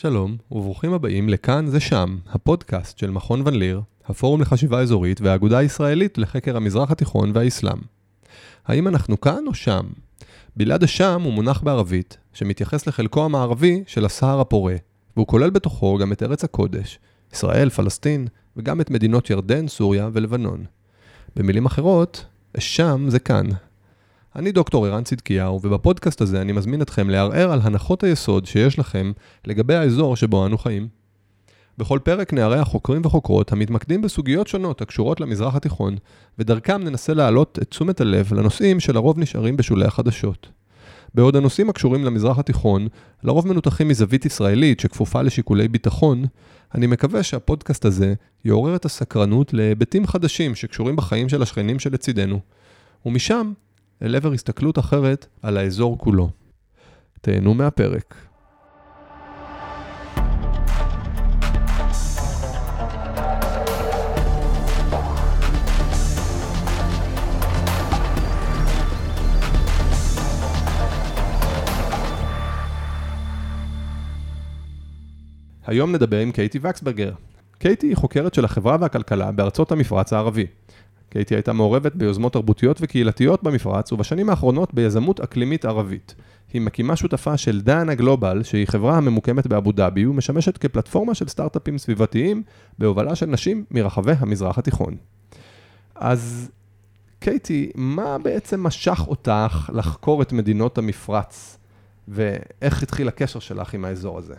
שלום, 0.00 0.36
וברוכים 0.50 0.92
הבאים 0.92 1.28
לכאן 1.28 1.66
זה 1.66 1.80
שם, 1.80 2.18
הפודקאסט 2.30 2.98
של 2.98 3.10
מכון 3.10 3.42
ון 3.44 3.54
ליר, 3.54 3.80
הפורום 4.04 4.40
לחשיבה 4.40 4.80
אזורית 4.80 5.20
והאגודה 5.20 5.58
הישראלית 5.58 6.18
לחקר 6.18 6.56
המזרח 6.56 6.90
התיכון 6.90 7.30
והאסלאם. 7.34 7.78
האם 8.66 8.88
אנחנו 8.88 9.20
כאן 9.20 9.44
או 9.46 9.54
שם? 9.54 9.86
בלעד 10.56 10.84
השם 10.84 11.22
הוא 11.24 11.32
מונח 11.32 11.62
בערבית, 11.62 12.16
שמתייחס 12.32 12.86
לחלקו 12.86 13.24
המערבי 13.24 13.82
של 13.86 14.04
הסהר 14.04 14.40
הפורה, 14.40 14.76
והוא 15.16 15.26
כולל 15.26 15.50
בתוכו 15.50 15.98
גם 15.98 16.12
את 16.12 16.22
ארץ 16.22 16.44
הקודש, 16.44 16.98
ישראל, 17.32 17.70
פלסטין, 17.70 18.26
וגם 18.56 18.80
את 18.80 18.90
מדינות 18.90 19.30
ירדן, 19.30 19.68
סוריה 19.68 20.10
ולבנון. 20.12 20.64
במילים 21.36 21.66
אחרות, 21.66 22.24
שם 22.58 23.06
זה 23.08 23.18
כאן. 23.18 23.46
אני 24.38 24.52
דוקטור 24.52 24.86
ערן 24.86 25.04
צדקיהו, 25.04 25.60
ובפודקאסט 25.62 26.20
הזה 26.20 26.40
אני 26.40 26.52
מזמין 26.52 26.82
אתכם 26.82 27.10
לערער 27.10 27.52
על 27.52 27.60
הנחות 27.62 28.04
היסוד 28.04 28.46
שיש 28.46 28.78
לכם 28.78 29.12
לגבי 29.46 29.74
האזור 29.74 30.16
שבו 30.16 30.46
אנו 30.46 30.58
חיים. 30.58 30.88
בכל 31.78 31.98
פרק 32.02 32.32
נארח 32.32 32.68
חוקרים 32.68 33.02
וחוקרות 33.04 33.52
המתמקדים 33.52 34.02
בסוגיות 34.02 34.46
שונות 34.46 34.82
הקשורות 34.82 35.20
למזרח 35.20 35.54
התיכון, 35.54 35.96
ודרכם 36.38 36.82
ננסה 36.82 37.14
להעלות 37.14 37.58
את 37.62 37.70
תשומת 37.70 38.00
הלב 38.00 38.34
לנושאים 38.34 38.80
שלרוב 38.80 39.18
נשארים 39.18 39.56
בשולי 39.56 39.84
החדשות. 39.84 40.48
בעוד 41.14 41.36
הנושאים 41.36 41.70
הקשורים 41.70 42.04
למזרח 42.04 42.38
התיכון 42.38 42.88
לרוב 43.22 43.48
מנותחים 43.48 43.88
מזווית 43.88 44.26
ישראלית 44.26 44.80
שכפופה 44.80 45.22
לשיקולי 45.22 45.68
ביטחון, 45.68 46.24
אני 46.74 46.86
מקווה 46.86 47.22
שהפודקאסט 47.22 47.84
הזה 47.84 48.14
יעורר 48.44 48.76
את 48.76 48.84
הסקרנות 48.84 49.52
להיבטים 49.52 50.06
חדשים 50.06 50.54
שקשורים 50.54 50.96
בחיים 50.96 51.28
של 51.28 51.42
השכנים 51.42 51.78
שלצידנו, 51.78 52.40
ומשם 53.06 53.52
אל 54.02 54.16
עבר 54.16 54.32
הסתכלות 54.32 54.78
אחרת 54.78 55.26
על 55.42 55.56
האזור 55.56 55.98
כולו. 55.98 56.30
תהנו 57.20 57.54
מהפרק. 57.54 58.14
היום 75.66 75.92
נדבר 75.92 76.18
עם 76.18 76.32
קייטי 76.32 76.58
וקסברגר. 76.62 77.12
קייטי 77.58 77.86
היא 77.86 77.96
חוקרת 77.96 78.34
של 78.34 78.44
החברה 78.44 78.76
והכלכלה 78.80 79.32
בארצות 79.32 79.72
המפרץ 79.72 80.12
הערבי. 80.12 80.46
קייטי 81.10 81.34
הייתה 81.34 81.52
מעורבת 81.52 81.94
ביוזמות 81.94 82.32
תרבותיות 82.32 82.78
וקהילתיות 82.80 83.42
במפרץ, 83.42 83.92
ובשנים 83.92 84.30
האחרונות 84.30 84.74
ביזמות 84.74 85.20
אקלימית 85.20 85.64
ערבית. 85.64 86.14
היא 86.52 86.62
מקימה 86.62 86.96
שותפה 86.96 87.36
של 87.36 87.60
דאנה 87.60 87.94
גלובל, 87.94 88.42
שהיא 88.42 88.66
חברה 88.66 88.96
הממוקמת 88.96 89.46
באבו 89.46 89.72
דאבי, 89.72 90.06
ומשמשת 90.06 90.58
כפלטפורמה 90.58 91.14
של 91.14 91.28
סטארט-אפים 91.28 91.78
סביבתיים 91.78 92.42
בהובלה 92.78 93.14
של 93.14 93.26
נשים 93.26 93.64
מרחבי 93.70 94.12
המזרח 94.18 94.58
התיכון. 94.58 94.96
אז 95.94 96.50
קייטי, 97.20 97.70
מה 97.74 98.18
בעצם 98.18 98.62
משך 98.62 99.04
אותך 99.08 99.70
לחקור 99.74 100.22
את 100.22 100.32
מדינות 100.32 100.78
המפרץ, 100.78 101.58
ואיך 102.08 102.82
התחיל 102.82 103.08
הקשר 103.08 103.38
שלך 103.38 103.74
עם 103.74 103.84
האזור 103.84 104.18
הזה? 104.18 104.34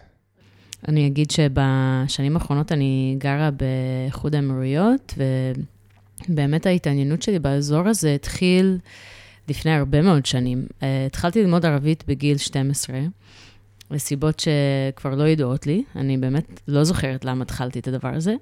אני 0.88 1.08
אגיד 1.08 1.32
שבשנים 1.32 2.36
האחרונות 2.36 2.72
אני 2.72 3.16
גרה 3.18 3.50
באיחוד 3.52 4.36
האמירויות, 4.36 5.14
ובאמת 6.30 6.66
ההתעניינות 6.66 7.22
שלי 7.22 7.40
באזור 7.40 7.88
הזה 7.88 8.16
התחיל 8.16 8.78
לפני 9.48 9.72
הרבה 9.72 10.02
מאוד 10.02 10.26
שנים. 10.26 10.66
Uh, 10.70 10.84
התחלתי 11.08 11.42
ללמוד 11.44 11.66
ערבית 11.66 12.04
בגיל 12.08 12.38
12, 12.38 13.00
לסיבות 13.92 14.40
שכבר 14.40 15.16
לא 15.16 15.28
ידועות 15.28 15.68
לי, 15.68 15.84
אני 15.96 16.18
באמת 16.18 16.62
לא 16.68 16.84
זוכרת 16.84 17.26
למה 17.26 17.42
התחלתי 17.42 17.80
את 17.80 17.88
הדבר 17.88 18.16
הזה. 18.16 18.36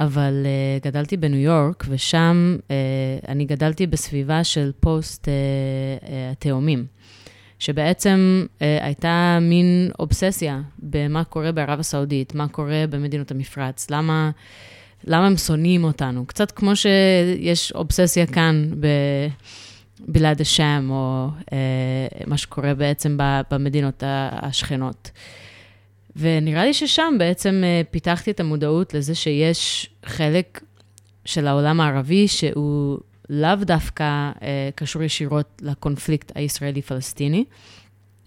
אבל 0.00 0.46
uh, 0.80 0.84
גדלתי 0.84 1.16
בניו 1.16 1.40
יורק, 1.40 1.84
ושם 1.88 2.56
uh, 2.58 2.70
אני 3.28 3.44
גדלתי 3.44 3.86
בסביבה 3.86 4.44
של 4.44 4.72
פוסט 4.80 5.28
התאומים. 6.32 6.86
Uh, 6.88 7.00
uh, 7.00 7.04
שבעצם 7.64 8.46
אה, 8.62 8.78
הייתה 8.86 9.38
מין 9.40 9.90
אובססיה 9.98 10.60
במה 10.78 11.24
קורה 11.24 11.52
בערב 11.52 11.80
הסעודית, 11.80 12.34
מה 12.34 12.48
קורה 12.48 12.84
במדינות 12.90 13.30
המפרץ, 13.30 13.90
למה, 13.90 14.30
למה 15.06 15.26
הם 15.26 15.36
שונאים 15.36 15.84
אותנו. 15.84 16.26
קצת 16.26 16.50
כמו 16.50 16.76
שיש 16.76 17.72
אובססיה 17.72 18.26
כאן 18.26 18.70
ב... 18.80 18.86
בלעד 20.08 20.40
השם, 20.40 20.88
או 20.90 21.28
אה, 21.52 21.58
מה 22.26 22.36
שקורה 22.36 22.74
בעצם 22.74 23.18
במדינות 23.50 24.02
השכנות. 24.06 25.10
ונראה 26.16 26.64
לי 26.64 26.74
ששם 26.74 27.14
בעצם 27.18 27.62
אה, 27.64 27.82
פיתחתי 27.90 28.30
את 28.30 28.40
המודעות 28.40 28.94
לזה 28.94 29.14
שיש 29.14 29.90
חלק 30.04 30.62
של 31.24 31.46
העולם 31.46 31.80
הערבי 31.80 32.28
שהוא 32.28 32.98
לאו 33.30 33.54
דווקא 33.60 34.04
אה, 34.42 34.70
קשור 34.74 35.02
ישירות 35.02 35.62
לקונפליקט 35.62 36.32
הישראלי-פלסטיני. 36.34 37.44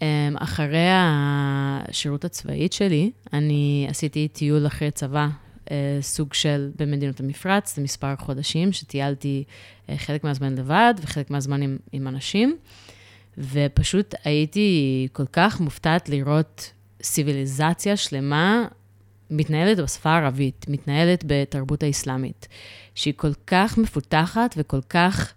אה, 0.01 0.29
אחרי 0.35 0.87
השירות 0.91 2.25
הצבאית 2.25 2.73
שלי, 2.73 3.11
אני 3.33 3.87
עשיתי 3.89 4.27
טיול 4.27 4.67
אחרי 4.67 4.91
צבא, 4.91 5.27
סוג 6.01 6.33
של 6.33 6.71
במדינות 6.75 7.19
המפרץ, 7.19 7.77
למספר 7.77 8.15
חודשים, 8.15 8.71
שטיילתי 8.71 9.43
אה, 9.89 9.97
חלק 9.97 10.23
מהזמן 10.23 10.55
לבד 10.55 10.93
וחלק 11.01 11.29
מהזמן 11.29 11.61
עם, 11.61 11.77
עם 11.91 12.07
אנשים, 12.07 12.57
ופשוט 13.37 14.15
הייתי 14.23 15.07
כל 15.13 15.25
כך 15.31 15.59
מופתעת 15.59 16.09
לראות 16.09 16.71
סיביליזציה 17.01 17.97
שלמה 17.97 18.65
מתנהלת 19.31 19.79
בשפה 19.79 20.09
הערבית, 20.09 20.65
מתנהלת 20.69 21.23
בתרבות 21.27 21.83
האסלאמית, 21.83 22.47
שהיא 22.95 23.13
כל 23.17 23.31
כך 23.47 23.77
מפותחת 23.77 24.55
וכל 24.57 24.81
כך 24.89 25.33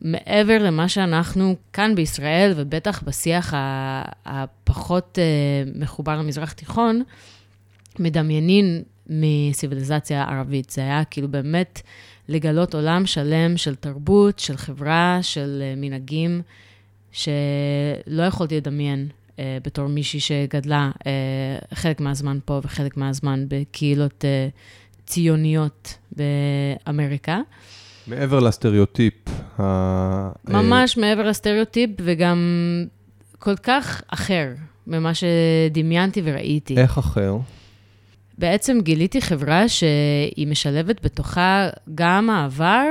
מעבר 0.00 0.58
למה 0.62 0.88
שאנחנו 0.88 1.56
כאן 1.72 1.94
בישראל, 1.94 2.52
ובטח 2.56 3.02
בשיח 3.02 3.54
הפחות 4.26 5.18
uh, 5.18 5.78
מחובר 5.78 6.18
למזרח 6.18 6.52
תיכון, 6.52 7.02
מדמיינים 7.98 8.82
מסיביליזציה 9.10 10.24
ערבית. 10.24 10.70
זה 10.70 10.80
היה 10.80 11.04
כאילו 11.04 11.28
באמת 11.28 11.82
לגלות 12.28 12.74
עולם 12.74 13.06
שלם 13.06 13.56
של 13.56 13.74
תרבות, 13.74 14.38
של 14.38 14.56
חברה, 14.56 15.18
של 15.22 15.62
uh, 15.62 15.80
מנהגים, 15.80 16.42
שלא 17.12 18.22
יכולתי 18.22 18.56
לדמיין 18.56 19.08
אה, 19.40 19.58
בתור 19.64 19.86
מישהי 19.86 20.20
שגדלה 20.20 20.90
אה, 21.06 21.12
חלק 21.74 22.00
מהזמן 22.00 22.38
פה 22.44 22.60
וחלק 22.64 22.96
מהזמן 22.96 23.44
בקהילות 23.48 24.24
אה, 24.24 24.48
ציוניות 25.06 25.98
באמריקה. 26.12 27.40
מעבר 28.06 28.40
לסטריאוטיפ. 28.40 29.14
ממש 30.48 30.96
מעבר 30.96 31.22
לסטריאוטיפ, 31.22 31.90
וגם 32.00 32.38
כל 33.38 33.56
כך 33.56 34.02
אחר 34.08 34.48
ממה 34.86 35.12
שדמיינתי 35.14 36.22
וראיתי. 36.24 36.76
איך 36.76 36.98
אחר? 36.98 37.36
בעצם 38.40 38.78
גיליתי 38.82 39.20
חברה 39.20 39.68
שהיא 39.68 40.46
משלבת 40.46 41.04
בתוכה 41.04 41.68
גם 41.94 42.30
העבר 42.30 42.86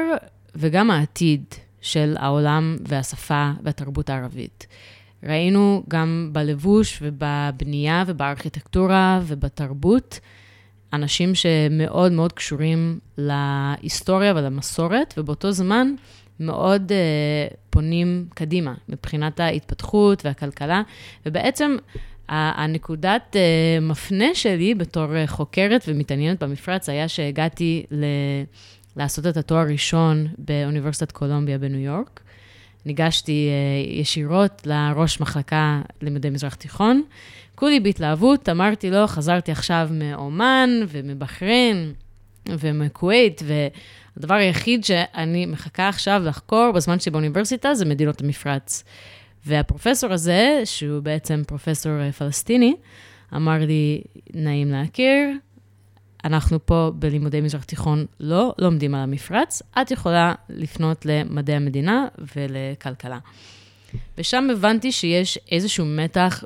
וגם 0.55 0.91
העתיד 0.91 1.43
של 1.81 2.15
העולם 2.19 2.77
והשפה 2.87 3.51
והתרבות 3.63 4.09
הערבית. 4.09 4.67
ראינו 5.23 5.83
גם 5.87 6.29
בלבוש 6.31 6.99
ובבנייה 7.01 8.03
ובארכיטקטורה 8.07 9.19
ובתרבות, 9.23 10.19
אנשים 10.93 11.35
שמאוד 11.35 12.11
מאוד 12.11 12.33
קשורים 12.33 12.99
להיסטוריה 13.17 14.33
ולמסורת, 14.35 15.13
ובאותו 15.17 15.51
זמן 15.51 15.93
מאוד 16.39 16.91
uh, 16.91 17.53
פונים 17.69 18.25
קדימה 18.35 18.73
מבחינת 18.89 19.39
ההתפתחות 19.39 20.25
והכלכלה, 20.25 20.81
ובעצם 21.25 21.75
הנקודת 22.29 23.35
uh, 23.35 23.83
מפנה 23.83 24.35
שלי 24.35 24.75
בתור 24.75 25.05
uh, 25.05 25.27
חוקרת 25.27 25.85
ומתעניינת 25.87 26.43
במפרץ 26.43 26.89
היה 26.89 27.07
שהגעתי 27.07 27.85
ל... 27.91 28.05
לעשות 28.95 29.27
את 29.27 29.37
התואר 29.37 29.59
הראשון 29.59 30.27
באוניברסיטת 30.37 31.11
קולומביה 31.11 31.57
בניו 31.57 31.79
יורק. 31.79 32.19
ניגשתי 32.85 33.49
uh, 33.49 33.99
ישירות 33.99 34.61
לראש 34.65 35.19
מחלקה 35.19 35.81
לימודי 36.01 36.29
מזרח 36.29 36.55
תיכון. 36.55 37.03
כולי 37.55 37.79
בהתלהבות, 37.79 38.49
אמרתי 38.49 38.89
לו, 38.91 39.07
חזרתי 39.07 39.51
עכשיו 39.51 39.89
מאומן 39.91 40.69
ומבחריין 40.87 41.93
ומכווית, 42.49 43.41
והדבר 43.45 44.33
היחיד 44.35 44.83
שאני 44.83 45.45
מחכה 45.45 45.89
עכשיו 45.89 46.21
לחקור 46.25 46.71
בזמן 46.71 46.99
שלי 46.99 47.11
באוניברסיטה 47.11 47.73
זה 47.73 47.85
מדינות 47.85 48.21
המפרץ. 48.21 48.83
והפרופסור 49.45 50.13
הזה, 50.13 50.61
שהוא 50.65 50.99
בעצם 50.99 51.41
פרופסור 51.47 51.91
אה, 51.91 52.11
פלסטיני, 52.11 52.75
אמר 53.35 53.57
לי, 53.59 54.01
נעים 54.33 54.71
להכיר, 54.71 55.29
אנחנו 56.25 56.65
פה 56.65 56.91
בלימודי 56.95 57.41
מזרח 57.41 57.63
תיכון 57.63 58.05
לא 58.19 58.53
לומדים 58.57 58.95
על 58.95 59.01
המפרץ, 59.01 59.61
את 59.81 59.91
יכולה 59.91 60.33
לפנות 60.49 61.05
למדעי 61.05 61.55
המדינה 61.55 62.07
ולכלכלה. 62.35 63.19
ושם 64.17 64.47
הבנתי 64.51 64.91
שיש 64.91 65.39
איזשהו 65.51 65.85
מתח 65.85 66.43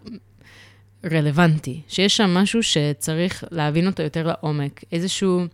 רלוונטי, 1.11 1.81
שיש 1.87 2.17
שם 2.17 2.29
משהו 2.29 2.63
שצריך 2.63 3.43
להבין 3.51 3.87
אותו 3.87 4.03
יותר 4.03 4.27
לעומק, 4.27 4.83
איזשהו 4.91 5.45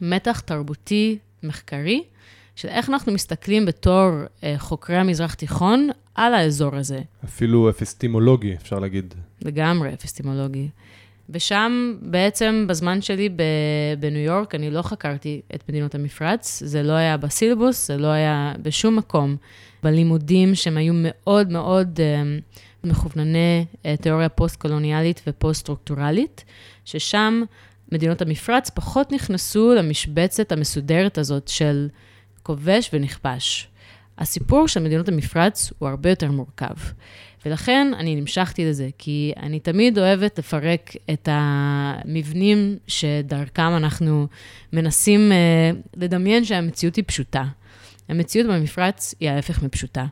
מתח 0.00 0.40
תרבותי 0.40 1.18
מחקרי, 1.42 2.02
של 2.56 2.68
איך 2.68 2.90
אנחנו 2.90 3.12
מסתכלים 3.12 3.66
בתור 3.66 4.10
אה, 4.44 4.54
חוקרי 4.58 4.96
המזרח 4.96 5.34
תיכון 5.34 5.88
על 6.14 6.34
האזור 6.34 6.76
הזה. 6.76 7.00
אפילו 7.24 7.70
אפיסטימולוגי, 7.70 8.54
אפשר 8.54 8.78
להגיד. 8.78 9.14
לגמרי 9.42 9.94
אפיסטימולוגי. 9.94 10.68
ושם 11.30 11.94
בעצם 12.00 12.64
בזמן 12.68 13.02
שלי 13.02 13.28
בניו 14.00 14.20
יורק, 14.20 14.54
אני 14.54 14.70
לא 14.70 14.82
חקרתי 14.82 15.40
את 15.54 15.68
מדינות 15.68 15.94
המפרץ, 15.94 16.62
זה 16.64 16.82
לא 16.82 16.92
היה 16.92 17.16
בסילבוס, 17.16 17.86
זה 17.86 17.96
לא 17.96 18.06
היה 18.06 18.52
בשום 18.62 18.96
מקום. 18.96 19.36
בלימודים 19.82 20.54
שהם 20.54 20.76
היו 20.76 20.92
מאוד 20.96 21.50
מאוד 21.50 22.00
אה, 22.00 22.86
מכווני 22.86 23.64
אה, 23.72 23.86
תיאוריה 24.00 24.28
פוסט-קולוניאלית 24.28 25.22
ופוסט-סטרוקטורלית, 25.26 26.44
ששם 26.84 27.42
מדינות 27.92 28.22
המפרץ 28.22 28.70
פחות 28.70 29.12
נכנסו 29.12 29.74
למשבצת 29.74 30.52
המסודרת 30.52 31.18
הזאת 31.18 31.48
של 31.48 31.88
כובש 32.46 32.90
ונכבש. 32.92 33.68
הסיפור 34.18 34.68
של 34.68 34.82
מדינות 34.82 35.08
המפרץ 35.08 35.72
הוא 35.78 35.88
הרבה 35.88 36.10
יותר 36.10 36.30
מורכב. 36.30 36.74
ולכן 37.46 37.92
אני 37.98 38.16
נמשכתי 38.16 38.64
לזה, 38.64 38.88
כי 38.98 39.32
אני 39.36 39.60
תמיד 39.60 39.98
אוהבת 39.98 40.38
לפרק 40.38 40.90
את 41.12 41.28
המבנים 41.32 42.76
שדרכם 42.86 43.76
אנחנו 43.76 44.26
מנסים 44.72 45.32
uh, 45.32 45.76
לדמיין 45.96 46.44
שהמציאות 46.44 46.96
היא 46.96 47.04
פשוטה. 47.06 47.44
המציאות 48.08 48.46
במפרץ 48.50 49.14
היא 49.20 49.30
ההפך 49.30 49.62
מפשוטה. 49.62 50.06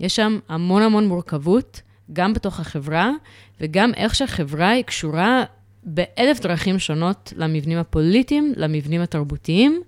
יש 0.00 0.16
שם 0.16 0.38
המון 0.48 0.82
המון 0.82 1.08
מורכבות, 1.08 1.80
גם 2.12 2.34
בתוך 2.34 2.60
החברה, 2.60 3.10
וגם 3.60 3.94
איך 3.94 4.14
שהחברה 4.14 4.70
היא 4.70 4.84
קשורה 4.84 5.44
באלף 5.84 6.40
דרכים 6.40 6.78
שונות 6.78 7.32
למבנים 7.36 7.78
הפוליטיים, 7.78 8.52
למבנים 8.56 9.00
התרבותיים, 9.00 9.82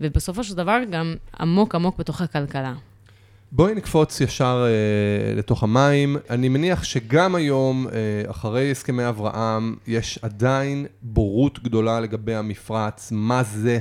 ובסופו 0.00 0.44
של 0.44 0.54
דבר 0.54 0.78
גם 0.90 1.14
עמוק 1.40 1.74
עמוק 1.74 1.98
בתוך 1.98 2.20
הכלכלה. 2.20 2.74
בואי 3.52 3.74
נקפוץ 3.74 4.20
ישר 4.20 4.66
אה, 4.66 5.34
לתוך 5.34 5.62
המים. 5.62 6.16
אני 6.30 6.48
מניח 6.48 6.84
שגם 6.84 7.34
היום, 7.34 7.86
אה, 7.88 8.30
אחרי 8.30 8.70
הסכמי 8.70 9.08
אברהם, 9.08 9.76
יש 9.86 10.18
עדיין 10.22 10.86
בורות 11.02 11.62
גדולה 11.62 12.00
לגבי 12.00 12.34
המפרץ, 12.34 13.12
מה 13.12 13.42
זה 13.42 13.80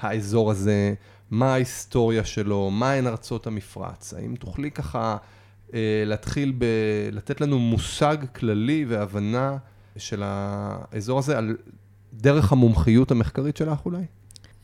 האזור 0.00 0.50
הזה, 0.50 0.94
מה 1.30 1.52
ההיסטוריה 1.52 2.24
שלו, 2.24 2.70
מהן 2.70 3.06
ארצות 3.06 3.46
המפרץ. 3.46 4.14
האם 4.14 4.34
תוכלי 4.36 4.70
ככה 4.70 5.16
אה, 5.74 6.02
להתחיל 6.06 6.52
ב... 6.58 6.64
לתת 7.12 7.40
לנו 7.40 7.58
מושג 7.58 8.16
כללי 8.34 8.84
והבנה 8.88 9.56
של 9.96 10.22
האזור 10.24 11.18
הזה 11.18 11.38
על 11.38 11.56
דרך 12.12 12.52
המומחיות 12.52 13.10
המחקרית 13.10 13.56
שלך 13.56 13.78
אולי? 13.84 14.04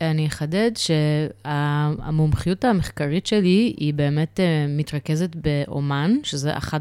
אני 0.00 0.26
אחדד 0.26 0.70
שהמומחיות 0.76 2.64
המחקרית 2.64 3.26
שלי 3.26 3.74
היא 3.76 3.94
באמת 3.94 4.40
אה, 4.40 4.66
מתרכזת 4.68 5.30
באומן, 5.34 6.16
שזה 6.22 6.56
אחת 6.56 6.80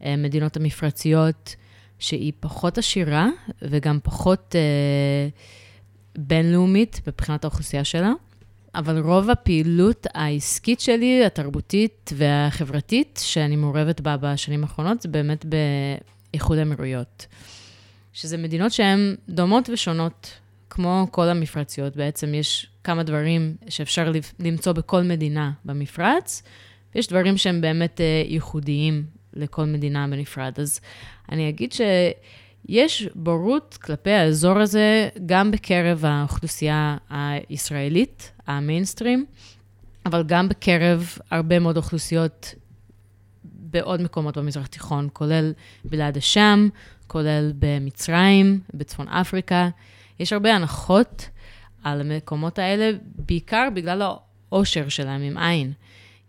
המדינות 0.00 0.56
המפרציות 0.56 1.56
שהיא 1.98 2.32
פחות 2.40 2.78
עשירה 2.78 3.28
וגם 3.62 3.98
פחות 4.02 4.54
אה, 4.58 5.28
בינלאומית 6.18 7.00
מבחינת 7.06 7.44
האוכלוסייה 7.44 7.84
שלה. 7.84 8.12
אבל 8.74 8.98
רוב 8.98 9.30
הפעילות 9.30 10.06
העסקית 10.14 10.80
שלי, 10.80 11.24
התרבותית 11.24 12.12
והחברתית, 12.16 13.20
שאני 13.22 13.56
מעורבת 13.56 14.00
בה 14.00 14.16
בשנים 14.16 14.62
האחרונות, 14.62 15.02
זה 15.02 15.08
באמת 15.08 15.44
באיחוד 16.32 16.58
האמירויות. 16.58 17.26
שזה 18.12 18.36
מדינות 18.36 18.72
שהן 18.72 19.14
דומות 19.28 19.70
ושונות 19.72 20.30
כמו 20.76 21.06
כל 21.10 21.28
המפרציות, 21.28 21.96
בעצם 21.96 22.34
יש 22.34 22.66
כמה 22.84 23.02
דברים 23.02 23.56
שאפשר 23.68 24.12
למצוא 24.38 24.72
בכל 24.72 25.02
מדינה 25.02 25.52
במפרץ, 25.64 26.42
ויש 26.94 27.08
דברים 27.08 27.36
שהם 27.36 27.60
באמת 27.60 28.00
אה, 28.00 28.22
ייחודיים 28.26 29.04
לכל 29.34 29.64
מדינה 29.64 30.06
בנפרד. 30.06 30.52
אז 30.60 30.80
אני 31.32 31.48
אגיד 31.48 31.72
שיש 31.72 33.08
בורות 33.14 33.78
כלפי 33.82 34.10
האזור 34.10 34.58
הזה 34.58 35.08
גם 35.26 35.50
בקרב 35.50 36.04
האוכלוסייה 36.04 36.96
הישראלית, 37.10 38.32
המיינסטרים, 38.46 39.26
אבל 40.06 40.22
גם 40.22 40.48
בקרב 40.48 41.18
הרבה 41.30 41.58
מאוד 41.58 41.76
אוכלוסיות 41.76 42.54
בעוד 43.44 44.02
מקומות 44.02 44.38
במזרח 44.38 44.64
התיכון, 44.64 45.08
כולל 45.12 45.52
בלעד 45.84 46.16
השם, 46.16 46.68
כולל 47.06 47.52
במצרים, 47.58 48.60
בצפון 48.74 49.08
אפריקה. 49.08 49.68
יש 50.20 50.32
הרבה 50.32 50.54
הנחות 50.54 51.28
על 51.84 52.00
המקומות 52.00 52.58
האלה, 52.58 52.90
בעיקר 53.02 53.68
בגלל 53.74 54.02
העושר 54.02 54.88
שלהם 54.88 55.22
עם 55.22 55.38
עין. 55.38 55.72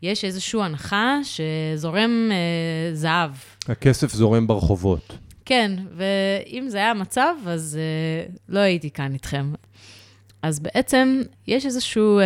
יש 0.01 0.25
איזושהי 0.25 0.61
הנחה 0.61 1.17
שזורם 1.23 2.29
אה, 2.31 2.95
זהב. 2.95 3.31
הכסף 3.67 4.13
זורם 4.13 4.47
ברחובות. 4.47 5.17
כן, 5.45 5.71
ואם 5.95 6.65
זה 6.69 6.77
היה 6.77 6.91
המצב, 6.91 7.35
אז 7.47 7.79
אה, 7.79 8.33
לא 8.49 8.59
הייתי 8.59 8.89
כאן 8.89 9.13
איתכם. 9.13 9.53
אז 10.41 10.59
בעצם 10.59 11.21
יש 11.47 11.65
איזשהו 11.65 12.19
אה, 12.19 12.23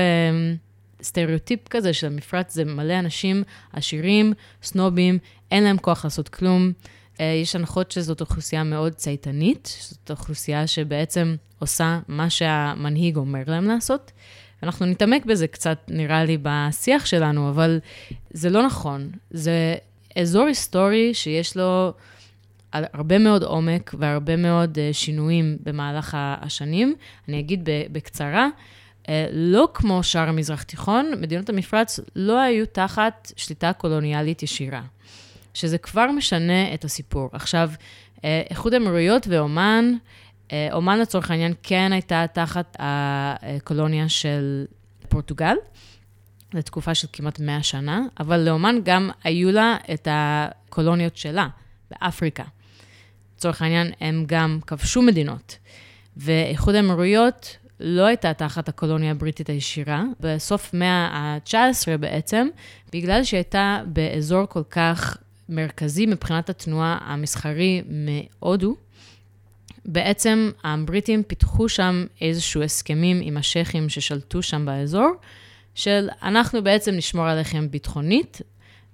סטריאוטיפ 1.04 1.68
כזה 1.68 1.94
של 1.94 2.08
המפרץ, 2.08 2.54
זה 2.54 2.66
מלא 2.66 3.00
אנשים 3.00 3.44
עשירים, 3.74 4.34
סנובים, 4.64 5.18
אין 5.52 5.64
להם 5.64 5.78
כוח 5.78 6.04
לעשות 6.04 6.30
כלום. 6.30 6.72
אה, 7.22 7.26
יש 7.26 7.56
הנחות 7.56 7.92
שזאת 7.92 8.22
אוכלוסייה 8.22 8.64
מאוד 8.64 8.94
צייתנית, 8.94 9.78
זאת 9.82 10.12
אוכלוסייה 10.12 10.68
שבעצם 10.68 11.36
עושה 11.60 12.00
מה 12.08 12.30
שהמנהיג 12.30 13.18
אומר 13.18 13.44
להם 13.48 13.68
לעשות. 13.68 14.12
אנחנו 14.64 14.86
נתעמק 14.86 15.26
בזה 15.26 15.48
קצת, 15.48 15.78
נראה 15.88 16.24
לי, 16.24 16.38
בשיח 16.42 17.06
שלנו, 17.06 17.50
אבל 17.50 17.80
זה 18.32 18.50
לא 18.50 18.66
נכון. 18.66 19.12
זה 19.32 19.76
אזור 20.16 20.46
היסטורי 20.46 21.14
שיש 21.14 21.58
לו 21.58 21.94
הרבה 22.74 23.18
מאוד 23.18 23.44
עומק 23.44 23.96
והרבה 24.00 24.36
מאוד 24.36 24.78
אה, 24.80 24.90
שינויים 24.94 25.58
במהלך 25.64 26.18
השנים. 26.20 26.96
אני 27.30 27.40
אגיד 27.40 27.70
בקצרה, 27.92 28.48
אה, 29.10 29.28
לא 29.32 29.68
כמו 29.74 30.04
שאר 30.04 30.30
המזרח 30.30 30.64
תיכון, 30.64 31.12
מדינות 31.22 31.50
המפרץ 31.50 32.00
לא 32.16 32.40
היו 32.40 32.66
תחת 32.66 33.32
שליטה 33.36 33.74
קולוניאלית 33.74 34.44
ישירה. 34.44 34.82
שזה 35.54 35.78
כבר 35.78 36.12
משנה 36.12 36.74
את 36.74 36.84
הסיפור. 36.84 37.30
עכשיו, 37.34 37.72
אה, 38.24 38.42
איחוד 38.50 38.74
האמירויות 38.74 39.28
ואומן, 39.30 39.94
אה, 40.52 40.68
אומן 40.74 41.00
לצורך 41.00 41.32
העניין 41.32 41.54
כן 41.64 41.92
הייתה 41.94 42.26
תחת 42.34 42.76
הקולוניה 42.80 44.10
של 44.10 44.66
פורטוגל, 45.10 45.56
לתקופה 46.54 46.96
של 46.96 47.08
כמעט 47.14 47.40
100 47.40 47.64
שנה, 47.64 48.02
אבל 48.20 48.40
לאומן 48.40 48.76
גם 48.84 49.10
היו 49.24 49.52
לה 49.52 49.78
את 49.94 50.08
הקולוניות 50.12 51.18
שלה 51.18 51.48
באפריקה. 51.92 52.44
לצורך 53.38 53.62
העניין, 53.62 53.92
הם 54.00 54.24
גם 54.28 54.60
כבשו 54.68 55.02
מדינות. 55.02 55.58
ואיחוד 56.18 56.76
האמירויות 56.76 57.58
לא 57.80 58.06
הייתה 58.06 58.34
תחת 58.34 58.70
הקולוניה 58.70 59.12
הבריטית 59.12 59.50
הישירה, 59.50 60.04
בסוף 60.20 60.74
מאה 60.74 61.10
ה-19 61.14 61.98
בעצם, 62.00 62.48
בגלל 62.94 63.24
שהיא 63.24 63.38
הייתה 63.38 63.82
באזור 63.86 64.46
כל 64.46 64.64
כך 64.70 65.18
מרכזי 65.52 66.06
מבחינת 66.06 66.50
התנועה 66.50 66.98
המסחרי 67.02 67.82
מהודו. 67.88 68.76
בעצם 69.86 70.52
הבריטים 70.64 71.24
פיתחו 71.24 71.70
שם 71.70 72.06
איזשהו 72.22 72.64
הסכמים 72.64 73.20
עם 73.24 73.38
השייחים 73.38 73.90
ששלטו 73.90 74.42
שם 74.42 74.66
באזור, 74.66 75.12
של 75.76 76.10
אנחנו 76.24 76.64
בעצם 76.64 76.92
נשמור 76.92 77.26
עליכם 77.26 77.72
ביטחונית, 77.72 78.42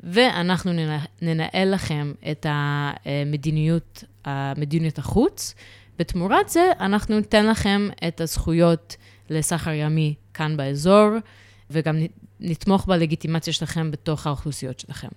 ואנחנו 0.04 0.72
ננהל 1.22 1.74
לכם 1.74 2.14
את 2.32 2.46
המדיניות, 2.50 4.04
מדיניות 4.58 4.98
החוץ. 4.98 5.56
בתמורת 6.00 6.50
זה, 6.50 6.72
אנחנו 6.80 7.18
ניתן 7.18 7.46
לכם 7.46 7.90
את 8.08 8.22
הזכויות 8.22 8.96
לסחר 9.30 9.72
ימי 9.72 10.14
כאן 10.34 10.58
באזור, 10.58 11.10
וגם 11.70 11.98
נתמוך 12.39 12.86
בלגיטימציה 12.86 13.53
שלכם 13.53 13.91
בתוך 13.91 14.27
האוכלוסיות 14.27 14.79
שלכם. 14.79 15.08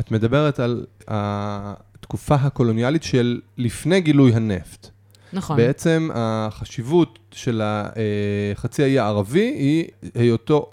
את 0.00 0.10
מדברת 0.10 0.60
על 0.60 0.86
התקופה 1.08 2.34
הקולוניאלית 2.34 3.02
של 3.02 3.40
לפני 3.58 4.00
גילוי 4.00 4.34
הנפט. 4.34 4.88
נכון. 5.32 5.56
בעצם 5.56 6.08
החשיבות 6.14 7.18
של 7.32 7.62
החצי 7.64 8.82
האי 8.82 8.98
הערבי 8.98 9.40
היא 9.40 9.84
היותו 10.14 10.70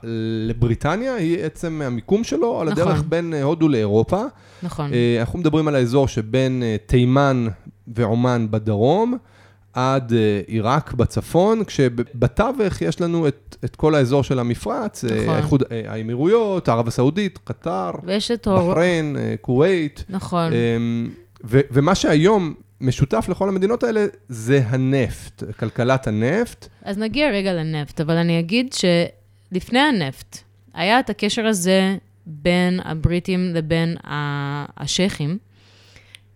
לבריטניה, 0.48 1.16
היא 1.16 1.44
עצם 1.44 1.82
המיקום 1.86 2.24
שלו 2.24 2.40
נכון. 2.40 2.68
על 2.68 2.74
הדרך 2.74 3.04
בין 3.10 3.34
הודו 3.34 3.68
לאירופה. 3.68 4.24
נכון. 4.64 4.94
אה, 4.94 5.18
אנחנו 5.20 5.40
מדברים 5.40 5.68
על 5.68 5.76
האזור 5.76 6.08
שבין 6.08 6.64
אה, 6.64 6.76
תימן 6.86 7.48
ועומאן 7.88 8.48
בדרום. 8.52 9.18
עד 9.74 10.14
אה, 10.14 10.42
עיראק 10.48 10.94
בצפון, 10.94 11.64
כשבתווך 11.64 12.82
יש 12.82 13.02
לנו 13.02 13.28
את, 13.28 13.56
את 13.66 13.76
כל 13.76 13.96
האזור 13.96 14.24
של 14.24 14.40
המפרץ, 14.40 15.06
אה, 15.06 15.22
נכון. 15.24 15.36
איחוד 15.36 15.64
האמירויות, 15.88 16.70
ערב 16.70 16.88
הסעודית, 16.88 17.40
קטר, 17.44 17.92
בחריין, 18.46 19.16
כווית. 19.42 20.04
נכון. 20.10 20.52
ו, 21.44 21.60
ומה 21.72 21.96
שהיום 21.96 22.54
משותף 22.82 23.26
לכל 23.30 23.50
המדינות 23.50 23.84
האלה 23.84 24.06
זה 24.30 24.62
הנפט, 24.66 25.44
כלכלת 25.60 26.08
הנפט. 26.08 26.68
אז 26.84 26.98
נגיע 26.98 27.30
רגע 27.30 27.54
לנפט, 27.54 28.02
אבל 28.02 28.18
אני 28.18 28.40
אגיד 28.40 28.74
שלפני 28.74 29.80
הנפט, 29.80 30.38
היה 30.74 31.00
את 31.00 31.10
הקשר 31.10 31.46
הזה 31.46 31.96
בין 32.26 32.80
הבריטים 32.84 33.54
לבין 33.54 33.96
השייחים, 34.78 35.38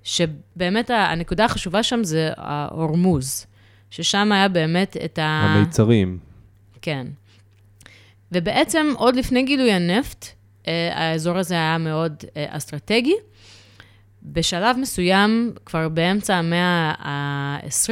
שבאמת 0.03 0.89
הנקודה 0.89 1.45
החשובה 1.45 1.83
שם 1.83 2.03
זה 2.03 2.29
ההורמוז, 2.37 3.45
ששם 3.89 4.31
היה 4.31 4.47
באמת 4.47 4.97
את 5.05 5.19
ה... 5.19 5.23
המיצרים. 5.23 6.19
כן. 6.81 7.07
ובעצם 8.31 8.87
עוד 8.97 9.15
לפני 9.15 9.43
גילוי 9.43 9.71
הנפט, 9.71 10.25
אה, 10.67 10.89
האזור 10.93 11.37
הזה 11.37 11.53
היה 11.53 11.77
מאוד 11.77 12.23
אה, 12.37 12.45
אסטרטגי. 12.49 13.15
בשלב 14.23 14.77
מסוים, 14.77 15.53
כבר 15.65 15.89
באמצע 15.89 16.35
המאה 16.35 16.93
ה-20, 16.99 17.91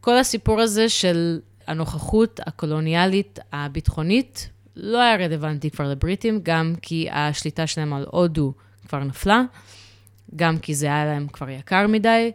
כל 0.00 0.18
הסיפור 0.18 0.60
הזה 0.60 0.88
של 0.88 1.40
הנוכחות 1.66 2.40
הקולוניאלית 2.46 3.38
הביטחונית 3.52 4.50
לא 4.76 5.00
היה 5.00 5.16
רלוונטי 5.16 5.70
כבר 5.70 5.88
לבריטים, 5.88 6.40
גם 6.42 6.74
כי 6.82 7.08
השליטה 7.10 7.66
שלהם 7.66 7.92
על 7.92 8.06
הודו 8.10 8.52
כבר 8.88 9.04
נפלה, 9.04 9.42
גם 10.36 10.58
כי 10.58 10.74
זה 10.74 10.86
היה 10.86 11.04
להם 11.04 11.26
כבר 11.32 11.50
יקר 11.50 11.86
מדי, 11.86 12.32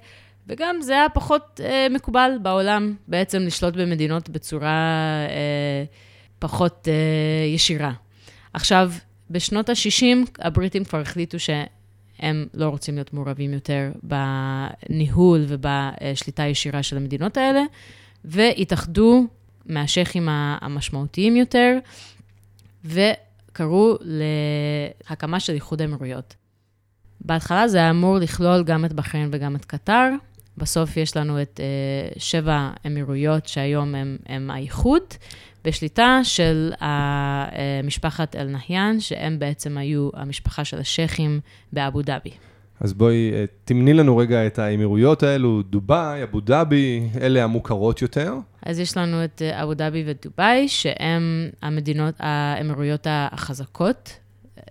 וגם 0.47 0.81
זה 0.81 0.93
היה 0.93 1.09
פחות 1.09 1.61
אה, 1.63 1.87
מקובל 1.89 2.31
בעולם 2.41 2.93
בעצם 3.07 3.41
לשלוט 3.41 3.73
במדינות 3.73 4.29
בצורה 4.29 4.69
אה, 5.29 5.83
פחות 6.39 6.87
אה, 6.87 7.45
ישירה. 7.55 7.91
עכשיו, 8.53 8.91
בשנות 9.29 9.69
ה-60 9.69 10.29
הבריטים 10.39 10.83
כבר 10.83 10.99
החליטו 10.99 11.37
שהם 11.39 12.47
לא 12.53 12.69
רוצים 12.69 12.95
להיות 12.95 13.13
מעורבים 13.13 13.53
יותר 13.53 13.91
בניהול 14.03 15.45
ובשליטה 15.47 16.43
הישירה 16.43 16.83
של 16.83 16.97
המדינות 16.97 17.37
האלה, 17.37 17.61
והתאחדו 18.25 19.27
מהשייחים 19.65 20.27
המשמעותיים 20.31 21.35
יותר, 21.35 21.77
וקראו 22.85 23.95
להקמה 24.01 25.39
של 25.39 25.53
איחוד 25.53 25.81
האמירויות. 25.81 26.35
בהתחלה 27.27 27.67
זה 27.67 27.77
היה 27.77 27.89
אמור 27.89 28.17
לכלול 28.17 28.63
גם 28.63 28.85
את 28.85 28.93
בחריין 28.93 29.29
וגם 29.31 29.55
את 29.55 29.65
קטר. 29.65 30.09
בסוף 30.57 30.97
יש 30.97 31.17
לנו 31.17 31.41
את 31.41 31.59
uh, 31.59 32.19
שבע 32.19 32.69
אמירויות 32.85 33.47
שהיום 33.47 33.95
הם, 33.95 34.17
הם 34.25 34.51
האיחוד, 34.51 35.01
בשליטה 35.65 36.19
של 36.23 36.71
משפחת 37.83 38.35
אל-נהיאן, 38.35 38.99
שהם 38.99 39.39
בעצם 39.39 39.77
היו 39.77 40.09
המשפחה 40.13 40.65
של 40.65 40.79
השייחים 40.79 41.39
באבו 41.73 42.01
דאבי. 42.01 42.31
אז 42.79 42.93
בואי, 42.93 43.31
אה, 43.33 43.45
תמני 43.65 43.93
לנו 43.93 44.17
רגע 44.17 44.47
את 44.47 44.59
האמירויות 44.59 45.23
האלו, 45.23 45.61
דובאי, 45.61 46.23
אבו 46.23 46.41
דאבי, 46.41 47.09
אלה 47.21 47.43
המוכרות 47.43 48.01
יותר. 48.01 48.33
אז 48.61 48.79
יש 48.79 48.97
לנו 48.97 49.23
את 49.23 49.41
אה, 49.41 49.63
אבו 49.63 49.73
דאבי 49.73 50.03
ודובאי, 50.07 50.67
שהן 50.67 51.49
המדינות, 51.61 52.13
האמירויות 52.19 53.07
החזקות 53.09 54.19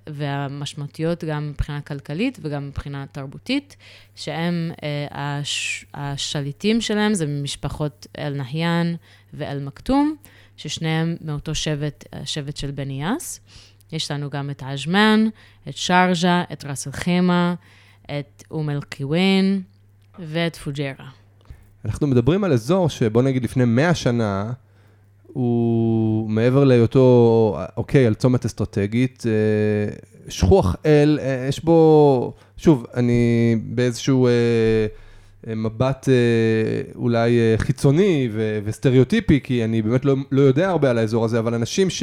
והמשמעותיות 0.07 1.25
גם 1.25 1.51
מבחינה 1.51 1.81
כלכלית 1.81 2.39
וגם 2.43 2.69
מבחינה 2.69 3.05
תרבותית, 3.13 3.77
שהם, 4.15 4.71
אה, 4.83 5.07
הש, 5.11 5.85
השליטים 5.95 6.81
שלהם 6.81 7.15
זה 7.15 7.27
ממשפחות 7.27 8.07
אל-נהיאן 8.19 8.95
ואל-מכתום, 9.35 10.17
ששניהם 10.57 11.17
מאותו 11.21 11.55
שבט, 11.55 12.05
השבט 12.13 12.57
של 12.57 12.71
בני 12.71 13.03
יאס. 13.03 13.41
יש 13.93 14.11
לנו 14.11 14.31
גם 14.31 14.51
את 14.51 14.63
עג'מן, 14.63 15.29
את 15.69 15.77
שרג'ה, 15.77 16.45
את 16.53 16.65
ראס 16.65 16.87
אל-חימה, 16.87 17.55
את 18.05 18.43
אום 18.51 18.71
אל-קיווין 18.71 19.63
ואת 20.19 20.57
פוג'רה. 20.57 21.09
אנחנו 21.85 22.07
מדברים 22.07 22.45
על 22.45 22.53
אזור 22.53 22.89
שבוא 22.89 23.23
נגיד 23.23 23.45
לפני 23.45 23.65
100 23.65 23.95
שנה, 23.95 24.53
הוא 25.33 26.31
מעבר 26.31 26.65
להיותו, 26.65 27.59
אוקיי, 27.77 28.07
על 28.07 28.15
צומת 28.15 28.45
אסטרטגית, 28.45 29.25
אה, 29.27 29.97
שכוח 30.29 30.77
אל, 30.87 31.19
אה, 31.23 31.47
יש 31.49 31.65
בו, 31.65 32.33
שוב, 32.57 32.87
אני 32.95 33.57
באיזשהו 33.65 34.27
אה, 34.27 34.33
מבט 35.57 36.09
אולי 36.95 37.39
חיצוני 37.57 38.29
וסטריאוטיפי, 38.65 39.41
כי 39.41 39.65
אני 39.65 39.83
באמת 39.83 40.05
לא, 40.05 40.15
לא 40.33 40.41
יודע 40.41 40.69
הרבה 40.69 40.91
על 40.91 40.99
האזור 40.99 41.25
הזה, 41.25 41.39
אבל 41.39 41.55
אנשים 41.55 41.91
ש... 41.91 42.03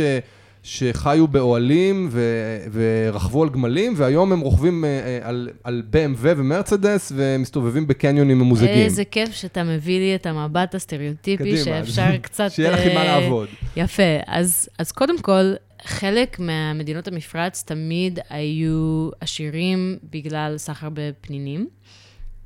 שחיו 0.63 1.27
באוהלים 1.27 2.10
ו- 2.12 2.58
ורכבו 2.72 3.43
על 3.43 3.50
גמלים, 3.50 3.93
והיום 3.98 4.32
הם 4.32 4.39
רוכבים 4.39 4.86
אה, 4.86 5.20
על, 5.22 5.50
על 5.63 5.84
BMW 5.91 6.17
ומרצדס 6.24 7.12
ומסתובבים 7.15 7.88
בקניונים 7.88 8.39
ממוזגים. 8.39 8.70
איזה 8.70 9.05
כיף 9.05 9.32
שאתה 9.32 9.63
מביא 9.63 10.00
לי 10.00 10.15
את 10.15 10.25
המבט 10.25 10.75
הסטריאוטיפי, 10.75 11.43
קדימה, 11.43 11.58
שאפשר 11.58 12.17
קצת... 12.22 12.51
שיהיה 12.51 12.72
לך 12.72 12.79
עם 12.79 12.93
מה 12.93 13.01
אה, 13.01 13.20
לעבוד. 13.20 13.48
יפה. 13.75 14.03
אז, 14.27 14.70
אז 14.79 14.91
קודם 14.91 15.22
כל, 15.22 15.53
חלק 15.84 16.39
מהמדינות 16.39 17.08
המפרץ 17.08 17.63
תמיד 17.63 18.20
היו 18.29 19.10
עשירים 19.20 19.98
בגלל 20.12 20.58
סחר 20.58 20.88
בפנינים, 20.93 21.67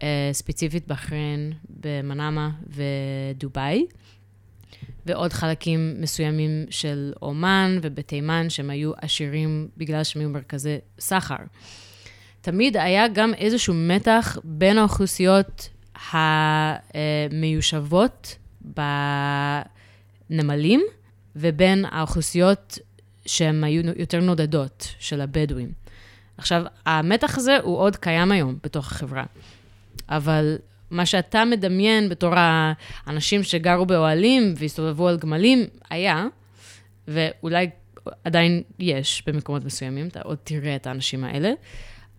אה, 0.03 0.29
ספציפית 0.31 0.87
בחריין, 0.87 1.53
במנאמה 1.69 2.49
ודובאי. 2.67 3.85
ועוד 5.07 5.33
חלקים 5.33 5.95
מסוימים 5.99 6.65
של 6.69 7.13
אומן 7.21 7.79
ובתימן, 7.81 8.49
שהם 8.49 8.69
היו 8.69 8.91
עשירים 9.01 9.67
בגלל 9.77 10.03
שהם 10.03 10.21
היו 10.21 10.29
מרכזי 10.29 10.77
סחר. 10.99 11.35
תמיד 12.41 12.77
היה 12.77 13.07
גם 13.07 13.33
איזשהו 13.33 13.73
מתח 13.73 14.37
בין 14.43 14.77
האוכלוסיות 14.77 15.69
המיושבות 17.31 18.35
בנמלים, 20.29 20.81
ובין 21.35 21.85
האוכלוסיות 21.91 22.79
שהן 23.25 23.63
היו 23.63 23.81
יותר 23.95 24.19
נודדות, 24.19 24.87
של 24.99 25.21
הבדואים. 25.21 25.71
עכשיו, 26.37 26.63
המתח 26.85 27.37
הזה 27.37 27.57
הוא 27.63 27.77
עוד 27.77 27.95
קיים 27.95 28.31
היום 28.31 28.57
בתוך 28.63 28.91
החברה, 28.91 29.23
אבל 30.09 30.57
מה 30.91 31.05
שאתה 31.05 31.45
מדמיין 31.45 32.09
בתור 32.09 32.33
האנשים 32.35 33.43
שגרו 33.43 33.85
באוהלים 33.85 34.53
והסתובבו 34.57 35.07
על 35.07 35.17
גמלים, 35.17 35.65
היה, 35.89 36.25
ואולי 37.07 37.69
עדיין 38.23 38.63
יש 38.79 39.23
במקומות 39.27 39.65
מסוימים, 39.65 40.07
אתה 40.07 40.21
עוד 40.21 40.37
תראה 40.43 40.75
את 40.75 40.87
האנשים 40.87 41.23
האלה, 41.23 41.51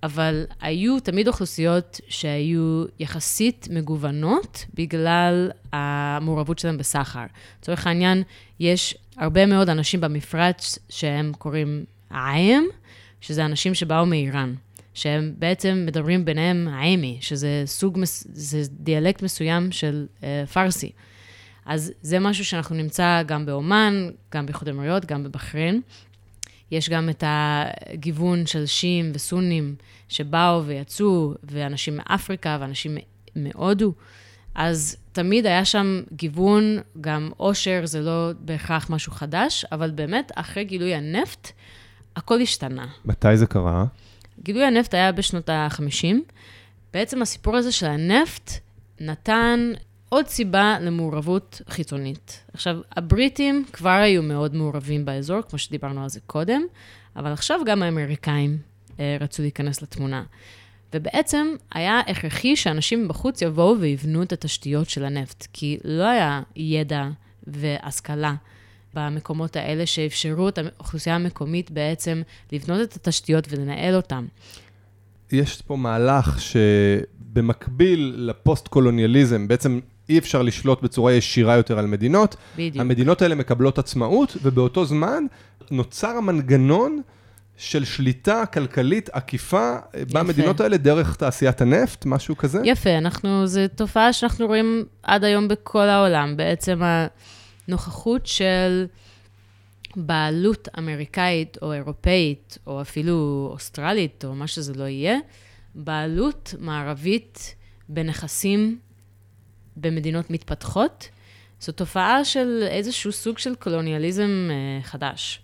אבל 0.02 0.44
היו 0.60 1.00
תמיד 1.00 1.28
אוכלוסיות 1.28 2.00
שהיו 2.08 2.84
יחסית 2.98 3.68
מגוונות 3.70 4.64
בגלל 4.74 5.50
המעורבות 5.72 6.58
שלהם 6.58 6.78
בסחר. 6.78 7.24
לצורך 7.60 7.86
העניין, 7.86 8.22
יש 8.60 8.94
הרבה 9.16 9.46
מאוד 9.46 9.68
אנשים 9.68 10.00
במפרץ 10.00 10.78
שהם 10.88 11.32
קוראים 11.38 11.84
עיים, 12.10 12.68
שזה 13.20 13.44
אנשים 13.44 13.74
שבאו 13.74 14.06
מאיראן. 14.06 14.54
שהם 14.98 15.34
בעצם 15.38 15.84
מדברים 15.86 16.24
ביניהם 16.24 16.68
העמי, 16.68 17.18
שזה 17.20 17.62
סוג, 17.66 17.98
זה 18.32 18.62
דיאלקט 18.70 19.22
מסוים 19.22 19.72
של 19.72 20.06
uh, 20.20 20.24
פרסי. 20.52 20.90
אז 21.66 21.92
זה 22.02 22.18
משהו 22.18 22.44
שאנחנו 22.44 22.76
נמצא 22.76 23.22
גם 23.26 23.46
באומן, 23.46 24.10
גם 24.34 24.46
באיחוד 24.46 24.68
האמירויות, 24.68 25.04
גם 25.04 25.24
בבחריין. 25.24 25.80
יש 26.70 26.88
גם 26.88 27.08
את 27.08 27.24
הגיוון 27.26 28.46
של 28.46 28.66
שיעים 28.66 29.10
וסונים 29.14 29.74
שבאו 30.08 30.64
ויצאו, 30.64 31.34
ואנשים 31.42 31.96
מאפריקה 31.96 32.58
ואנשים 32.60 32.98
מהודו. 33.36 33.92
אז 34.54 34.96
תמיד 35.12 35.46
היה 35.46 35.64
שם 35.64 36.02
גיוון, 36.12 36.78
גם 37.00 37.30
עושר 37.36 37.80
זה 37.84 38.00
לא 38.00 38.30
בהכרח 38.40 38.90
משהו 38.90 39.12
חדש, 39.12 39.64
אבל 39.72 39.90
באמת, 39.90 40.32
אחרי 40.34 40.64
גילוי 40.64 40.94
הנפט, 40.94 41.52
הכל 42.16 42.40
השתנה. 42.40 42.86
מתי 43.04 43.36
זה 43.36 43.46
קרה? 43.46 43.84
גילוי 44.42 44.64
הנפט 44.64 44.94
היה 44.94 45.12
בשנות 45.12 45.48
ה-50. 45.48 46.16
בעצם 46.92 47.22
הסיפור 47.22 47.56
הזה 47.56 47.72
של 47.72 47.86
הנפט 47.86 48.50
נתן 49.00 49.72
עוד 50.08 50.26
סיבה 50.26 50.76
למעורבות 50.80 51.62
חיצונית. 51.68 52.44
עכשיו, 52.52 52.76
הבריטים 52.96 53.64
כבר 53.72 53.90
היו 53.90 54.22
מאוד 54.22 54.54
מעורבים 54.54 55.04
באזור, 55.04 55.42
כמו 55.42 55.58
שדיברנו 55.58 56.02
על 56.02 56.08
זה 56.08 56.20
קודם, 56.26 56.62
אבל 57.16 57.32
עכשיו 57.32 57.60
גם 57.66 57.82
האמריקאים 57.82 58.58
אה, 59.00 59.16
רצו 59.20 59.42
להיכנס 59.42 59.82
לתמונה. 59.82 60.22
ובעצם 60.94 61.54
היה 61.72 62.00
הכרחי 62.06 62.56
שאנשים 62.56 63.08
בחוץ 63.08 63.42
יבואו 63.42 63.80
ויבנו 63.80 64.22
את 64.22 64.32
התשתיות 64.32 64.90
של 64.90 65.04
הנפט, 65.04 65.46
כי 65.52 65.78
לא 65.84 66.04
היה 66.04 66.42
ידע 66.56 67.08
והשכלה 67.46 68.34
במקומות 68.98 69.56
האלה, 69.56 69.86
שאפשרו 69.86 70.48
את 70.48 70.58
האוכלוסייה 70.58 71.16
המקומית 71.16 71.70
בעצם 71.70 72.22
לבנות 72.52 72.80
את 72.80 72.96
התשתיות 72.96 73.48
ולנהל 73.50 73.94
אותן. 73.94 74.24
יש 75.32 75.62
פה 75.62 75.76
מהלך 75.76 76.38
שבמקביל 76.40 78.14
לפוסט-קולוניאליזם, 78.16 79.48
בעצם 79.48 79.80
אי 80.08 80.18
אפשר 80.18 80.42
לשלוט 80.42 80.82
בצורה 80.82 81.12
ישירה 81.12 81.56
יותר 81.56 81.78
על 81.78 81.86
מדינות. 81.86 82.36
בדיוק. 82.54 82.76
המדינות 82.76 83.22
האלה 83.22 83.34
מקבלות 83.34 83.78
עצמאות, 83.78 84.36
ובאותו 84.42 84.84
זמן 84.84 85.24
נוצר 85.70 86.08
המנגנון 86.08 87.00
של 87.56 87.84
שליטה 87.84 88.46
כלכלית 88.46 89.10
עקיפה 89.12 89.76
במדינות 90.12 90.60
האלה 90.60 90.76
דרך 90.76 91.16
תעשיית 91.16 91.60
הנפט, 91.60 92.06
משהו 92.06 92.36
כזה? 92.36 92.60
יפה, 92.64 92.98
אנחנו, 92.98 93.46
זו 93.46 93.60
תופעה 93.74 94.12
שאנחנו 94.12 94.46
רואים 94.46 94.84
עד 95.02 95.24
היום 95.24 95.48
בכל 95.48 95.88
העולם. 95.88 96.36
בעצם 96.36 96.80
הנוכחות 97.68 98.26
של 98.26 98.86
בעלות 99.96 100.68
אמריקאית 100.78 101.58
או 101.62 101.72
אירופאית, 101.72 102.58
או 102.66 102.80
אפילו 102.80 103.48
אוסטרלית, 103.52 104.24
או 104.24 104.34
מה 104.34 104.46
שזה 104.46 104.74
לא 104.74 104.84
יהיה, 104.84 105.16
בעלות 105.74 106.54
מערבית 106.58 107.54
בנכסים 107.88 108.78
במדינות 109.76 110.30
מתפתחות, 110.30 111.08
זו 111.60 111.72
תופעה 111.72 112.24
של 112.24 112.64
איזשהו 112.68 113.12
סוג 113.12 113.38
של 113.38 113.54
קולוניאליזם 113.54 114.48
אה, 114.50 114.82
חדש. 114.82 115.40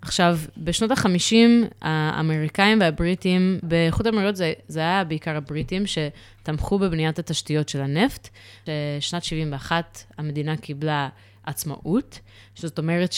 עכשיו, 0.00 0.38
בשנות 0.56 0.90
ה-50, 0.90 1.36
האמריקאים 1.82 2.80
והבריטים, 2.80 3.58
באיחוד 3.62 4.06
האמירויות 4.06 4.36
זה, 4.36 4.52
זה 4.68 4.80
היה 4.80 5.04
בעיקר 5.04 5.36
הבריטים 5.36 5.82
שתמכו 5.86 6.78
בבניית 6.78 7.18
התשתיות 7.18 7.68
של 7.68 7.80
הנפט. 7.80 8.28
בשנת 8.66 9.24
71 9.24 10.04
המדינה 10.18 10.56
קיבלה 10.56 11.08
עצמאות, 11.46 12.18
זאת 12.54 12.78
אומרת 12.78 13.14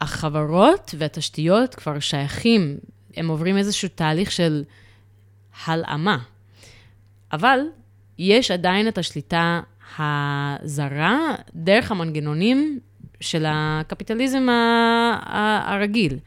שהחברות 0.00 0.94
והתשתיות 0.98 1.74
כבר 1.74 1.98
שייכים, 1.98 2.76
הם 3.16 3.28
עוברים 3.28 3.56
איזשהו 3.56 3.88
תהליך 3.94 4.32
של 4.32 4.64
הלאמה. 5.64 6.18
אבל 7.32 7.60
יש 8.18 8.50
עדיין 8.50 8.88
את 8.88 8.98
השליטה 8.98 9.60
הזרה 9.98 11.34
דרך 11.54 11.90
המנגנונים 11.90 12.80
של 13.20 13.44
הקפיטליזם 13.48 14.46
הרגיל. 15.64 16.18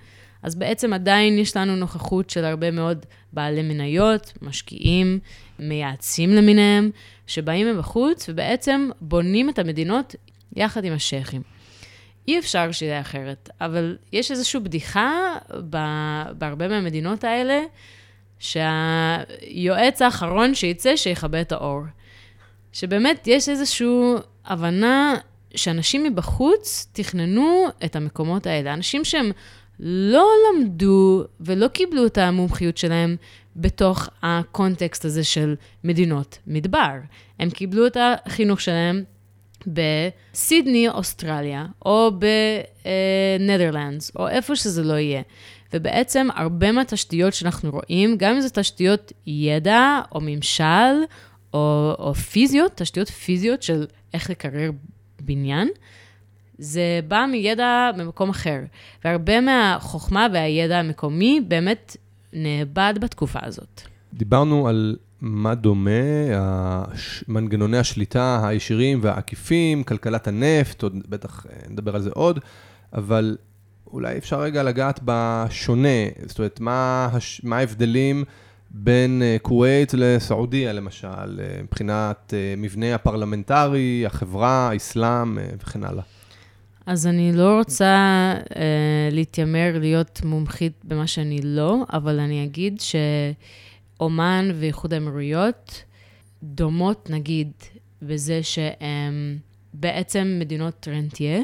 אז 0.43 0.55
בעצם 0.55 0.93
עדיין 0.93 1.39
יש 1.39 1.57
לנו 1.57 1.75
נוכחות 1.75 2.29
של 2.29 2.45
הרבה 2.45 2.71
מאוד 2.71 3.05
בעלי 3.33 3.61
מניות, 3.61 4.33
משקיעים, 4.41 5.19
מייעצים 5.59 6.29
למיניהם, 6.29 6.91
שבאים 7.27 7.75
מבחוץ 7.75 8.29
ובעצם 8.29 8.89
בונים 9.01 9.49
את 9.49 9.59
המדינות 9.59 10.15
יחד 10.55 10.83
עם 10.83 10.93
השייחים. 10.93 11.41
אי 12.27 12.39
אפשר 12.39 12.71
שיהיה 12.71 13.01
אחרת, 13.01 13.49
אבל 13.61 13.97
יש 14.11 14.31
איזושהי 14.31 14.59
בדיחה 14.59 15.35
בהרבה 16.37 16.67
מהמדינות 16.67 17.23
האלה, 17.23 17.61
שהיועץ 18.39 20.01
האחרון 20.01 20.55
שיצא, 20.55 20.95
שיכבה 20.95 21.41
את 21.41 21.51
האור. 21.51 21.81
שבאמת 22.73 23.27
יש 23.27 23.49
איזושהי 23.49 23.87
הבנה 24.45 25.15
שאנשים 25.55 26.03
מבחוץ 26.03 26.87
תכננו 26.93 27.67
את 27.85 27.95
המקומות 27.95 28.47
האלה. 28.47 28.73
אנשים 28.73 29.03
שהם 29.05 29.31
לא 29.79 30.27
למדו 30.47 31.23
ולא 31.39 31.67
קיבלו 31.67 32.05
את 32.05 32.17
המומחיות 32.17 32.77
שלהם 32.77 33.15
בתוך 33.55 34.09
הקונטקסט 34.23 35.05
הזה 35.05 35.23
של 35.23 35.55
מדינות 35.83 36.37
מדבר. 36.47 36.93
הם 37.39 37.49
קיבלו 37.49 37.87
את 37.87 37.97
החינוך 37.99 38.61
שלהם 38.61 39.03
בסידני, 39.67 40.89
אוסטרליה, 40.89 41.65
או 41.85 42.11
בנדרלנדס, 43.39 44.11
או 44.15 44.27
איפה 44.27 44.55
שזה 44.55 44.83
לא 44.83 44.93
יהיה. 44.93 45.21
ובעצם 45.73 46.27
הרבה 46.35 46.71
מהתשתיות 46.71 47.33
שאנחנו 47.33 47.71
רואים, 47.71 48.17
גם 48.17 48.35
אם 48.35 48.41
זה 48.41 48.49
תשתיות 48.49 49.11
ידע 49.27 50.01
או 50.11 50.19
ממשל 50.21 50.93
או, 51.53 51.93
או 51.99 52.13
פיזיות, 52.13 52.71
תשתיות 52.75 53.09
פיזיות 53.09 53.63
של 53.63 53.85
איך 54.13 54.29
לקרר 54.29 54.71
בניין, 55.21 55.69
זה 56.57 56.99
בא 57.07 57.25
מידע 57.31 57.91
במקום 57.97 58.29
אחר. 58.29 58.59
והרבה 59.05 59.41
מהחוכמה 59.41 60.27
והידע 60.33 60.77
המקומי 60.77 61.41
באמת 61.47 61.97
נאבד 62.33 62.93
בתקופה 63.01 63.39
הזאת. 63.43 63.81
דיברנו 64.13 64.67
על 64.67 64.95
מה 65.21 65.55
דומה, 65.55 65.91
מנגנוני 67.27 67.77
השליטה 67.77 68.47
הישירים 68.47 68.99
והעקיפים, 69.01 69.83
כלכלת 69.83 70.27
הנפט, 70.27 70.83
עוד 70.83 70.97
בטח 71.09 71.45
אה, 71.45 71.55
נדבר 71.69 71.95
על 71.95 72.01
זה 72.01 72.09
עוד, 72.13 72.39
אבל 72.93 73.37
אולי 73.87 74.17
אפשר 74.17 74.39
רגע 74.39 74.63
לגעת 74.63 74.99
בשונה, 75.05 76.07
זאת 76.25 76.39
אומרת, 76.39 76.59
מה, 76.59 77.09
הש... 77.13 77.41
מה 77.43 77.57
ההבדלים 77.57 78.23
בין 78.71 79.21
אה, 79.21 79.37
כווית 79.41 79.93
לסעודיה, 79.93 80.73
למשל, 80.73 81.07
אה, 81.07 81.61
מבחינת 81.63 82.33
מבנה 82.57 82.95
הפרלמנטרי, 82.95 84.03
החברה, 84.05 84.69
האסלאם 84.69 85.37
וכן 85.59 85.83
הלאה? 85.83 86.03
אז 86.85 87.07
אני 87.07 87.31
לא 87.33 87.57
רוצה 87.57 87.85
אה, 88.55 89.09
להתיימר 89.11 89.79
להיות 89.79 90.21
מומחית 90.23 90.73
במה 90.83 91.07
שאני 91.07 91.39
לא, 91.43 91.77
אבל 91.93 92.19
אני 92.19 92.43
אגיד 92.43 92.79
שאומן 93.99 94.51
ואיחוד 94.55 94.93
האמירויות 94.93 95.83
דומות, 96.43 97.09
נגיד, 97.09 97.51
בזה 98.01 98.43
שהן 98.43 99.37
בעצם 99.73 100.37
מדינות 100.39 100.87
רנטיה, 100.91 101.41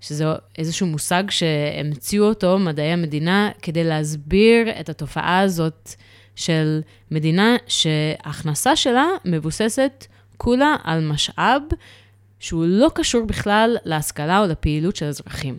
שזה 0.00 0.24
איזשהו 0.58 0.86
מושג 0.86 1.24
שהמציאו 1.30 2.24
אותו 2.24 2.58
מדעי 2.58 2.92
המדינה 2.92 3.50
כדי 3.62 3.84
להסביר 3.84 4.80
את 4.80 4.88
התופעה 4.88 5.40
הזאת 5.40 5.90
של 6.36 6.80
מדינה 7.10 7.56
שההכנסה 7.66 8.76
שלה 8.76 9.06
מבוססת 9.24 10.06
כולה 10.36 10.76
על 10.84 11.08
משאב 11.08 11.62
שהוא 12.40 12.64
לא 12.66 12.90
קשור 12.94 13.24
בכלל 13.24 13.76
להשכלה 13.84 14.40
או 14.40 14.46
לפעילות 14.46 14.96
של 14.96 15.06
אזרחים. 15.06 15.58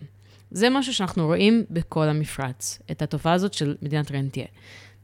זה 0.50 0.70
משהו 0.70 0.94
שאנחנו 0.94 1.26
רואים 1.26 1.64
בכל 1.70 2.08
המפרץ, 2.08 2.78
את 2.90 3.02
התופעה 3.02 3.32
הזאת 3.32 3.54
של 3.54 3.76
מדינת 3.82 4.12
רנטיה. 4.12 4.46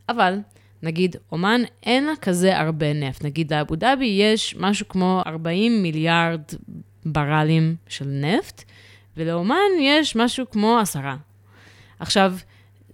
אבל, 0.09 0.39
נגיד, 0.83 1.17
אומן 1.33 1.61
אין 1.83 2.07
לה 2.07 2.17
כזה 2.21 2.59
הרבה 2.59 2.93
נפט. 2.93 3.25
נגיד, 3.25 3.53
לאבו 3.53 3.77
דאבי 3.77 4.07
יש 4.07 4.57
משהו 4.59 4.89
כמו 4.89 5.23
40 5.27 5.83
מיליארד 5.83 6.43
ברלים 7.07 7.77
של 7.89 8.05
נפט, 8.09 8.65
ולאומן 9.17 9.71
יש 9.81 10.17
משהו 10.17 10.51
כמו 10.51 10.79
עשרה. 10.79 11.17
עכשיו, 11.99 12.35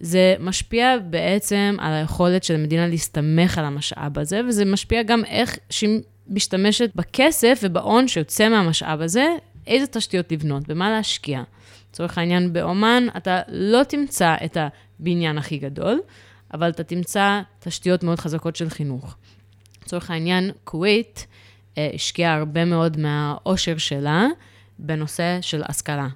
זה 0.01 0.35
משפיע 0.41 0.99
בעצם 0.99 1.77
על 1.81 1.93
היכולת 1.93 2.45
של 2.45 2.55
המדינה 2.55 2.87
להסתמך 2.87 3.59
על 3.59 3.65
המשאב 3.65 4.19
הזה, 4.19 4.41
וזה 4.49 4.65
משפיע 4.65 5.03
גם 5.03 5.25
איך 5.25 5.59
שהיא 5.71 6.01
משתמשת 6.29 6.91
בכסף 6.95 7.61
ובהון 7.63 8.09
שיוצא 8.09 8.49
מהמשאב 8.49 9.01
הזה, 9.01 9.27
איזה 9.67 9.87
תשתיות 9.87 10.33
לבנות, 10.33 10.69
במה 10.69 10.91
להשקיע. 10.91 11.43
לצורך 11.91 12.19
העניין, 12.19 12.53
באומן 12.53 13.07
אתה 13.17 13.41
לא 13.49 13.85
תמצא 13.85 14.35
את 14.45 14.57
הבניין 14.61 15.39
הכי 15.39 15.59
גדול, 15.59 16.01
אבל 16.55 16.71
אתה 16.71 16.85
תמצא 16.85 17.41
תשתיות 17.61 18.03
מאוד 18.03 18.21
חזקות 18.21 18.57
של 18.57 18.71
חינוך. 18.71 19.17
לצורך 19.83 20.11
העניין, 20.11 20.51
כווית 20.65 21.27
אה, 21.79 21.91
השקיעה 21.95 22.35
הרבה 22.35 22.65
מאוד 22.65 23.01
מהעושר 23.01 23.79
שלה 23.79 24.27
בנושא 24.79 25.39
של 25.41 25.63
השכלה. 25.69 26.09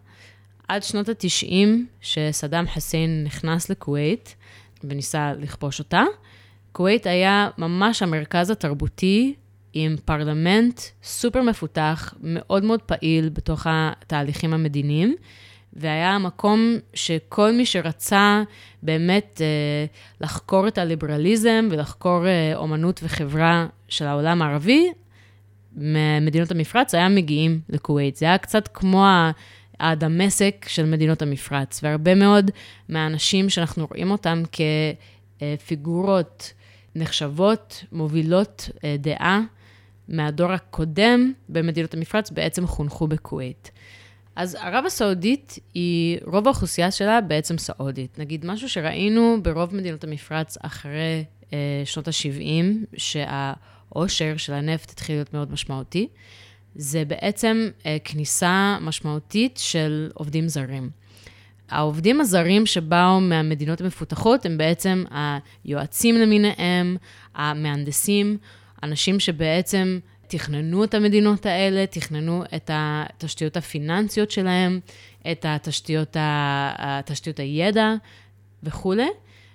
עד 0.68 0.82
שנות 0.82 1.08
ה-90, 1.08 1.66
שסדאם 2.00 2.66
חוסיין 2.66 3.24
נכנס 3.24 3.70
לכווית 3.70 4.36
וניסה 4.84 5.32
לכבוש 5.38 5.78
אותה, 5.78 6.02
כווית 6.72 7.06
היה 7.06 7.48
ממש 7.58 8.02
המרכז 8.02 8.50
התרבותי 8.50 9.34
עם 9.72 9.96
פרלמנט 10.04 10.80
סופר 11.02 11.42
מפותח, 11.42 12.14
מאוד 12.20 12.64
מאוד 12.64 12.82
פעיל 12.82 13.28
בתוך 13.28 13.66
התהליכים 13.70 14.54
המדיניים, 14.54 15.16
והיה 15.76 16.10
המקום 16.10 16.76
שכל 16.94 17.52
מי 17.52 17.66
שרצה 17.66 18.42
באמת 18.82 19.40
אה, 19.40 19.86
לחקור 20.20 20.68
את 20.68 20.78
הליברליזם 20.78 21.68
ולחקור 21.70 22.26
אה, 22.26 22.52
אומנות 22.56 23.00
וחברה 23.02 23.66
של 23.88 24.06
העולם 24.06 24.42
הערבי, 24.42 24.92
ממדינות 25.76 26.50
המפרץ, 26.50 26.94
היה 26.94 27.08
מגיעים 27.08 27.60
לכווית. 27.68 28.16
זה 28.16 28.26
היה 28.26 28.38
קצת 28.38 28.68
כמו 28.74 29.06
הדמשק 29.80 30.66
של 30.68 30.84
מדינות 30.84 31.22
המפרץ, 31.22 31.80
והרבה 31.82 32.14
מאוד 32.14 32.50
מהאנשים 32.88 33.50
שאנחנו 33.50 33.86
רואים 33.90 34.10
אותם 34.10 34.42
כפיגורות 35.38 36.52
נחשבות, 36.94 37.84
מובילות 37.92 38.70
אה, 38.84 38.96
דעה 38.98 39.40
מהדור 40.08 40.52
הקודם 40.52 41.32
במדינות 41.48 41.94
המפרץ 41.94 42.30
בעצם 42.30 42.66
חונכו 42.66 43.06
בכווית. 43.06 43.70
אז 44.36 44.54
ערב 44.54 44.86
הסעודית 44.86 45.58
היא, 45.74 46.18
רוב 46.24 46.46
האוכלוסייה 46.46 46.90
שלה 46.90 47.20
בעצם 47.20 47.58
סעודית. 47.58 48.18
נגיד, 48.18 48.46
משהו 48.46 48.68
שראינו 48.68 49.38
ברוב 49.42 49.74
מדינות 49.74 50.04
המפרץ 50.04 50.58
אחרי 50.62 51.24
אה, 51.52 51.82
שנות 51.84 52.08
ה-70, 52.08 52.64
שהעושר 52.96 54.36
של 54.36 54.52
הנפט 54.52 54.90
התחיל 54.90 55.16
להיות 55.16 55.34
מאוד 55.34 55.52
משמעותי, 55.52 56.08
זה 56.74 57.04
בעצם 57.04 57.68
אה, 57.86 57.96
כניסה 58.04 58.78
משמעותית 58.80 59.56
של 59.62 60.10
עובדים 60.14 60.48
זרים. 60.48 60.90
העובדים 61.68 62.20
הזרים 62.20 62.66
שבאו 62.66 63.20
מהמדינות 63.20 63.80
המפותחות 63.80 64.46
הם 64.46 64.58
בעצם 64.58 65.04
היועצים 65.64 66.14
למיניהם, 66.14 66.96
המהנדסים, 67.34 68.38
אנשים 68.82 69.20
שבעצם 69.20 69.98
תכננו 70.28 70.84
את 70.84 70.94
המדינות 70.94 71.46
האלה, 71.46 71.86
תכננו 71.86 72.44
את 72.56 72.70
התשתיות 72.72 73.56
הפיננסיות 73.56 74.30
שלהם, 74.30 74.80
את 75.32 75.44
התשתיות, 75.48 76.16
ה... 76.16 76.72
התשתיות 76.78 77.38
הידע, 77.38 77.94
וכולי, 78.62 79.08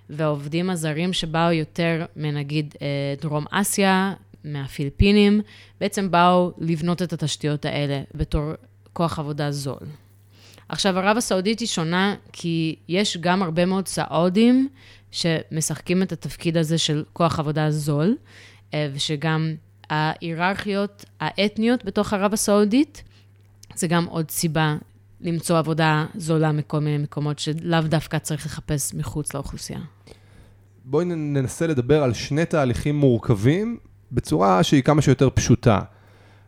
והעובדים 0.09 0.69
הזרים 0.69 1.13
שבאו 1.13 1.51
יותר 1.51 2.05
מנגיד 2.15 2.75
אה, 2.81 2.87
דרום 3.21 3.45
אסיה, 3.51 4.13
מהפיליפינים, 4.43 5.41
בעצם 5.79 6.11
באו 6.11 6.51
לבנות 6.57 7.01
את 7.01 7.13
התשתיות 7.13 7.65
האלה 7.65 8.01
בתור 8.15 8.51
כוח 8.93 9.19
עבודה 9.19 9.51
זול. 9.51 9.87
עכשיו, 10.69 10.99
ערב 10.99 11.17
הסעודית 11.17 11.59
היא 11.59 11.67
שונה 11.67 12.15
כי 12.33 12.75
יש 12.87 13.17
גם 13.17 13.43
הרבה 13.43 13.65
מאוד 13.65 13.87
סעודים 13.87 14.69
שמשחקים 15.11 16.03
את 16.03 16.11
התפקיד 16.11 16.57
הזה 16.57 16.77
של 16.77 17.03
כוח 17.13 17.39
עבודה 17.39 17.71
זול, 17.71 18.17
אה, 18.73 18.89
ושגם 18.93 19.55
ההיררכיות 19.91 21.05
האתניות 21.19 21.85
בתוך 21.85 22.13
ערב 22.13 22.33
הסעודית, 22.33 23.03
זה 23.75 23.87
גם 23.87 24.05
עוד 24.05 24.31
סיבה 24.31 24.75
למצוא 25.21 25.57
עבודה 25.57 26.05
זולה 26.15 26.51
מכל 26.51 26.79
מיני 26.79 26.97
מקומות 27.03 27.39
שלאו 27.39 27.81
דווקא 27.81 28.19
צריך 28.19 28.45
לחפש 28.45 28.93
מחוץ 28.93 29.33
לאוכלוסייה. 29.33 29.79
בואי 30.85 31.05
ננסה 31.05 31.67
לדבר 31.67 32.03
על 32.03 32.13
שני 32.13 32.45
תהליכים 32.45 32.95
מורכבים 32.95 33.77
בצורה 34.11 34.63
שהיא 34.63 34.83
כמה 34.83 35.01
שיותר 35.01 35.29
פשוטה. 35.29 35.79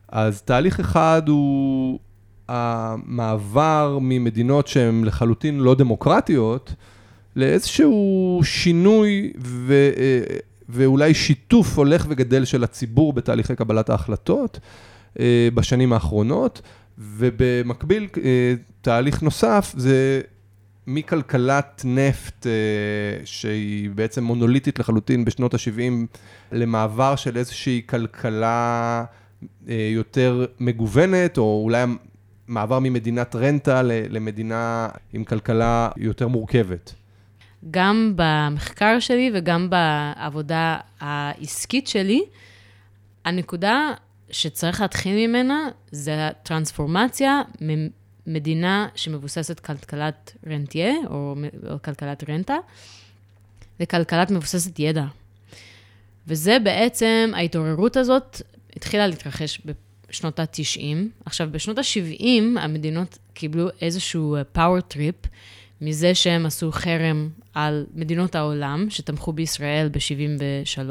אז 0.08 0.42
תהליך 0.42 0.80
אחד 0.80 1.22
הוא 1.28 2.00
המעבר 2.48 3.98
ממדינות 4.02 4.68
שהן 4.68 5.04
לחלוטין 5.04 5.60
לא 5.60 5.76
דמוקרטיות, 5.76 6.74
לאיזשהו 7.36 8.40
שינוי 8.44 9.34
ו, 9.40 9.74
אה, 9.98 10.38
ואולי 10.74 11.14
שיתוף 11.14 11.78
הולך 11.78 12.06
וגדל 12.10 12.46
של 12.46 12.64
הציבור 12.64 13.14
בתהליכי 13.14 13.56
קבלת 13.56 13.90
ההחלטות 13.90 14.60
אה, 15.20 15.50
בשנים 15.54 15.94
האחרונות, 15.94 16.62
ובמקביל 16.98 18.08
אה, 18.24 18.54
תהליך 18.82 19.22
נוסף 19.22 19.74
זה 19.78 20.22
מכלכלת 20.88 21.82
נפט 21.86 22.48
שהיא 23.26 23.90
בעצם 23.90 24.24
מונוליטית 24.24 24.80
לחלוטין 24.80 25.26
בשנות 25.26 25.54
ה-70 25.54 26.18
למעבר 26.52 27.16
של 27.16 27.38
איזושהי 27.38 27.82
כלכלה 27.86 29.04
יותר 29.68 30.46
מגוונת, 30.60 31.38
או 31.38 31.62
אולי 31.64 31.86
מעבר 32.48 32.80
ממדינת 32.80 33.36
רנטה 33.36 33.82
למדינה 33.84 34.90
עם 35.14 35.24
כלכלה 35.24 35.90
יותר 35.98 36.28
מורכבת. 36.28 36.94
גם 37.71 38.13
במחקר 38.15 38.99
שלי 38.99 39.32
וגם 39.34 39.69
בעבודה 39.69 40.78
העסקית 40.99 41.88
שלי, 41.88 42.21
הנקודה 43.26 43.93
שצריך 44.32 44.82
להתחיל 44.82 45.28
ממנה 45.28 45.67
זה 45.91 46.28
הטרנספורמציה 46.28 47.41
ממדינה 48.28 48.88
שמבוססת 48.95 49.60
כלכלת 49.60 50.38
רנטיה, 50.47 50.93
או, 51.10 51.36
או 51.69 51.82
כלכלת 51.82 52.30
רנטה, 52.30 52.56
לכלכלת 53.80 54.32
מבוססת 54.32 54.80
ידע. 54.80 55.06
וזה 56.28 56.58
בעצם, 56.63 57.32
ההתעוררות 57.36 57.97
הזאת 57.97 58.41
התחילה 58.76 59.08
להתרחש 59.08 59.62
בשנות 60.10 60.39
ה-90. 60.39 60.80
עכשיו, 61.26 61.49
בשנות 61.52 61.78
ה-70 61.78 62.60
המדינות 62.60 63.17
קיבלו 63.34 63.67
איזשהו 63.82 64.38
power 64.52 64.82
trip 64.82 65.16
מזה 65.82 66.15
שהם 66.15 66.45
עשו 66.45 66.71
חרם 66.71 67.30
על 67.54 67.86
מדינות 67.96 68.36
העולם 68.36 68.86
שתמכו 68.89 69.34
בישראל 69.34 69.89
ב-73, 69.89 70.89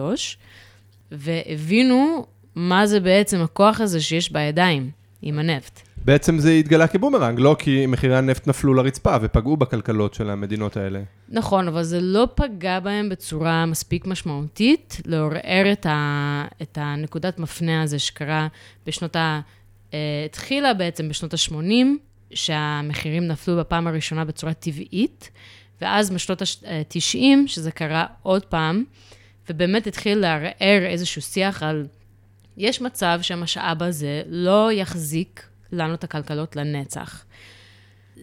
והבינו 1.12 2.26
מה 2.54 2.86
זה 2.86 3.00
בעצם 3.00 3.40
הכוח 3.40 3.80
הזה 3.80 4.00
שיש 4.00 4.32
בידיים 4.32 4.90
עם 5.22 5.38
הנפט. 5.38 5.80
בעצם 6.04 6.38
זה 6.38 6.52
התגלה 6.52 6.86
כבומרנג, 6.86 7.40
לא 7.40 7.56
כי 7.58 7.86
מחירי 7.86 8.16
הנפט 8.16 8.46
נפלו 8.46 8.74
לרצפה 8.74 9.16
ופגעו 9.22 9.56
בכלכלות 9.56 10.14
של 10.14 10.30
המדינות 10.30 10.76
האלה. 10.76 11.00
נכון, 11.28 11.68
אבל 11.68 11.82
זה 11.82 12.00
לא 12.00 12.28
פגע 12.34 12.80
בהם 12.80 13.08
בצורה 13.08 13.66
מספיק 13.66 14.06
משמעותית, 14.06 15.00
לעורר 15.06 15.72
את, 15.72 15.86
ה, 15.86 16.44
את 16.62 16.78
הנקודת 16.80 17.38
מפנה 17.38 17.82
הזה 17.82 17.98
שקרה 17.98 18.48
בשנות 18.86 19.16
ה... 19.16 19.40
אה, 19.94 19.98
התחילה 20.26 20.74
בעצם 20.74 21.08
בשנות 21.08 21.34
ה-80, 21.34 21.86
שהמחירים 22.34 23.26
נפלו 23.26 23.56
בפעם 23.56 23.86
הראשונה 23.86 24.24
בצורה 24.24 24.52
טבעית, 24.52 25.30
ואז 25.82 26.10
בשנות 26.10 26.42
ה-90, 26.42 27.16
שזה 27.46 27.70
קרה 27.70 28.06
עוד 28.22 28.44
פעם, 28.44 28.84
ובאמת 29.50 29.86
התחיל 29.86 30.18
לערער 30.18 30.86
איזשהו 30.86 31.22
שיח 31.22 31.62
על, 31.62 31.86
יש 32.56 32.80
מצב 32.80 33.18
שהמשאב 33.22 33.82
הזה 33.82 34.22
לא 34.26 34.72
יחזיק 34.72 35.46
לנו 35.72 35.94
את 35.94 36.04
הכלכלות 36.04 36.56
לנצח. 36.56 37.24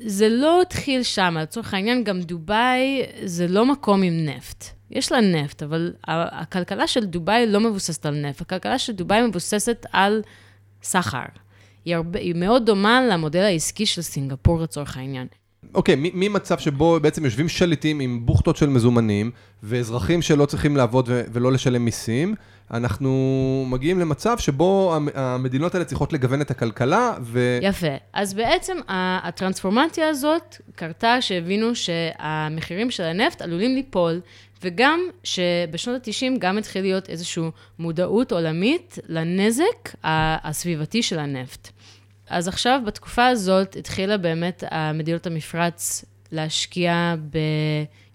זה 0.06 0.30
לא 0.30 0.62
התחיל 0.62 1.04
שם, 1.04 1.38
לצורך 1.41 1.74
העניין, 1.74 2.04
גם 2.04 2.22
דובאי 2.22 3.04
זה 3.24 3.48
לא 3.48 3.65
מקום 3.65 4.04
עם 4.04 4.26
נפט. 4.26 4.65
יש 4.91 5.12
לה 5.12 5.22
נפט, 5.22 5.63
אבל 5.63 5.93
הכלכלה 6.08 6.88
של 6.88 7.06
דובאי 7.06 7.45
לא 7.48 7.60
מבוססת 7.60 8.06
על 8.06 8.15
נפט. 8.15 8.41
הכלכלה 8.41 8.80
של 8.80 8.93
דובאי 8.93 9.28
מבוססת 9.28 9.86
על 9.91 10.22
סחר. 10.84 11.26
היא, 11.86 11.95
הרבה, 11.95 12.19
היא 12.19 12.36
מאוד 12.36 12.65
דומה 12.65 13.02
למודל 13.02 13.41
העסקי 13.43 13.86
של 13.86 14.02
סינגפור 14.02 14.62
לצורך 14.62 14.98
העניין. 14.98 15.28
אוקיי, 15.74 15.95
okay, 15.95 15.98
ממצב 16.13 16.60
שבו 16.60 17.00
בעצם 17.02 17.26
יושבים 17.26 17.50
שליטים 17.50 18.00
עם 18.00 18.26
בוכטות 18.26 18.58
של 18.58 18.69
מזומנים, 18.69 19.32
ואזרחים 19.63 20.22
שלא 20.22 20.45
צריכים 20.45 20.78
לעבוד 20.78 21.10
ולא 21.10 21.52
לשלם 21.52 21.86
מיסים, 21.86 22.36
אנחנו 22.72 23.65
מגיעים 23.69 24.00
למצב 24.00 24.38
שבו 24.38 24.98
המדינות 25.15 25.76
האלה 25.76 25.86
צריכות 25.86 26.13
לגוון 26.13 26.41
את 26.41 26.52
הכלכלה, 26.52 27.13
ו... 27.22 27.60
יפה. 27.62 27.88
אז 28.13 28.34
בעצם 28.34 28.78
הטרנספורמציה 28.88 30.10
הזאת 30.10 30.56
קרתה 30.76 31.22
שהבינו 31.22 31.76
שהמחירים 31.76 32.91
של 32.91 33.04
הנפט 33.04 33.41
עלולים 33.41 33.76
ליפול, 33.76 34.22
וגם 34.63 35.00
שבשנות 35.24 36.08
ה-90 36.08 36.39
גם 36.39 36.58
התחיל 36.58 36.82
להיות 36.82 37.10
איזושהי 37.10 37.43
מודעות 37.80 38.32
עולמית 38.32 39.00
לנזק 39.08 39.95
הסביבתי 40.04 41.04
של 41.04 41.19
הנפט. 41.19 41.69
אז 42.30 42.48
עכשיו, 42.48 42.82
בתקופה 42.86 43.28
הזאת, 43.28 43.76
התחילה 43.76 44.18
באמת 44.18 44.63
מדינות 44.94 45.28
המפרץ 45.28 46.06
להשקיע 46.32 47.15
ב... 47.30 47.38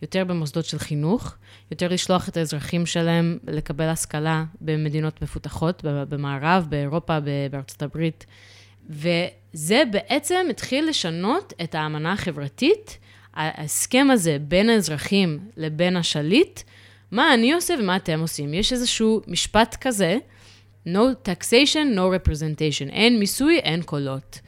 יותר 0.02 0.24
במוסדות 0.24 0.64
של 0.64 0.78
חינוך, 0.78 1.34
יותר 1.70 1.88
לשלוח 1.88 2.28
את 2.28 2.36
האזרחים 2.36 2.86
שלהם 2.86 3.38
לקבל 3.46 3.88
השכלה 3.88 4.44
במדינות 4.60 5.22
מפותחות, 5.22 5.82
במערב, 5.84 6.66
באירופה, 6.68 7.18
בארצות 7.50 7.82
הברית. 7.82 8.26
וזה 8.90 9.82
בעצם 9.90 10.46
התחיל 10.50 10.88
לשנות 10.88 11.52
את 11.62 11.74
האמנה 11.74 12.12
החברתית, 12.12 12.98
ההסכם 13.34 14.06
הזה 14.10 14.36
בין 14.40 14.68
האזרחים 14.68 15.38
לבין 15.56 15.96
השליט, 15.96 16.60
מה 17.10 17.34
אני 17.34 17.52
עושה 17.52 17.74
ומה 17.80 17.96
אתם 17.96 18.20
עושים. 18.20 18.54
יש 18.54 18.72
איזשהו 18.72 19.20
משפט 19.26 19.76
כזה, 19.80 20.16
no 20.86 21.28
taxation, 21.28 21.96
no 21.96 22.00
representation, 22.18 22.90
אין 22.90 23.18
מיסוי, 23.18 23.58
אין 23.58 23.82
קולות. 23.82 24.40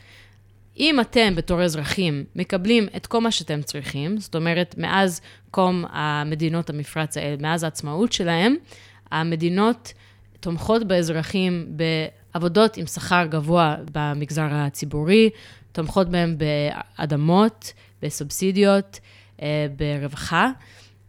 אם 0.78 1.00
אתם 1.00 1.34
בתור 1.34 1.62
אזרחים 1.62 2.24
מקבלים 2.36 2.88
את 2.96 3.06
כל 3.06 3.20
מה 3.20 3.30
שאתם 3.30 3.62
צריכים, 3.62 4.18
זאת 4.18 4.34
אומרת, 4.36 4.74
מאז 4.78 5.20
קום 5.50 5.84
המדינות 5.88 6.70
המפרץ 6.70 7.16
האלה, 7.16 7.36
מאז 7.40 7.62
העצמאות 7.64 8.12
שלהם, 8.12 8.56
המדינות 9.10 9.92
תומכות 10.40 10.84
באזרחים 10.84 11.66
בעבודות 11.68 12.76
עם 12.76 12.86
שכר 12.86 13.26
גבוה 13.26 13.76
במגזר 13.92 14.48
הציבורי, 14.50 15.30
תומכות 15.72 16.08
בהם 16.08 16.36
באדמות, 16.38 17.72
בסובסידיות, 18.02 19.00
אה, 19.42 19.66
ברווחה, 19.76 20.50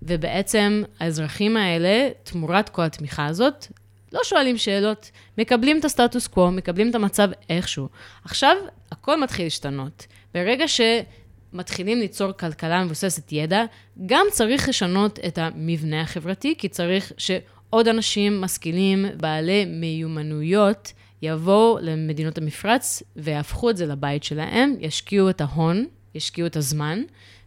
ובעצם 0.02 0.84
האזרחים 1.00 1.58
האלה, 1.58 2.10
תמורת 2.24 2.70
כל 2.70 2.82
התמיכה 2.82 3.26
הזאת, 3.26 3.68
לא 4.18 4.24
שואלים 4.24 4.58
שאלות, 4.58 5.12
מקבלים 5.38 5.80
את 5.80 5.86
הסטטוס 5.86 6.28
קוו, 6.28 6.52
מקבלים 6.52 6.90
את 6.90 6.96
המצב 6.96 7.30
איכשהו. 7.50 7.88
עכשיו, 8.24 8.56
הכל 8.92 9.22
מתחיל 9.22 9.46
להשתנות. 9.46 10.08
ברגע 10.34 10.66
שמתחילים 10.68 12.00
ליצור 12.00 12.32
כלכלה 12.32 12.84
מבוססת 12.84 13.32
ידע, 13.32 13.64
גם 14.06 14.26
צריך 14.32 14.70
לשנות 14.70 15.20
את 15.28 15.38
המבנה 15.38 16.02
החברתי, 16.02 16.56
כי 16.58 16.70
צריך 16.70 17.12
שעוד 17.18 17.88
אנשים 17.88 18.42
משכילים, 18.42 19.06
בעלי 19.18 19.66
מיומנויות, 19.66 20.94
יבואו 21.22 21.78
למדינות 21.82 22.38
המפרץ 22.38 23.04
ויהפכו 23.16 23.70
את 23.70 23.78
זה 23.78 23.86
לבית 23.86 24.24
שלהם, 24.24 24.76
ישקיעו 24.80 25.30
את 25.30 25.42
ההון, 25.42 25.86
ישקיעו 26.16 26.48
את 26.48 26.56
הזמן, 26.56 27.04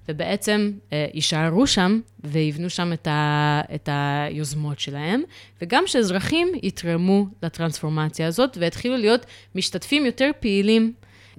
ובעצם 0.08 0.72
אה, 0.92 1.06
יישארו 1.14 1.66
שם 1.66 2.00
ויבנו 2.24 2.70
שם 2.70 2.92
את, 2.92 3.06
ה, 3.06 3.60
את 3.74 3.88
היוזמות 3.92 4.80
שלהם, 4.80 5.22
וגם 5.62 5.82
שאזרחים 5.86 6.48
יתרמו 6.62 7.26
לטרנספורמציה 7.42 8.26
הזאת 8.26 8.56
ויתחילו 8.60 8.96
להיות 8.96 9.26
משתתפים 9.54 10.06
יותר 10.06 10.30
פעילים. 10.40 10.92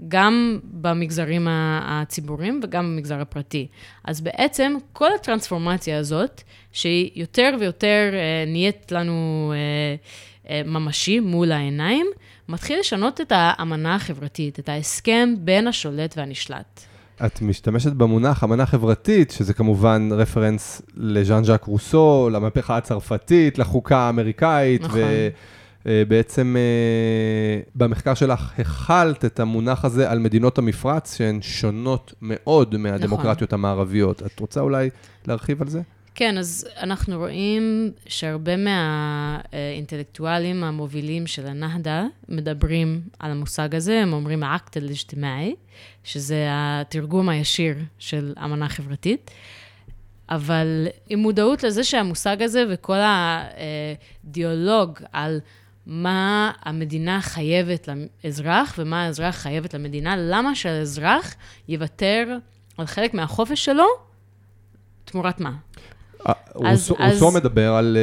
גם 0.08 0.60
במגזרים 0.63 1.47
הציבוריים 1.84 2.60
וגם 2.63 2.86
במגזר 2.86 3.21
הפרטי. 3.21 3.67
אז 4.04 4.21
בעצם 4.21 4.78
כל 4.93 5.13
הטרנספורמציה 5.13 5.97
הזאת, 5.97 6.41
שהיא 6.71 7.12
יותר 7.15 7.56
ויותר 7.60 8.10
אה, 8.13 8.43
נהיית 8.47 8.91
לנו 8.91 9.54
אה, 9.56 9.95
אה, 10.50 10.62
ממשי 10.65 11.19
מול 11.19 11.52
העיניים, 11.52 12.08
מתחיל 12.50 12.80
לשנות 12.80 13.21
את 13.21 13.32
האמנה 13.36 13.95
החברתית, 13.95 14.60
את 14.60 14.69
ההסכם 14.69 15.34
בין 15.39 15.67
השולט 15.67 16.17
והנשלט. 16.17 16.90
את 17.26 17.42
משתמשת 17.42 17.94
במונח 17.94 18.44
אמנה 18.44 18.66
חברתית, 18.66 19.32
שזה 19.32 19.54
כמובן 19.54 20.10
רפרנס 20.12 20.82
לז'אן 20.96 21.44
ז'אק 21.44 21.64
רוסו, 21.64 22.30
למהפכה 22.32 22.78
הצרפתית, 22.78 23.58
לחוקה 23.58 23.98
האמריקאית, 23.98 24.82
נכון. 24.82 25.00
ובעצם 25.86 26.56
אה, 26.58 27.62
במחקר 27.76 28.14
שלך 28.14 28.54
החלת 28.60 29.26
את 29.26 29.40
המונח 29.40 29.86
הזה 29.86 30.12
על 30.12 30.20
מדינות 30.20 30.58
המפרץ, 30.58 31.18
שהן 31.18 31.42
שונות 31.42 32.14
מאוד 32.22 32.78
מהדמוקרטיות 32.78 33.54
המערביות. 33.54 34.24
את 34.26 34.40
רוצה 34.40 34.60
אולי 34.60 34.90
להרחיב 35.28 35.62
על 35.62 35.68
זה? 35.68 35.82
כן, 36.15 36.38
אז 36.38 36.67
אנחנו 36.78 37.17
רואים 37.17 37.91
שהרבה 38.08 38.54
מהאינטלקטואלים 38.58 40.63
המובילים 40.63 41.28
של 41.28 41.47
הנהדה 41.47 42.06
מדברים 42.30 43.02
על 43.19 43.32
המושג 43.32 43.76
הזה, 43.76 44.02
הם 44.02 44.13
אומרים 44.13 44.43
האקט 44.43 44.78
אל-אג'תמאעי, 44.78 45.56
שזה 46.04 46.47
התרגום 46.52 47.30
הישיר 47.30 47.76
של 48.00 48.34
אמנה 48.45 48.69
חברתית. 48.69 49.32
אבל 50.30 50.88
עם 51.10 51.19
מודעות 51.19 51.63
לזה 51.63 51.84
שהמושג 51.84 52.41
הזה 52.41 52.63
וכל 52.69 52.97
הדיאלוג 54.24 55.00
על 55.12 55.39
מה 55.86 56.52
המדינה 56.62 57.21
חייבת 57.21 57.89
לאזרח 58.24 58.76
ומה 58.78 59.04
האזרח 59.04 59.36
חייבת 59.36 59.74
למדינה, 59.74 60.15
למה 60.17 60.56
שהאזרח 60.56 61.36
יוותר 61.67 62.38
על 62.78 62.86
חלק 62.86 63.13
מהחופש 63.13 63.65
שלו 63.65 63.86
תמורת 65.06 65.39
מה? 65.39 65.52
אה, 66.28 66.34
אז- 66.56 66.92
רוסו 66.92 67.28
אז- 67.30 67.36
מדבר 67.36 67.74
על, 67.74 67.98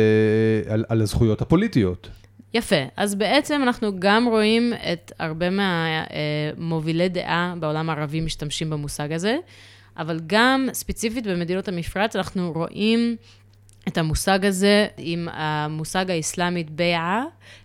אה, 0.68 0.74
על, 0.74 0.84
על 0.88 1.02
הזכויות 1.02 1.42
הפוליטיות. 1.42 2.08
יפה. 2.54 2.76
אז 2.96 3.14
בעצם 3.14 3.60
אנחנו 3.62 4.00
גם 4.00 4.26
רואים 4.28 4.72
את 4.92 5.12
הרבה 5.18 5.46
מהמובילי 5.50 7.08
דעה 7.08 7.54
בעולם 7.60 7.90
הערבי 7.90 8.20
משתמשים 8.20 8.70
במושג 8.70 9.12
הזה, 9.12 9.36
אבל 9.96 10.20
גם 10.26 10.68
ספציפית 10.72 11.26
במדינות 11.26 11.68
המפרץ 11.68 12.16
אנחנו 12.16 12.52
רואים 12.54 13.16
את 13.88 13.98
המושג 13.98 14.46
הזה 14.46 14.86
עם 14.96 15.28
המושג 15.32 16.10
האסלאמית 16.10 16.70
ביעה 16.70 17.24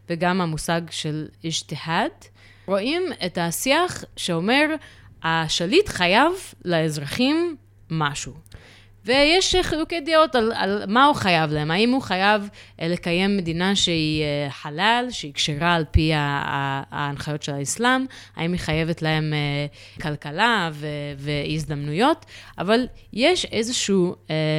וגם 0.10 0.42
המושג 0.42 0.82
של 0.90 1.28
אג'תיהאד. 1.46 2.12
רואים 2.66 3.04
את 3.26 3.38
השיח 3.42 4.04
שאומר, 4.18 4.66
השליט 5.24 5.90
חייב 5.90 6.32
לאזרחים 6.66 7.56
משהו. 7.92 8.34
ויש 9.06 9.56
חילוקי 9.62 10.00
דעות 10.00 10.36
על, 10.36 10.52
על 10.56 10.84
מה 10.88 11.06
הוא 11.06 11.16
חייב 11.16 11.52
להם. 11.52 11.72
האם 11.72 11.92
הוא 11.92 12.02
חייב 12.02 12.50
אה, 12.82 12.88
לקיים 12.88 13.38
מדינה 13.38 13.76
שהיא 13.76 14.24
אה, 14.24 14.52
חלל, 14.52 15.06
שהיא 15.10 15.34
כשרה 15.34 15.74
על 15.76 15.86
פי 15.92 16.12
ההנחיות 16.14 17.44
של 17.44 17.54
האסלאם? 17.54 18.06
האם 18.36 18.52
היא 18.52 18.60
חייבת 18.60 19.02
להם 19.02 19.34
אה, 19.34 19.66
כלכלה 20.02 20.70
ו- 20.74 20.88
והזדמנויות? 21.18 22.26
אבל 22.58 22.88
יש 23.14 23.46
איזשהו 23.46 24.16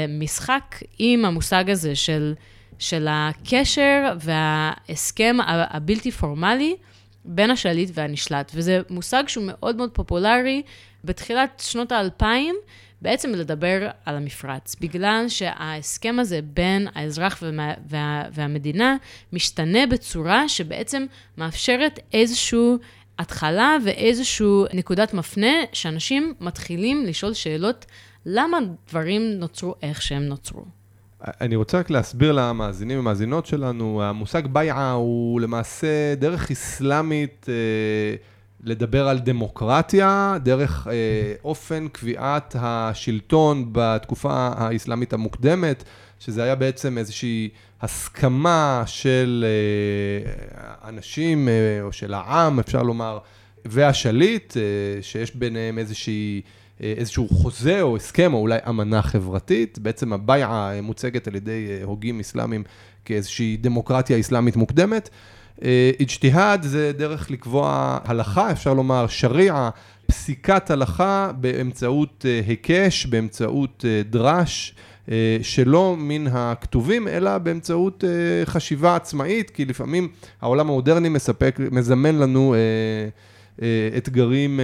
משחק 0.09 0.83
עם 0.99 1.25
המושג 1.25 1.71
הזה 1.71 1.95
של, 1.95 2.35
של 2.79 3.07
הקשר 3.11 4.13
וההסכם 4.21 5.37
הבלתי 5.47 6.11
פורמלי 6.11 6.77
בין 7.25 7.51
השליט 7.51 7.91
והנשלט. 7.95 8.53
וזה 8.55 8.81
מושג 8.91 9.25
שהוא 9.27 9.45
מאוד 9.47 9.77
מאוד 9.77 9.91
פופולרי 9.91 10.63
בתחילת 11.05 11.63
שנות 11.67 11.93
האלפיים. 11.93 12.55
בעצם 13.05 13.31
לדבר 13.31 13.89
על 14.05 14.17
המפרץ, 14.17 14.77
בגלל 14.81 15.25
שההסכם 15.29 16.17
הזה 16.19 16.41
בין 16.55 16.89
האזרח 16.95 17.39
ומה, 17.43 17.75
וה, 17.89 18.23
והמדינה 18.33 18.97
משתנה 19.33 19.87
בצורה 19.87 20.49
שבעצם 20.49 21.07
מאפשרת 21.39 21.99
איזושהי 22.13 22.59
התחלה 23.19 23.77
ואיזושהי 23.85 24.47
נקודת 24.75 25.15
מפנה, 25.15 25.53
שאנשים 25.73 26.35
מתחילים 26.41 27.07
לשאול 27.07 27.33
שאלות, 27.33 27.87
למה 28.27 28.59
דברים 28.89 29.23
נוצרו 29.23 29.75
איך 29.83 30.03
שהם 30.03 30.23
נוצרו. 30.23 30.65
אני 31.41 31.57
רוצה 31.57 31.79
רק 31.79 31.91
להסביר 31.91 32.33
למאזינים 32.33 32.99
ומאזינות 32.99 33.47
שלנו, 33.47 34.03
המושג 34.03 34.47
בייעה 34.47 34.93
הוא 34.93 35.41
למעשה 35.41 36.15
דרך 36.15 36.51
אסלאמית 36.51 37.47
אה, 37.49 37.55
לדבר 38.65 39.09
על 39.09 39.19
דמוקרטיה, 39.19 40.37
דרך 40.43 40.87
אה, 40.91 41.35
אופן 41.45 41.89
קביעת 41.89 42.57
השלטון 42.59 43.69
בתקופה 43.73 44.51
האסלאמית 44.57 45.13
המוקדמת, 45.13 45.85
שזה 46.21 46.43
היה 46.43 46.55
בעצם 46.55 46.99
איזושהי 46.99 47.49
הסכמה 47.83 48.83
של 48.87 49.45
אה, 49.47 50.89
אנשים, 50.89 51.49
אה, 51.49 51.83
או 51.83 51.93
של 51.93 52.15
העם, 52.15 52.59
אפשר 52.59 52.83
לומר, 52.83 53.19
והשליט, 53.65 54.57
אה, 54.57 55.03
שיש 55.03 55.37
ביניהם 55.37 55.79
איזושהי... 55.79 56.43
אה, 56.83 56.95
איזשהו 56.97 57.29
חוזה 57.29 57.83
או 57.83 57.97
הסכם, 57.97 58.35
או 58.35 58.39
אולי 58.39 58.59
אמנה 58.69 59.03
חברתית. 59.03 59.79
בעצם 59.79 60.13
הבייעה 60.13 60.81
מוצגת 60.83 61.29
על 61.29 61.35
ידי 61.35 61.67
אה, 61.71 61.85
הוגים 61.85 62.21
אסלאמים 62.21 62.63
כאיזושהי 63.05 63.57
דמוקרטיה 63.57 64.21
אסלאמית 64.21 64.57
מוקדמת. 64.57 65.11
אה, 65.63 65.91
אג'תיהאד 66.03 66.63
זה 66.63 66.93
דרך 66.97 67.31
לקבוע 67.31 67.99
הלכה, 68.05 68.53
אפשר 68.53 68.75
לומר 68.75 69.07
שריעה, 69.09 69.71
פסיקת 70.07 70.71
הלכה 70.71 71.31
באמצעות 71.41 72.27
אה, 72.29 72.41
היקש, 72.47 73.07
באמצעות 73.07 73.85
אה, 73.89 74.03
דרש. 74.11 74.75
שלא 75.43 75.97
מן 75.99 76.27
הכתובים, 76.27 77.09
אלא 77.09 77.39
באמצעות 77.39 78.05
חשיבה 78.45 78.97
עצמאית, 78.97 79.51
כי 79.51 79.65
לפעמים 79.65 80.09
העולם 80.43 80.71
המודרני 80.71 81.09
מספק, 81.09 81.57
מזמן 81.71 82.15
לנו 82.15 82.55
אתגרים 83.97 84.61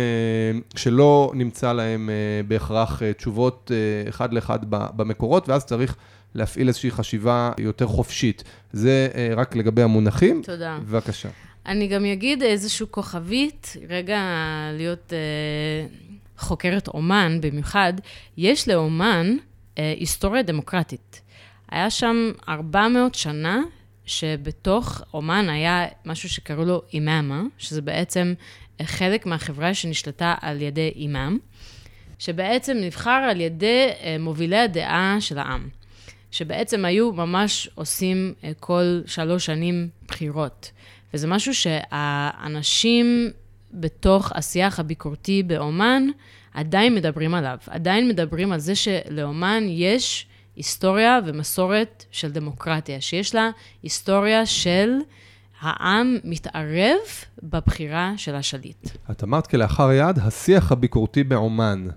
שלא 0.76 1.32
נמצא 1.34 1.72
להם 1.72 2.10
בהכרח 2.48 3.02
תשובות 3.16 3.70
אחד 4.08 4.32
לאחד 4.32 4.58
במקורות, 4.70 5.48
ואז 5.48 5.64
צריך 5.64 5.96
להפעיל 6.34 6.68
איזושהי 6.68 6.90
חשיבה 6.90 7.52
יותר 7.58 7.86
חופשית. 7.86 8.44
זה 8.72 9.08
אה, 9.14 9.30
רק 9.36 9.56
לגבי 9.56 9.82
המונחים. 9.82 10.42
תודה. 10.44 10.78
בבקשה. 10.82 11.28
אני 11.66 11.86
גם 11.86 12.04
אגיד 12.04 12.42
איזשהו 12.42 12.86
כוכבית, 12.90 13.76
רגע 13.88 14.20
להיות 14.72 15.12
אה, 15.12 15.86
חוקרת 16.38 16.88
אומן 16.88 17.38
במיוחד, 17.40 17.92
יש 18.36 18.68
לאומן 18.68 19.36
אה, 19.78 19.94
היסטוריה 19.98 20.42
דמוקרטית. 20.42 21.20
היה 21.70 21.90
שם 21.90 22.30
400 22.48 23.14
שנה 23.14 23.62
שבתוך 24.06 25.02
אומן 25.14 25.48
היה 25.48 25.86
משהו 26.06 26.28
שקראו 26.28 26.64
לו 26.64 26.82
אימאמה, 26.92 27.42
שזה 27.58 27.82
בעצם 27.82 28.34
אה, 28.80 28.86
חלק 28.86 29.26
מהחברה 29.26 29.74
שנשלטה 29.74 30.34
על 30.40 30.62
ידי 30.62 30.92
אימאם, 30.96 31.38
שבעצם 32.18 32.76
נבחר 32.80 33.28
על 33.30 33.40
ידי 33.40 33.88
אה, 34.02 34.16
מובילי 34.18 34.58
הדעה 34.58 35.16
של 35.20 35.38
העם. 35.38 35.68
שבעצם 36.30 36.84
היו 36.84 37.12
ממש 37.12 37.70
עושים 37.74 38.34
אה, 38.44 38.52
כל 38.60 39.00
שלוש 39.06 39.46
שנים 39.46 39.88
בחירות. 40.08 40.70
וזה 41.14 41.26
משהו 41.26 41.54
שהאנשים 41.54 43.30
בתוך 43.72 44.32
השיח 44.34 44.80
הביקורתי 44.80 45.42
באומן 45.42 46.02
עדיין 46.54 46.94
מדברים 46.94 47.34
עליו. 47.34 47.58
עדיין 47.66 48.08
מדברים 48.08 48.52
על 48.52 48.60
זה 48.60 48.74
שלאומן 48.74 49.62
יש 49.68 50.26
היסטוריה 50.56 51.18
ומסורת 51.26 52.04
של 52.10 52.30
דמוקרטיה, 52.30 53.00
שיש 53.00 53.34
לה 53.34 53.50
היסטוריה 53.82 54.46
של 54.46 54.90
העם 55.60 56.18
מתערב 56.24 56.96
בבחירה 57.42 58.12
של 58.16 58.34
השליט. 58.34 58.88
את 59.10 59.24
אמרת 59.24 59.46
כלאחר 59.46 59.92
יד, 59.92 60.18
השיח 60.18 60.72
הביקורתי 60.72 61.24
בעומאן. 61.24 61.88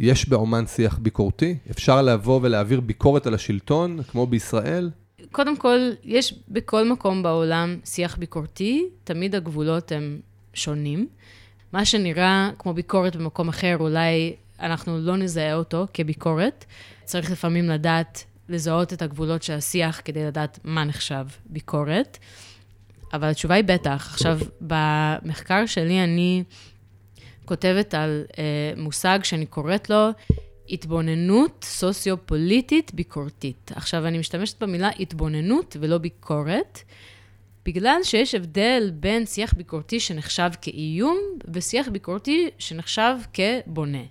יש 0.00 0.28
בעומאן 0.28 0.66
שיח 0.66 0.98
ביקורתי? 0.98 1.56
אפשר 1.70 2.02
לבוא 2.02 2.40
ולהעביר 2.42 2.80
ביקורת 2.80 3.26
על 3.26 3.34
השלטון, 3.34 4.02
כמו 4.02 4.26
בישראל? 4.26 4.90
קודם 5.32 5.56
כל, 5.56 5.78
יש 6.04 6.34
בכל 6.48 6.88
מקום 6.88 7.22
בעולם 7.22 7.76
שיח 7.84 8.16
ביקורתי, 8.16 8.88
תמיד 9.04 9.34
הגבולות 9.34 9.92
הם 9.92 10.20
שונים. 10.54 11.08
מה 11.72 11.84
שנראה 11.84 12.50
כמו 12.58 12.74
ביקורת 12.74 13.16
במקום 13.16 13.48
אחר, 13.48 13.76
אולי 13.80 14.34
אנחנו 14.60 14.98
לא 14.98 15.16
נזהה 15.16 15.54
אותו 15.54 15.86
כביקורת. 15.94 16.64
צריך 17.04 17.30
לפעמים 17.30 17.68
לדעת 17.68 18.24
לזהות 18.48 18.92
את 18.92 19.02
הגבולות 19.02 19.42
של 19.42 19.52
השיח 19.52 20.00
כדי 20.04 20.24
לדעת 20.24 20.58
מה 20.64 20.84
נחשב 20.84 21.26
ביקורת. 21.46 22.18
אבל 23.12 23.28
התשובה 23.28 23.54
היא 23.54 23.64
בטח. 23.64 24.08
עכשיו, 24.12 24.38
במחקר 24.60 25.66
שלי 25.66 26.04
אני 26.04 26.44
כותבת 27.50 27.94
על 27.94 28.24
אה, 28.38 28.44
מושג 28.76 29.18
שאני 29.22 29.46
קוראת 29.46 29.90
לו 29.90 30.08
התבוננות 30.68 31.64
סוציו-פוליטית 31.64 32.94
ביקורתית. 32.94 33.72
עכשיו, 33.74 34.06
אני 34.06 34.18
משתמשת 34.18 34.62
במילה 34.62 34.90
התבוננות 35.00 35.76
ולא 35.80 35.98
ביקורת, 35.98 36.78
בגלל 37.66 38.00
שיש 38.02 38.34
הבדל 38.34 38.90
בין 38.94 39.26
שיח 39.26 39.54
ביקורתי 39.54 40.00
שנחשב 40.00 40.50
כאיום 40.62 41.18
ושיח 41.54 41.88
ביקורתי 41.88 42.48
שנחשב 42.58 43.14
כבונה. 43.32 44.04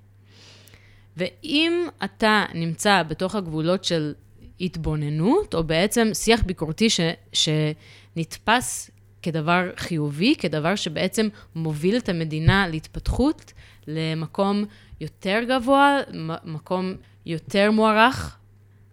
ואם 1.17 1.88
אתה 2.04 2.45
נמצא 2.54 3.04
בתוך 3.04 3.36
הגבולות 3.36 3.84
של 3.84 4.13
התבוננות, 4.62 5.56
או 5.56 5.63
בעצם 5.63 6.10
שיח 6.13 6.43
ביקורתי 6.43 6.89
ש, 6.89 6.99
שנתפס 7.34 8.91
כדבר 9.22 9.70
חיובי, 9.78 10.36
כדבר 10.36 10.76
שבעצם 10.76 11.28
מוביל 11.56 11.98
את 11.98 12.10
המדינה 12.10 12.68
להתפתחות 12.68 13.54
למקום 13.88 14.66
יותר 15.02 15.40
גבוה, 15.50 15.98
מקום 16.46 16.94
יותר 17.26 17.72
מוערך 17.72 18.38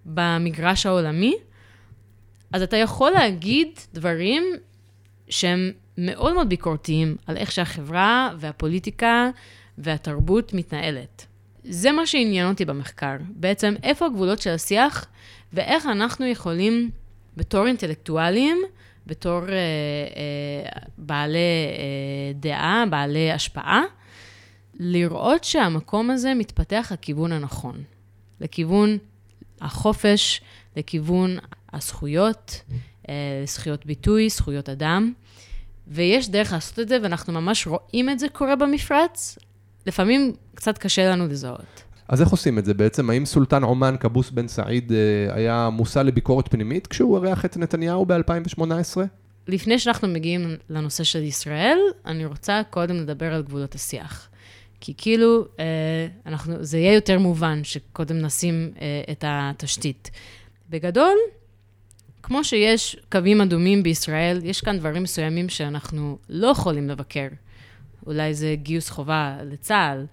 במגרש 0.07 0.87
העולמי, 0.87 1.37
אז 2.53 2.62
אתה 2.62 2.77
יכול 2.77 3.11
להגיד 3.11 3.69
דברים 3.95 4.43
שהם 5.29 5.73
מאוד 5.99 6.35
מאוד 6.35 6.49
ביקורתיים 6.49 7.17
על 7.27 7.37
איך 7.37 7.53
שהחברה 7.53 8.31
והפוליטיקה 8.39 9.31
והתרבות 9.79 10.55
מתנהלת. 10.55 11.27
זה 11.65 11.93
מה 11.93 12.07
שעניין 12.07 12.49
אותי 12.49 12.65
במחקר. 12.65 13.17
בעצם, 13.29 13.75
איפה 13.83 14.07
הגבולות 14.07 14.39
של 14.43 14.51
השיח, 14.51 15.07
ואיך 15.53 15.87
אנחנו 15.87 16.27
יכולים, 16.27 16.91
בתור 17.37 17.67
אינטלקטואלים, 17.67 18.59
בתור 19.07 19.49
אה, 19.49 19.53
אה, 19.53 20.81
בעלי 20.99 21.38
אה, 21.38 22.33
דעה, 22.35 22.85
בעלי 22.90 23.33
השפעה, 23.33 23.83
לראות 24.75 25.45
שהמקום 25.45 26.11
הזה 26.11 26.35
מתפתח 26.35 26.92
לכיוון 26.92 27.33
הנכון. 27.33 27.83
לכיוון 28.40 28.99
החופש, 29.61 30.40
לכיוון 30.77 31.38
הזכויות, 31.73 32.61
אה, 33.09 33.14
זכויות 33.47 33.87
ביטוי, 33.87 34.29
זכויות 34.29 34.69
אדם. 34.69 35.12
ויש 35.88 36.29
דרך 36.29 36.53
לעשות 36.53 36.79
את 36.79 36.88
זה, 36.88 36.99
ואנחנו 37.03 37.33
ממש 37.33 37.66
רואים 37.66 38.11
את 38.11 38.19
זה 38.19 38.29
קורה 38.29 38.57
במפרץ. 38.57 39.38
לפעמים 39.87 40.33
קצת 40.55 40.79
קשה 40.79 41.11
לנו 41.11 41.27
לזהות. 41.27 41.83
אז 42.09 42.21
איך 42.21 42.29
עושים 42.29 42.59
את 42.59 42.64
זה 42.64 42.75
בעצם? 42.75 43.11
האם 43.11 43.25
סולטן 43.25 43.62
עומאן, 43.62 43.97
קבוס 43.97 44.31
בן 44.31 44.49
סעיד, 44.49 44.92
אה, 44.92 45.35
היה 45.35 45.69
מושא 45.73 45.99
לביקורת 45.99 46.49
פנימית 46.49 46.87
כשהוא 46.87 47.16
אירח 47.16 47.45
את 47.45 47.57
נתניהו 47.57 48.07
ב-2018? 48.07 48.62
לפני 49.49 49.79
שאנחנו 49.79 50.09
מגיעים 50.09 50.57
לנושא 50.71 51.05
של 51.05 51.23
ישראל, 51.23 51.79
אני 52.07 52.27
רוצה 52.27 52.62
קודם 52.71 52.97
לדבר 52.97 53.35
על 53.35 53.42
גבולות 53.42 53.75
השיח. 53.75 54.29
כי 54.81 54.95
כאילו, 54.97 55.45
אה, 55.59 56.07
אנחנו, 56.27 56.55
זה 56.61 56.79
יהיה 56.79 56.95
יותר 56.95 57.19
מובן 57.19 57.64
שקודם 57.64 58.19
נשים 58.19 58.71
אה, 58.81 59.12
את 59.12 59.25
התשתית. 59.27 60.11
בגדול, 60.71 61.16
כמו 62.23 62.45
שיש 62.45 62.97
קווים 63.12 63.40
אדומים 63.40 63.83
בישראל, 63.83 64.40
יש 64.45 64.61
כאן 64.61 64.79
דברים 64.79 65.03
מסוימים 65.03 65.49
שאנחנו 65.49 66.19
לא 66.29 66.47
יכולים 66.47 66.88
לבקר. 66.88 67.29
אולי 68.07 68.35
זה 68.35 68.55
גיוס 68.62 68.90
חובה 68.90 69.37
לצה"ל, 69.45 70.07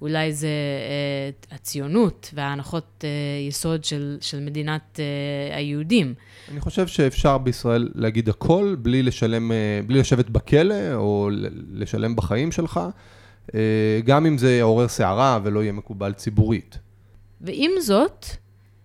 אולי 0.00 0.32
זה 0.32 0.48
אה, 0.48 1.56
הציונות 1.56 2.30
וההנחות 2.34 3.04
אה, 3.04 3.08
יסוד 3.48 3.84
של, 3.84 4.18
של 4.20 4.40
מדינת 4.40 5.00
אה, 5.00 5.56
היהודים. 5.56 6.14
אני 6.52 6.60
חושב 6.60 6.86
שאפשר 6.86 7.38
בישראל 7.38 7.88
להגיד 7.94 8.28
הכל 8.28 8.76
בלי 8.78 9.02
לשלם, 9.02 9.52
אה, 9.52 9.80
בלי 9.86 9.98
לשבת 9.98 10.30
בכלא 10.30 10.94
או 10.94 11.30
לשלם 11.72 12.16
בחיים 12.16 12.52
שלך, 12.52 12.80
אה, 13.54 14.00
גם 14.04 14.26
אם 14.26 14.38
זה 14.38 14.56
יעורר 14.56 14.88
סערה 14.88 15.38
ולא 15.42 15.62
יהיה 15.62 15.72
מקובל 15.72 16.12
ציבורית. 16.12 16.78
ועם 17.40 17.70
זאת, 17.80 18.26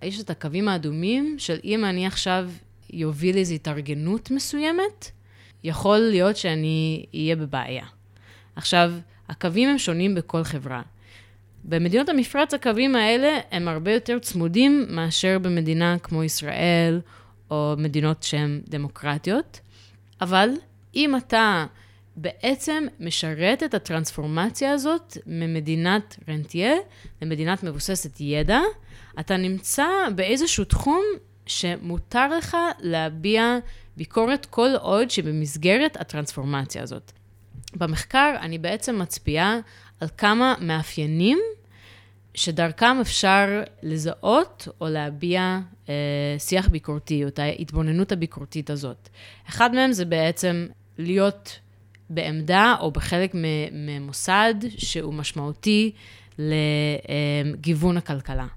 יש 0.02 0.22
את 0.22 0.30
הקווים 0.30 0.68
האדומים 0.68 1.36
של 1.38 1.58
אם 1.64 1.86
אני 1.86 2.08
עכשיו 2.08 2.50
יוביל 2.90 3.38
איזו 3.38 3.54
התארגנות 3.54 4.32
מסוימת, 4.32 5.12
יכול 5.64 5.98
להיות 5.98 6.38
שאני 6.38 7.06
אהיה 7.14 7.36
בבעיה. 7.36 7.86
עכשיו, 8.56 8.92
הקווים 9.30 9.70
הם 9.70 9.78
שונים 9.78 10.16
בכל 10.16 10.44
חברה. 10.44 10.82
במדינות 11.68 12.10
המפרץ 12.10 12.54
הקווים 12.54 12.96
האלה 12.96 13.40
הם 13.52 13.68
הרבה 13.68 13.92
יותר 13.92 14.20
צמודים 14.20 14.86
מאשר 14.90 15.40
במדינה 15.40 15.98
כמו 16.00 16.24
ישראל 16.24 17.02
או 17.52 17.76
מדינות 17.78 18.24
שהן 18.24 18.62
דמוקרטיות, 18.70 19.60
אבל 20.22 20.50
אם 20.96 21.16
אתה 21.16 21.66
בעצם 22.16 22.84
משרת 23.00 23.64
את 23.64 23.74
הטרנספורמציה 23.74 24.72
הזאת 24.72 25.18
ממדינת 25.26 26.18
רנטיה 26.30 26.74
למדינת 27.22 27.64
מבוססת 27.64 28.18
ידע, 28.20 28.60
אתה 29.20 29.38
נמצא 29.38 29.88
באיזשהו 30.16 30.64
תחום 30.64 31.04
שמותר 31.46 32.38
לך 32.38 32.58
להביע 32.80 33.58
ביקורת 33.98 34.46
כל 34.46 34.70
עוד 34.82 35.10
שבמסגרת 35.10 35.98
הטרנספורמציה 36.02 36.84
הזאת. 36.84 37.12
במחקר 37.76 38.36
אני 38.42 38.58
בעצם 38.58 39.00
מצביעה 39.00 39.60
על 40.00 40.08
כמה 40.18 40.56
מאפיינים 40.62 41.40
שדרכם 42.34 42.98
אפשר 43.02 43.64
לזהות 43.84 44.68
או 44.82 44.88
להביע 44.88 45.60
אה, 45.90 45.94
שיח 46.38 46.68
ביקורתי, 46.68 47.24
או 47.24 47.28
את 47.28 47.40
ההתבוננות 47.40 48.12
הביקורתית 48.12 48.70
הזאת. 48.70 49.10
אחד 49.50 49.76
מהם 49.76 49.92
זה 49.92 50.06
בעצם 50.06 50.68
להיות 50.98 51.60
בעמדה 52.10 52.76
או 52.80 52.92
בחלק 52.92 53.32
ממוסד 53.72 54.54
שהוא 54.78 55.14
משמעותי 55.14 55.92
לגיוון 56.40 57.98
הכלכלה. 57.98 58.48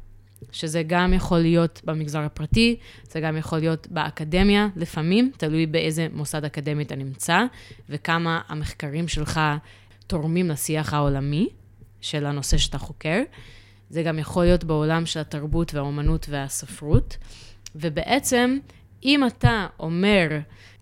שזה 0.52 0.82
גם 0.86 1.12
יכול 1.12 1.38
להיות 1.38 1.80
במגזר 1.84 2.20
הפרטי, 2.20 2.76
זה 3.10 3.20
גם 3.20 3.36
יכול 3.36 3.58
להיות 3.58 3.86
באקדמיה, 3.90 4.68
לפעמים, 4.76 5.30
תלוי 5.36 5.66
באיזה 5.66 6.06
מוסד 6.12 6.44
אקדמי 6.44 6.82
אתה 6.82 6.96
נמצא, 6.96 7.44
וכמה 7.88 8.40
המחקרים 8.48 9.08
שלך 9.08 9.40
תורמים 10.08 10.48
לשיח 10.50 10.94
העולמי 10.94 11.48
של 12.00 12.26
הנושא 12.26 12.56
שאתה 12.58 12.78
חוקר. 12.78 13.22
זה 13.90 14.02
גם 14.02 14.18
יכול 14.18 14.44
להיות 14.44 14.64
בעולם 14.64 15.06
של 15.06 15.20
התרבות 15.20 15.74
והאומנות 15.74 16.26
והספרות. 16.30 17.16
ובעצם, 17.74 18.58
אם 19.04 19.26
אתה 19.26 19.66
אומר, 19.80 20.28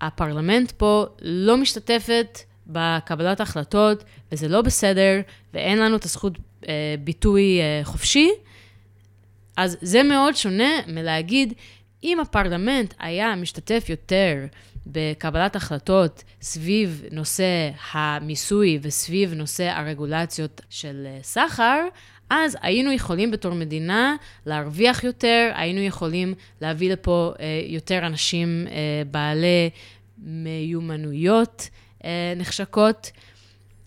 הפרלמנט 0.00 0.72
פה 0.72 1.06
לא 1.22 1.56
משתתפת 1.56 2.38
בקבלת 2.66 3.40
החלטות, 3.40 4.04
וזה 4.32 4.48
לא 4.48 4.62
בסדר, 4.62 5.20
ואין 5.54 5.78
לנו 5.78 5.96
את 5.96 6.04
הזכות 6.04 6.38
אה, 6.68 6.94
ביטוי 7.04 7.60
אה, 7.60 7.80
חופשי, 7.84 8.30
אז 9.56 9.76
זה 9.80 10.02
מאוד 10.02 10.36
שונה 10.36 10.70
מלהגיד, 10.86 11.52
אם 12.04 12.20
הפרלמנט 12.20 12.94
היה 12.98 13.36
משתתף 13.36 13.86
יותר 13.88 14.46
בקבלת 14.86 15.56
החלטות 15.56 16.24
סביב 16.42 17.04
נושא 17.12 17.70
המיסוי 17.92 18.78
וסביב 18.82 19.34
נושא 19.34 19.64
הרגולציות 19.64 20.60
של 20.70 21.06
אה, 21.06 21.18
סחר, 21.22 21.80
אז 22.30 22.56
היינו 22.62 22.92
יכולים 22.92 23.30
בתור 23.30 23.54
מדינה 23.54 24.16
להרוויח 24.46 25.04
יותר, 25.04 25.52
היינו 25.54 25.80
יכולים 25.80 26.34
להביא 26.60 26.92
לפה 26.92 27.32
אה, 27.40 27.60
יותר 27.66 28.06
אנשים 28.06 28.66
אה, 28.70 29.02
בעלי 29.10 29.70
מיומנויות 30.18 31.68
אה, 32.04 32.32
נחשקות, 32.36 33.10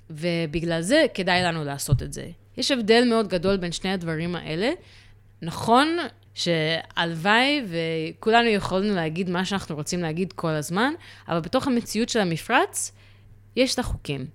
ובגלל 0.10 0.82
זה 0.82 1.06
כדאי 1.14 1.44
לנו 1.44 1.64
לעשות 1.64 2.04
את 2.04 2.14
זה. 2.14 2.28
יש 2.58 2.72
הבדל 2.72 3.04
מאוד 3.10 3.28
גדול 3.28 3.58
בין 3.58 3.72
שני 3.72 3.92
הדברים 3.92 4.36
האלה. 4.36 4.72
נכון 5.42 5.98
שהלוואי 6.40 7.62
וכולנו 7.70 8.48
יכולנו 8.48 8.96
להגיד 8.96 9.30
מה 9.30 9.46
שאנחנו 9.46 9.76
רוצים 9.76 10.00
להגיד 10.00 10.34
כל 10.34 10.50
הזמן, 10.50 10.94
אבל 11.28 11.40
בתוך 11.40 11.68
המציאות 11.68 12.10
של 12.10 12.20
המפרץ, 12.20 12.92
יש 13.56 13.74
את 13.74 13.80
החוקים. 13.80 14.26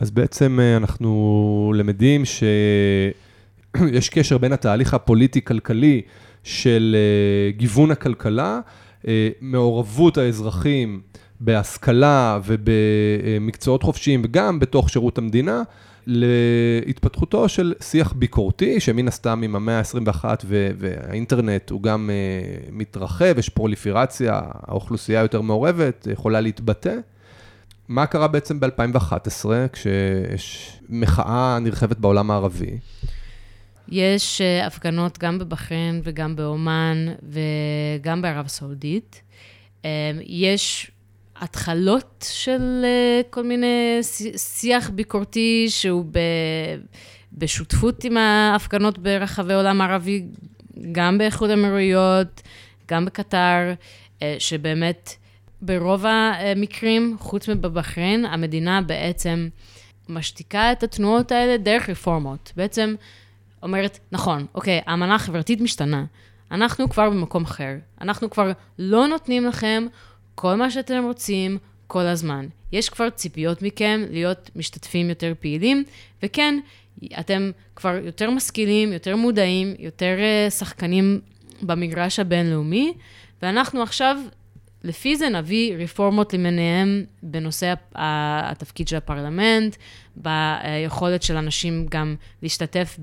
אז 0.00 0.10
בעצם 0.10 0.58
אה, 0.60 0.76
אנחנו 0.76 1.72
למדים 1.76 2.24
שיש 2.24 4.08
קשר 4.14 4.38
בין 4.38 4.52
התהליך 4.52 4.94
הפוליטי-כלכלי 4.94 6.02
של 6.42 6.96
אה, 6.98 7.50
גיוון 7.50 7.90
הכלכלה, 7.90 8.60
אה, 9.08 9.28
מעורבות 9.40 10.18
האזרחים 10.18 11.00
בהשכלה 11.40 12.38
ובמקצועות 12.44 13.82
חופשיים, 13.82 14.22
וגם 14.24 14.58
בתוך 14.58 14.90
שירות 14.90 15.18
המדינה, 15.18 15.62
להתפתחותו 16.06 17.48
של 17.48 17.74
שיח 17.80 18.12
ביקורתי, 18.12 18.80
שמן 18.80 19.08
הסתם 19.08 19.42
עם 19.42 19.56
המאה 19.56 19.78
ה-21 19.78 20.24
והאינטרנט 20.78 21.70
הוא 21.70 21.82
גם 21.82 22.10
uh, 22.10 22.70
מתרחב, 22.72 23.38
יש 23.38 23.48
פרוליפירציה, 23.48 24.40
האוכלוסייה 24.44 25.20
יותר 25.20 25.40
מעורבת, 25.40 26.08
יכולה 26.12 26.40
להתבטא. 26.40 26.94
מה 27.88 28.06
קרה 28.06 28.28
בעצם 28.28 28.60
ב-2011, 28.60 29.44
כשיש 29.72 30.78
מחאה 30.88 31.58
נרחבת 31.60 31.98
בעולם 31.98 32.30
הערבי? 32.30 32.78
יש 33.88 34.40
uh, 34.40 34.66
הפגנות 34.66 35.18
גם 35.18 35.38
בבחריין 35.38 36.00
וגם 36.04 36.36
באומן 36.36 37.06
וגם 37.22 38.22
בערב 38.22 38.46
הסעודית. 38.46 39.22
Um, 39.82 39.86
יש 40.26 40.90
התחלות 41.36 42.26
של 42.32 42.84
uh, 42.84 43.30
כל 43.30 43.42
מיני 43.42 43.98
שיח 44.36 44.90
ביקורתי 44.90 45.66
שהוא 45.68 46.04
ב, 46.10 46.18
בשותפות 47.32 48.04
עם 48.04 48.16
ההפגנות 48.16 48.98
ברחבי 48.98 49.54
עולם 49.54 49.80
הערבי, 49.80 50.24
גם 50.92 51.18
באיחוד 51.18 51.50
האמירויות, 51.50 52.42
גם 52.88 53.04
בקטר, 53.04 53.74
uh, 54.18 54.22
שבאמת 54.38 55.10
ברוב 55.62 56.04
המקרים, 56.06 57.16
חוץ 57.18 57.48
מבבחריין, 57.48 58.24
המדינה 58.24 58.82
בעצם 58.82 59.48
משתיקה 60.08 60.72
את 60.72 60.82
התנועות 60.82 61.32
האלה 61.32 61.56
דרך 61.56 61.90
רפורמות. 61.90 62.52
בעצם 62.56 62.94
אומרת, 63.62 63.98
נכון, 64.12 64.46
אוקיי, 64.54 64.80
האמנה 64.86 65.14
החברתית 65.14 65.60
משתנה. 65.60 66.04
אנחנו 66.50 66.88
כבר 66.88 67.10
במקום 67.10 67.42
אחר. 67.42 67.76
אנחנו 68.00 68.30
כבר 68.30 68.52
לא 68.78 69.06
נותנים 69.06 69.44
לכם 69.44 69.86
כל 70.34 70.54
מה 70.54 70.70
שאתם 70.70 71.04
רוצים, 71.04 71.58
כל 71.86 72.06
הזמן. 72.06 72.46
יש 72.72 72.88
כבר 72.88 73.10
ציפיות 73.10 73.62
מכם 73.62 74.00
להיות 74.10 74.50
משתתפים 74.56 75.08
יותר 75.08 75.32
פעילים, 75.40 75.84
וכן, 76.22 76.58
אתם 77.20 77.50
כבר 77.76 77.98
יותר 78.04 78.30
משכילים, 78.30 78.92
יותר 78.92 79.16
מודעים, 79.16 79.74
יותר 79.78 80.16
uh, 80.18 80.50
שחקנים 80.50 81.20
במגרש 81.62 82.18
הבינלאומי, 82.18 82.92
ואנחנו 83.42 83.82
עכשיו, 83.82 84.16
לפי 84.84 85.16
זה 85.16 85.28
נביא 85.28 85.76
רפורמות 85.76 86.34
למיניהם 86.34 87.04
בנושא 87.22 87.74
התפקיד 87.94 88.88
של 88.88 88.96
הפרלמנט, 88.96 89.76
ביכולת 90.16 91.22
של 91.22 91.36
אנשים 91.36 91.86
גם 91.90 92.16
להשתתף 92.42 92.98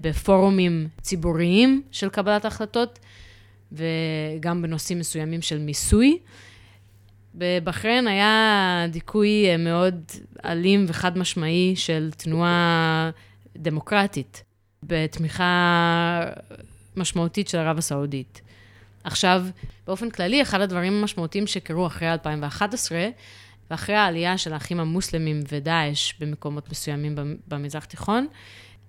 בפורומים 0.00 0.88
ציבוריים 1.00 1.82
של 1.90 2.08
קבלת 2.08 2.44
החלטות, 2.44 2.98
וגם 3.72 4.62
בנושאים 4.62 4.98
מסוימים 4.98 5.42
של 5.42 5.58
מיסוי. 5.58 6.18
בבחריין 7.34 8.06
היה 8.08 8.86
דיכוי 8.90 9.46
אה, 9.50 9.56
מאוד 9.56 10.02
אלים 10.44 10.84
וחד 10.88 11.18
משמעי 11.18 11.72
של 11.76 12.10
תנועה 12.16 13.10
דמוקרטית, 13.56 14.42
בתמיכה 14.82 16.20
משמעותית 16.96 17.48
של 17.48 17.58
ערב 17.58 17.78
הסעודית. 17.78 18.40
עכשיו, 19.04 19.46
באופן 19.86 20.10
כללי, 20.10 20.42
אחד 20.42 20.60
הדברים 20.60 20.92
המשמעותיים 20.92 21.46
שקרו 21.46 21.86
אחרי 21.86 22.12
2011, 22.12 23.08
ואחרי 23.70 23.96
העלייה 23.96 24.38
של 24.38 24.52
האחים 24.52 24.80
המוסלמים 24.80 25.40
ודאעש 25.52 26.12
במקומות 26.20 26.70
מסוימים 26.70 27.14
במזרח 27.48 27.84
תיכון, 27.84 28.26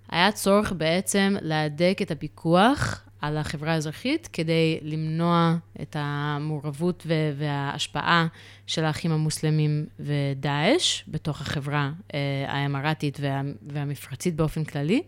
היה 0.09 0.31
צורך 0.31 0.71
בעצם 0.71 1.35
להדק 1.41 1.97
את 2.01 2.11
הפיקוח 2.11 3.04
על 3.25 3.37
החברה 3.37 3.73
האזרחית 3.73 4.29
כדי 4.33 4.79
למנוע 4.81 5.55
את 5.81 5.95
המעורבות 5.99 7.07
וההשפעה 7.37 8.27
של 8.67 8.85
האחים 8.85 9.11
המוסלמים 9.11 9.85
ודאעש 9.99 11.03
בתוך 11.07 11.41
החברה 11.41 11.91
אה, 12.13 12.19
האמרתית 12.47 13.17
וה, 13.21 13.41
והמפרצית 13.71 14.35
באופן 14.35 14.63
כללי. 14.63 15.01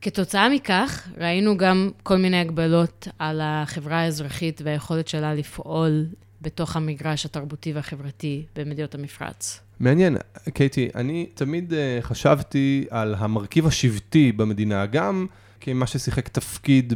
כתוצאה 0.00 0.48
מכך, 0.48 1.08
ראינו 1.18 1.56
גם 1.56 1.90
כל 2.02 2.16
מיני 2.16 2.40
הגבלות 2.40 3.08
על 3.18 3.40
החברה 3.42 4.00
האזרחית 4.00 4.60
והיכולת 4.64 5.08
שלה 5.08 5.34
לפעול 5.34 6.06
בתוך 6.42 6.76
המגרש 6.76 7.26
התרבותי 7.26 7.72
והחברתי 7.72 8.44
במדינות 8.56 8.94
המפרץ. 8.94 9.60
מעניין, 9.80 10.16
קייטי, 10.54 10.88
אני 10.94 11.26
תמיד 11.34 11.72
uh, 11.72 11.76
חשבתי 12.02 12.86
על 12.90 13.14
המרכיב 13.18 13.66
השבטי 13.66 14.32
במדינה, 14.32 14.86
גם 14.86 15.26
כמה 15.60 15.86
ששיחק 15.86 16.28
תפקיד 16.28 16.94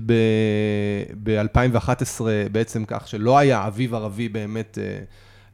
ב-2011, 1.23 2.23
ב- 2.25 2.47
בעצם 2.53 2.85
כך 2.87 3.09
שלא 3.09 3.39
היה 3.39 3.67
אביב 3.67 3.95
ערבי 3.95 4.29
באמת 4.29 4.79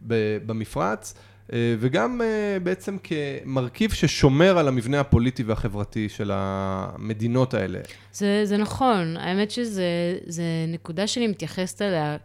ב- 0.06 0.38
במפרץ. 0.46 1.14
אה, 1.52 1.74
וגם 1.80 2.20
אה, 2.22 2.58
בעצם 2.62 2.96
כמרכיב 2.98 3.92
ששומר 3.92 4.58
על 4.58 4.68
המבנה 4.68 5.00
הפוליטי 5.00 5.42
והחברתי 5.42 6.08
של 6.08 6.30
המדינות 6.34 7.54
האלה. 7.54 7.78
זה, 8.12 8.42
זה 8.44 8.56
נכון, 8.56 9.16
האמת 9.16 9.50
שזו 9.50 9.82
נקודה 10.68 11.06
שאני 11.06 11.26
מתייחסת 11.26 11.82
אליה, 11.82 12.16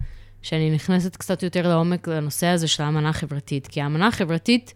שאני 0.41 0.71
נכנסת 0.71 1.15
קצת 1.15 1.43
יותר 1.43 1.67
לעומק 1.67 2.07
לנושא 2.07 2.47
הזה 2.47 2.67
של 2.67 2.83
האמנה 2.83 3.09
החברתית, 3.09 3.67
כי 3.67 3.81
האמנה 3.81 4.07
החברתית 4.07 4.73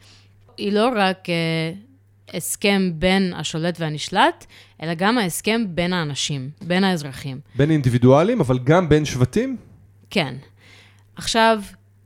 היא 0.58 0.72
לא 0.72 0.90
רק 0.96 1.30
אה, 1.30 1.74
הסכם 2.38 2.92
בין 2.96 3.34
השולט 3.34 3.80
והנשלט, 3.80 4.46
אלא 4.84 4.94
גם 4.94 5.18
ההסכם 5.18 5.62
בין 5.70 5.94
האנשים, 5.94 6.50
בין 6.62 6.84
האזרחים. 6.84 7.40
בין 7.56 7.72
אינדיבידואלים, 7.72 8.40
אבל 8.40 8.60
גם 8.60 8.90
בין 8.90 9.06
שבטים? 9.06 9.58
כן. 10.10 10.36
עכשיו, 11.16 11.62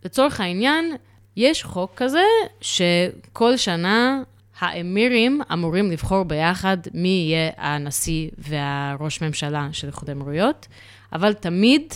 לצורך 0.05 0.39
העניין, 0.39 0.95
יש 1.36 1.63
חוק 1.63 1.91
כזה 1.95 2.24
שכל 2.61 3.57
שנה 3.57 4.22
האמירים 4.59 5.41
אמורים 5.53 5.91
לבחור 5.91 6.24
ביחד 6.24 6.78
מי 6.93 7.07
יהיה 7.30 7.49
הנשיא 7.57 8.30
והראש 8.38 9.22
ממשלה 9.22 9.70
של 9.72 9.88
איחוד 9.88 10.09
האמירויות, 10.09 10.67
אבל 11.13 11.34
תמיד 11.34 11.93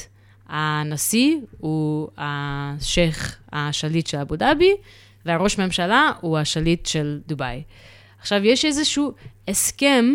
הנשיא 0.49 1.37
הוא 1.57 2.07
השייח' 2.17 3.35
השליט 3.51 4.07
של 4.07 4.17
אבו 4.17 4.35
דאבי, 4.35 4.75
והראש 5.25 5.59
ממשלה 5.59 6.11
הוא 6.21 6.37
השליט 6.37 6.85
של 6.85 7.19
דובאי. 7.27 7.63
עכשיו, 8.19 8.45
יש 8.45 8.65
איזשהו 8.65 9.11
הסכם 9.47 10.05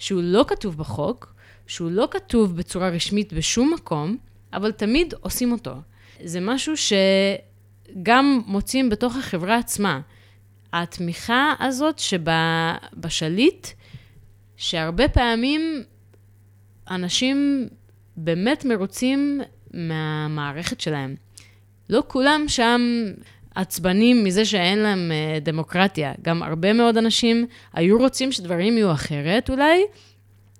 שהוא 0.00 0.22
לא 0.24 0.44
כתוב 0.48 0.76
בחוק, 0.78 1.34
שהוא 1.66 1.90
לא 1.90 2.08
כתוב 2.10 2.56
בצורה 2.56 2.88
רשמית 2.88 3.32
בשום 3.32 3.74
מקום, 3.74 4.16
אבל 4.52 4.72
תמיד 4.72 5.14
עושים 5.20 5.52
אותו. 5.52 5.74
זה 6.24 6.40
משהו 6.40 6.76
ש... 6.76 6.92
גם 8.02 8.42
מוצאים 8.46 8.90
בתוך 8.90 9.16
החברה 9.16 9.56
עצמה. 9.58 10.00
התמיכה 10.72 11.54
הזאת 11.60 11.98
שבשליט, 11.98 13.66
שהרבה 14.56 15.08
פעמים 15.08 15.82
אנשים 16.90 17.68
באמת 18.16 18.64
מרוצים 18.64 19.40
מהמערכת 19.74 20.80
שלהם. 20.80 21.14
לא 21.88 22.02
כולם 22.08 22.44
שם 22.48 22.80
עצבנים 23.60 24.24
מזה 24.24 24.44
שאין 24.44 24.78
להם 24.78 25.12
אה, 25.12 25.38
דמוקרטיה. 25.40 26.12
גם 26.22 26.42
הרבה 26.42 26.72
מאוד 26.72 26.96
אנשים 26.96 27.46
היו 27.72 27.98
רוצים 27.98 28.32
שדברים 28.32 28.76
יהיו 28.76 28.92
אחרת 28.92 29.50
אולי, 29.50 29.82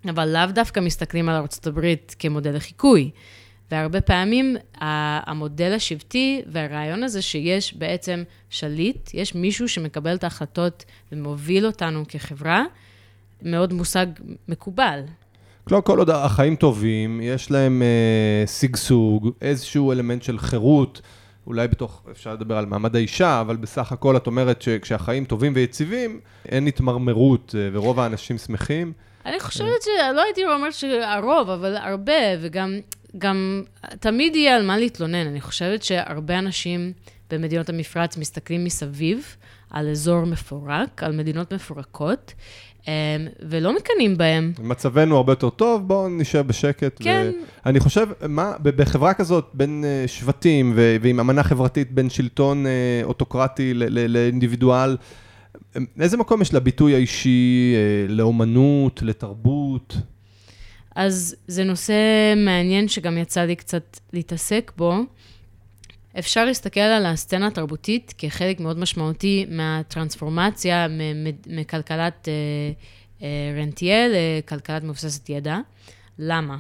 אבל 0.09 0.29
לאו 0.29 0.53
דווקא 0.55 0.81
מסתכלים 0.81 1.29
על 1.29 1.35
ארה"ב 1.35 1.95
כמודל 2.19 2.57
לחיקוי. 2.57 3.11
והרבה 3.71 4.01
פעמים 4.01 4.57
המודל 4.81 5.73
השבטי 5.73 6.43
והרעיון 6.47 7.03
הזה 7.03 7.23
שיש 7.23 7.75
בעצם 7.75 8.23
שליט, 8.51 9.11
יש 9.15 9.35
מישהו 9.35 9.69
שמקבל 9.69 10.15
את 10.15 10.25
ההחלטות 10.25 10.85
ומוביל 11.13 11.67
אותנו 11.67 12.05
כחברה, 12.09 12.65
מאוד 13.43 13.73
מושג 13.73 14.07
מקובל. 14.49 15.01
כלומר, 15.65 15.83
כל 15.83 15.99
עוד 15.99 16.11
החיים 16.11 16.57
טובים, 16.57 17.21
יש 17.23 17.51
להם 17.51 17.83
אה, 17.83 18.47
שגשוג, 18.47 19.31
איזשהו 19.43 19.93
אלמנט 19.93 20.23
של 20.23 20.39
חירות, 20.39 21.01
אולי 21.47 21.69
בתוך, 21.69 22.03
אפשר 22.11 22.33
לדבר 22.33 22.57
על 22.57 22.67
מעמד 22.67 22.97
האישה, 22.97 23.41
אבל 23.41 23.57
בסך 23.57 23.93
הכל 23.93 24.17
את 24.17 24.27
אומרת 24.27 24.63
שכשהחיים 24.63 25.25
טובים 25.25 25.53
ויציבים, 25.57 26.21
אין 26.49 26.67
התמרמרות 26.67 27.55
אה, 27.59 27.69
ורוב 27.73 28.01
האנשים 28.01 28.39
שמחים. 28.39 28.93
אני 29.27 29.41
חושבת 29.41 29.83
שלא 29.83 30.23
הייתי 30.23 30.45
אומרת 30.45 30.75
שהרוב, 30.75 31.51
אבל 31.51 31.77
הרבה, 31.77 32.13
וגם 32.41 32.79
גם 33.19 33.63
תמיד 34.01 34.37
יהיה 34.37 34.57
על 34.57 34.67
מה 34.67 34.79
להתלונן. 34.79 35.27
אני 35.27 35.41
חושבת 35.41 35.83
שהרבה 35.83 36.39
אנשים 36.39 36.93
במדינות 37.31 37.69
המפרץ 37.69 38.17
מסתכלים 38.17 38.65
מסביב 38.65 39.37
על 39.71 39.91
אזור 39.91 40.25
מפורק, 40.25 41.03
על 41.03 41.13
מדינות 41.13 41.53
מפורקות, 41.53 42.35
ולא 43.49 43.77
מקנאים 43.77 44.17
בהם. 44.17 44.53
מצבנו 44.63 45.17
הרבה 45.17 45.33
יותר 45.33 45.51
טוב, 45.51 45.89
בואו 45.89 46.09
נשאר 46.09 46.43
בשקט. 46.43 46.97
כן. 47.01 47.31
אני 47.67 47.81
חושב, 47.81 48.09
מה, 48.29 48.53
בחברה 48.63 49.15
כזאת, 49.15 49.51
בין 49.55 49.85
אה, 49.87 50.09
שבטים 50.09 50.73
ועם 51.03 51.21
אמנה 51.21 51.43
חברתית, 51.43 51.93
בין 51.93 52.11
שלטון 52.11 52.67
אה, 52.67 53.01
אוטוקרטי 53.05 53.75
לאינדיבידואל, 53.75 54.97
אמ, 55.77 55.85
איזה 56.01 56.17
מקום 56.17 56.43
יש 56.43 56.55
לביטוי 56.55 56.95
האישי, 56.95 57.75
אה, 57.77 58.15
לאומנות, 58.15 59.03
לתרבות? 59.03 59.97
אז 60.97 61.37
זה 61.47 61.65
נושא 61.65 61.95
מעניין 62.37 62.89
שגם 62.89 63.19
יצא 63.19 63.41
לי 63.41 63.57
קצת 63.57 64.01
להתעסק 64.13 64.73
בו. 64.77 64.95
אפשר 66.19 66.45
להסתכל 66.45 66.81
על 66.81 67.07
הסצנה 67.07 67.47
התרבותית 67.47 68.15
כחלק 68.19 68.61
מאוד 68.61 68.79
משמעותי 68.79 69.47
מהטרנספורמציה 69.51 70.87
מכלכלת 71.47 72.29
אה, 72.29 72.33
אה, 73.23 73.61
רנטיה 73.61 74.07
לכלכלת 74.09 74.83
מבוססת 74.85 75.29
ידע. 75.31 75.59
למה? 76.19 76.57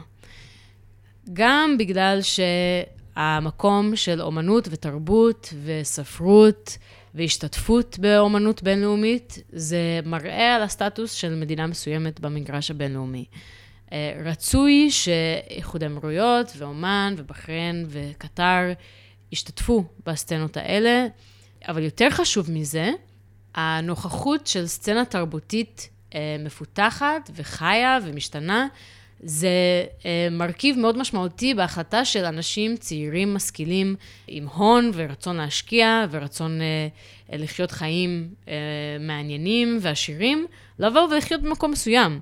גם 1.32 1.76
בגלל 1.78 2.18
שהמקום 2.22 3.96
של 3.96 4.22
אומנות 4.22 4.68
ותרבות 4.70 5.54
וספרות 5.64 6.78
והשתתפות 7.14 7.98
באומנות 7.98 8.62
בינלאומית, 8.62 9.38
זה 9.52 10.00
מראה 10.04 10.56
על 10.56 10.62
הסטטוס 10.62 11.12
של 11.12 11.34
מדינה 11.34 11.66
מסוימת 11.66 12.20
במגרש 12.20 12.70
הבינלאומי. 12.70 13.24
אה, 13.92 14.20
רצוי 14.24 14.90
שאיחוד 14.90 15.82
האמירויות 15.82 16.52
ואומן 16.56 17.14
ובחריין 17.16 17.86
וקטר 17.88 18.72
ישתתפו 19.32 19.84
בסצנות 20.06 20.56
האלה, 20.56 21.06
אבל 21.68 21.82
יותר 21.82 22.10
חשוב 22.10 22.50
מזה, 22.50 22.90
הנוכחות 23.54 24.46
של 24.46 24.66
סצנה 24.66 25.04
תרבותית 25.04 25.88
אה, 26.14 26.36
מפותחת 26.38 27.30
וחיה 27.34 27.98
ומשתנה, 28.04 28.66
זה 29.22 29.48
אה, 30.06 30.28
מרכיב 30.30 30.78
מאוד 30.78 30.98
משמעותי 30.98 31.54
בהחלטה 31.54 32.04
של 32.04 32.24
אנשים 32.24 32.76
צעירים, 32.76 33.34
משכילים, 33.34 33.96
עם 34.28 34.46
הון 34.46 34.90
ורצון 34.94 35.36
להשקיע 35.36 36.04
ורצון 36.10 36.60
לחיות 37.32 37.70
חיים 37.70 38.34
מעניינים 39.00 39.78
ועשירים, 39.80 40.46
לבוא 40.78 41.00
ולחיות 41.00 41.42
במקום 41.42 41.70
מסוים. 41.70 42.20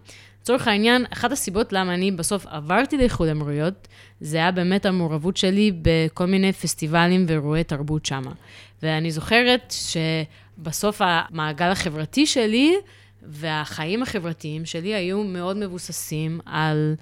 לצורך 0.49 0.69
העניין, 0.69 1.05
אחת 1.13 1.33
הסיבות 1.33 1.73
למה 1.73 1.95
אני 1.95 2.11
בסוף 2.11 2.47
עברתי 2.47 2.97
לאיחוד 2.97 3.29
האמירויות, 3.29 3.89
זה 4.21 4.37
היה 4.37 4.51
באמת 4.51 4.87
המעורבות 4.87 5.37
שלי 5.37 5.73
בכל 5.83 6.27
מיני 6.27 6.53
פסטיבלים 6.53 7.25
ואירועי 7.29 7.65
תרבות 7.65 8.07
שם. 8.07 8.23
ואני 8.83 9.11
זוכרת 9.11 9.75
שבסוף 10.59 11.01
המעגל 11.05 11.71
החברתי 11.71 12.27
שלי 12.27 12.75
והחיים 13.23 14.03
החברתיים 14.03 14.65
שלי 14.65 14.95
היו 14.95 15.25
מאוד 15.25 15.57
מבוססים 15.57 16.41
על 16.47 16.95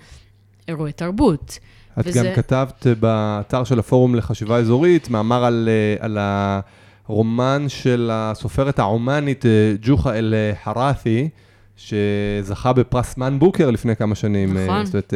אירועי 0.69 0.93
תרבות. 0.93 1.59
את 2.01 2.07
וזה... 2.07 2.23
גם 2.23 2.35
כתבת 2.35 2.87
באתר 3.01 3.65
של 3.65 3.79
הפורום 3.79 4.15
לחשיבה 4.15 4.59
אזורית, 4.59 5.11
מאמר 5.11 5.45
על, 5.45 5.69
אה, 5.69 6.05
על 6.05 6.19
הרומן 6.21 7.65
של 7.69 8.11
הסופרת 8.13 8.79
העומאנית 8.79 9.47
אה, 9.47 9.75
ג'וחה 9.83 10.15
אל-חראתי, 10.15 11.29
שזכה 11.77 12.73
בפרס 12.73 13.17
מן 13.17 13.39
בוקר 13.39 13.71
לפני 13.71 13.97
כמה 13.97 14.15
שנים. 14.15 14.57
נכון. 14.57 14.85
זאת 14.85 14.95
אומרת, 14.95 15.15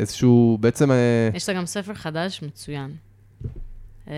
איזשהו, 0.00 0.58
בעצם... 0.60 0.90
יש 1.34 1.48
לה 1.48 1.54
גם 1.54 1.66
ספר 1.66 1.94
חדש 1.94 2.42
מצוין. 2.42 2.90
The 4.06 4.10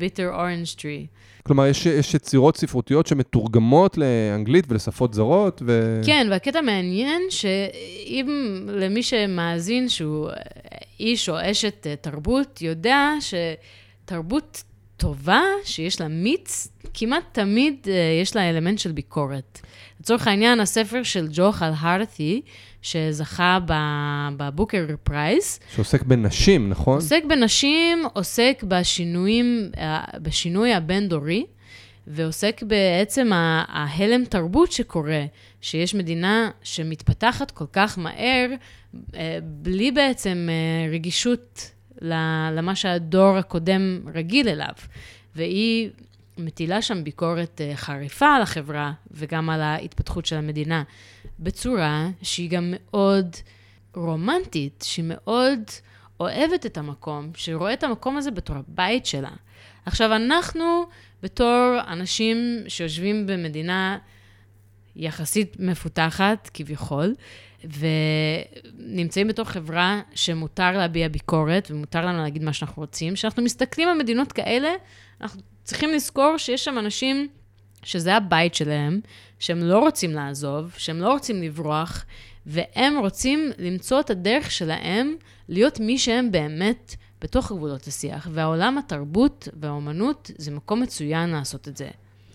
Bitter 0.00 0.34
Orange 0.34 0.78
Tree. 0.78 1.06
כלומר, 1.42 1.66
יש, 1.66 1.86
יש 1.86 2.14
יצירות 2.14 2.56
ספרותיות 2.56 3.06
שמתורגמות 3.06 3.98
לאנגלית 3.98 4.64
ולשפות 4.68 5.14
זרות, 5.14 5.62
ו... 5.66 6.00
כן, 6.06 6.26
והקטע 6.30 6.60
מעניין, 6.60 7.22
שאם 7.30 8.28
למי 8.68 9.02
שמאזין 9.02 9.88
שהוא 9.88 10.28
איש 11.00 11.28
או 11.28 11.34
אשת 11.50 11.86
תרבות, 12.00 12.62
יודע 12.62 13.08
שתרבות 13.20 14.62
טובה, 15.00 15.42
שיש 15.64 16.00
לה 16.00 16.08
מיץ, 16.08 16.68
כמעט 16.94 17.22
תמיד 17.32 17.86
יש 18.22 18.36
לה 18.36 18.50
אלמנט 18.50 18.78
של 18.78 18.92
ביקורת. 18.92 19.60
לצורך 20.00 20.26
העניין, 20.26 20.60
הספר 20.60 21.02
של 21.02 21.28
ג'וחל 21.32 21.70
הרתי, 21.78 22.42
שזכה 22.82 23.58
בבוקר 24.36 24.86
פרייס. 25.02 25.60
שעוסק 25.74 26.02
בנשים, 26.02 26.68
נכון? 26.68 26.94
עוסק 26.94 27.22
בנשים, 27.28 28.02
עוסק 28.12 28.64
בשינויים, 28.68 29.70
בשינוי 30.22 30.74
הבין-דורי, 30.74 31.46
ועוסק 32.06 32.62
בעצם 32.66 33.30
ההלם 33.32 34.24
תרבות 34.24 34.72
שקורה, 34.72 35.24
שיש 35.60 35.94
מדינה 35.94 36.50
שמתפתחת 36.62 37.50
כל 37.50 37.66
כך 37.72 37.98
מהר, 37.98 38.50
אה, 39.14 39.38
בלי 39.42 39.90
בעצם 39.90 40.48
אה, 40.50 40.92
רגישות 40.92 41.70
למה 42.00 42.74
שהדור 42.74 43.36
הקודם 43.36 44.00
רגיל 44.14 44.48
אליו. 44.48 44.72
והיא 45.34 45.90
מטילה 46.38 46.82
שם 46.82 47.04
ביקורת 47.04 47.60
אה, 47.60 47.76
חריפה 47.76 48.26
על 48.26 48.42
החברה 48.42 48.92
וגם 49.10 49.50
על 49.50 49.60
ההתפתחות 49.60 50.26
של 50.26 50.36
המדינה, 50.36 50.82
בצורה 51.38 52.08
שהיא 52.22 52.50
גם 52.50 52.74
מאוד 52.76 53.36
רומנטית, 53.94 54.84
שהיא 54.86 55.04
מאוד 55.08 55.60
אוהבת 56.20 56.66
את 56.66 56.78
המקום, 56.78 57.30
שרואה 57.34 57.72
את 57.72 57.84
המקום 57.84 58.16
הזה 58.16 58.30
בתור 58.30 58.56
הבית 58.56 59.06
שלה. 59.06 59.30
עכשיו, 59.86 60.16
אנחנו, 60.16 60.86
בתור 61.22 61.78
אנשים 61.88 62.58
שיושבים 62.68 63.26
במדינה 63.26 63.98
יחסית 64.96 65.56
מפותחת, 65.58 66.50
כביכול, 66.54 67.14
ונמצאים 67.64 69.28
בתור 69.28 69.44
חברה 69.44 70.00
שמותר 70.14 70.70
להביע 70.72 71.08
ביקורת 71.08 71.68
ומותר 71.70 72.06
לנו 72.06 72.22
להגיד 72.22 72.42
מה 72.42 72.52
שאנחנו 72.52 72.82
רוצים, 72.82 73.14
כשאנחנו 73.14 73.42
מסתכלים 73.42 73.88
על 73.88 73.98
מדינות 73.98 74.32
כאלה, 74.32 74.68
אנחנו 75.20 75.40
צריכים 75.64 75.92
לזכור 75.92 76.36
שיש 76.38 76.64
שם 76.64 76.78
אנשים 76.78 77.28
שזה 77.82 78.16
הבית 78.16 78.54
שלהם, 78.54 79.00
שהם 79.38 79.58
לא 79.58 79.78
רוצים 79.78 80.10
לעזוב, 80.10 80.74
שהם 80.78 81.00
לא 81.00 81.12
רוצים 81.12 81.42
לברוח, 81.42 82.04
והם 82.46 82.98
רוצים 82.98 83.50
למצוא 83.58 84.00
את 84.00 84.10
הדרך 84.10 84.50
שלהם 84.50 85.14
להיות 85.48 85.80
מי 85.80 85.98
שהם 85.98 86.32
באמת 86.32 86.94
בתוך 87.20 87.52
גבולות 87.52 87.86
השיח. 87.86 88.28
והעולם 88.32 88.78
התרבות 88.78 89.48
והאומנות 89.60 90.30
זה 90.38 90.50
מקום 90.50 90.82
מצוין 90.82 91.30
לעשות 91.30 91.68
את 91.68 91.76
זה. 91.76 91.88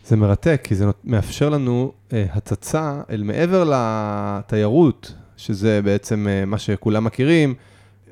זה 0.05 0.15
מרתק, 0.15 0.61
כי 0.63 0.75
זה 0.75 0.85
מאפשר 1.03 1.49
לנו 1.49 1.91
אה, 2.13 2.25
הצצה 2.31 3.01
אל 3.09 3.23
מעבר 3.23 3.71
לתיירות, 3.71 5.13
שזה 5.37 5.81
בעצם 5.83 6.27
אה, 6.29 6.45
מה 6.45 6.57
שכולם 6.57 7.03
מכירים, 7.03 7.53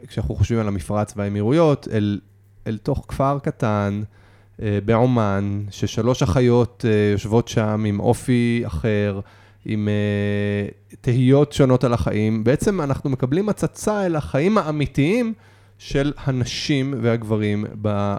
כשאנחנו 0.08 0.36
חושבים 0.36 0.60
על 0.60 0.68
המפרץ 0.68 1.14
והאמירויות, 1.16 1.88
אל, 1.92 2.20
אל 2.68 2.78
תוך 2.78 3.06
כפר 3.08 3.40
קטן, 3.40 4.02
אה, 4.62 4.80
בעומאן, 4.86 5.64
ששלוש 5.70 6.24
אחיות 6.24 6.86
אה, 6.88 7.12
יושבות 7.12 7.48
שם 7.48 7.84
עם 7.88 8.00
אופי 8.00 8.64
אחר, 8.66 9.20
עם 9.66 9.88
אה, 9.88 10.68
תהיות 11.02 11.54
שונות 11.54 11.84
על 11.84 11.94
החיים. 11.94 12.44
בעצם 12.44 12.82
אנחנו 12.82 13.10
מקבלים 13.10 13.50
הצצה 13.50 14.06
אל 14.06 14.16
החיים 14.16 14.58
האמיתיים 14.58 15.34
של 15.78 16.14
הנשים 16.18 16.94
והגברים 17.02 17.66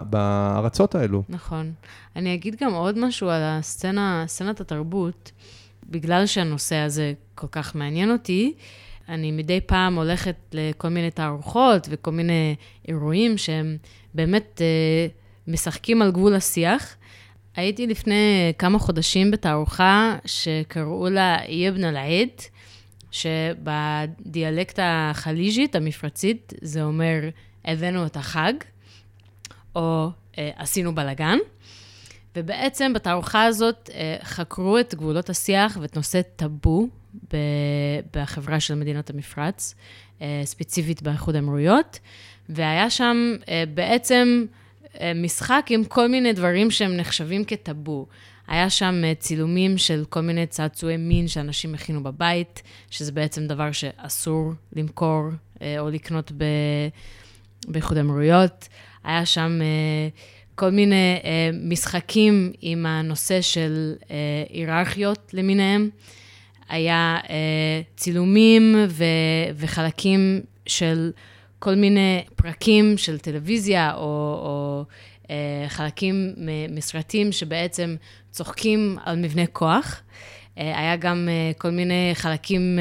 בארצות 0.09 0.95
האלו. 0.95 1.23
נכון. 1.29 1.73
אני 2.15 2.33
אגיד 2.33 2.55
גם 2.61 2.73
עוד 2.73 2.97
משהו 2.99 3.29
על 3.29 3.41
הסצנה, 3.43 4.23
סצנת 4.27 4.61
התרבות, 4.61 5.31
בגלל 5.89 6.25
שהנושא 6.25 6.75
הזה 6.75 7.13
כל 7.35 7.47
כך 7.51 7.75
מעניין 7.75 8.11
אותי. 8.11 8.53
אני 9.09 9.31
מדי 9.31 9.61
פעם 9.61 9.95
הולכת 9.95 10.35
לכל 10.53 10.89
מיני 10.89 11.11
תערוכות 11.11 11.87
וכל 11.91 12.11
מיני 12.11 12.55
אירועים 12.87 13.37
שהם 13.37 13.77
באמת... 14.13 14.61
משחקים 15.47 16.01
על 16.01 16.11
גבול 16.11 16.35
השיח. 16.35 16.95
הייתי 17.55 17.87
לפני 17.87 18.53
כמה 18.57 18.79
חודשים 18.79 19.31
בתערוכה 19.31 20.15
שקראו 20.25 21.09
לה 21.09 21.43
איבן 21.43 21.83
אל-עיד, 21.83 22.29
שבדיאלקט 23.15 24.79
החליג'ית, 24.81 25.75
המפרצית, 25.75 26.53
זה 26.61 26.83
אומר 26.83 27.29
הבאנו 27.65 28.05
את 28.05 28.17
החג, 28.17 28.53
או 29.75 30.09
אה, 30.37 30.51
עשינו 30.55 30.95
בלאגן. 30.95 31.37
ובעצם 32.35 32.93
בתערוכה 32.93 33.43
הזאת 33.43 33.89
אה, 33.93 34.17
חקרו 34.23 34.79
את 34.79 34.95
גבולות 34.95 35.29
השיח 35.29 35.77
ואת 35.81 35.95
נושא 35.95 36.21
טאבו 36.35 36.87
בחברה 38.13 38.59
של 38.59 38.75
מדינות 38.75 39.09
המפרץ, 39.09 39.75
אה, 40.21 40.41
ספציפית 40.45 41.01
באיחוד 41.01 41.35
האמירויות, 41.35 41.99
והיה 42.49 42.89
שם 42.89 43.35
אה, 43.49 43.63
בעצם 43.73 44.45
אה, 45.01 45.11
משחק 45.15 45.65
עם 45.69 45.83
כל 45.83 46.07
מיני 46.07 46.33
דברים 46.33 46.71
שהם 46.71 46.97
נחשבים 46.97 47.45
כטאבו. 47.45 48.07
היה 48.47 48.69
שם 48.69 49.01
אה, 49.03 49.13
צילומים 49.15 49.77
של 49.77 50.03
כל 50.09 50.21
מיני 50.21 50.47
צעצועי 50.47 50.97
מין 50.97 51.27
שאנשים 51.27 51.73
הכינו 51.73 52.03
בבית, 52.03 52.63
שזה 52.89 53.11
בעצם 53.11 53.47
דבר 53.47 53.71
שאסור 53.71 54.53
למכור 54.73 55.23
אה, 55.61 55.79
או 55.79 55.89
לקנות 55.89 56.31
באיחוד 57.67 57.97
האמירויות. 57.97 58.67
היה 59.03 59.25
שם 59.25 59.59
כל 60.55 60.69
מיני 60.69 61.19
משחקים 61.63 62.51
עם 62.61 62.85
הנושא 62.85 63.41
של 63.41 63.93
היררכיות 64.49 65.29
למיניהם. 65.33 65.89
היה 66.69 67.17
צילומים 67.95 68.75
וחלקים 69.55 70.41
של... 70.67 71.11
כל 71.59 71.75
מיני 71.75 72.23
פרקים 72.35 72.97
של 72.97 73.17
טלוויזיה 73.19 73.93
או, 73.95 74.01
או 74.01 74.83
אה, 75.29 75.69
חלקים 75.69 76.35
מסרטים 76.69 77.31
שבעצם 77.31 77.95
צוחקים 78.35 78.97
על 79.03 79.15
מבנה 79.15 79.45
כוח. 79.45 80.01
אה, 80.57 80.79
היה 80.79 80.95
גם 80.95 81.29
אה, 81.29 81.51
כל 81.57 81.69
מיני 81.69 82.11
חלקים, 82.13 82.79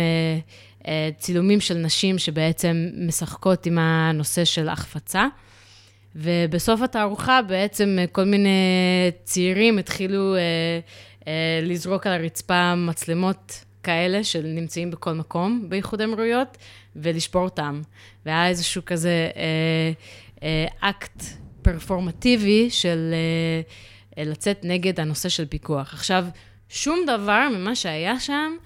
אה, 0.86 1.08
צילומים 1.18 1.60
של 1.60 1.74
נשים 1.74 2.18
שבעצם 2.18 2.88
משחקות 3.06 3.66
עם 3.66 3.78
הנושא 3.78 4.44
של 4.44 4.68
החפצה. 4.68 5.26
ובסוף 6.16 6.82
התערוכה 6.82 7.42
בעצם 7.42 7.98
כל 8.12 8.24
מיני 8.24 8.58
צעירים 9.24 9.78
התחילו 9.78 10.34
לזרוק 11.62 12.06
על 12.06 12.12
הרצפה 12.12 12.74
מצלמות 12.74 13.64
כאלה 13.82 14.24
שנמצאים 14.24 14.90
בכל 14.90 15.12
מקום 15.12 15.66
באיחוד 15.68 16.00
האמירויות, 16.00 16.58
ולשבור 16.96 17.42
אותם. 17.42 17.82
והיה 18.26 18.48
איזשהו 18.48 18.82
כזה 18.84 19.30
אקט 20.80 21.22
פרפורמטיבי 21.64 22.70
של 22.70 23.14
אה, 23.14 23.60
לצאת 24.16 24.60
נגד 24.62 25.00
הנושא 25.00 25.28
של 25.28 25.46
פיקוח. 25.46 25.94
עכשיו, 25.94 26.24
שום 26.68 27.00
דבר 27.06 27.48
ממה 27.52 27.74
שהיה 27.74 28.20
שם 28.20 28.56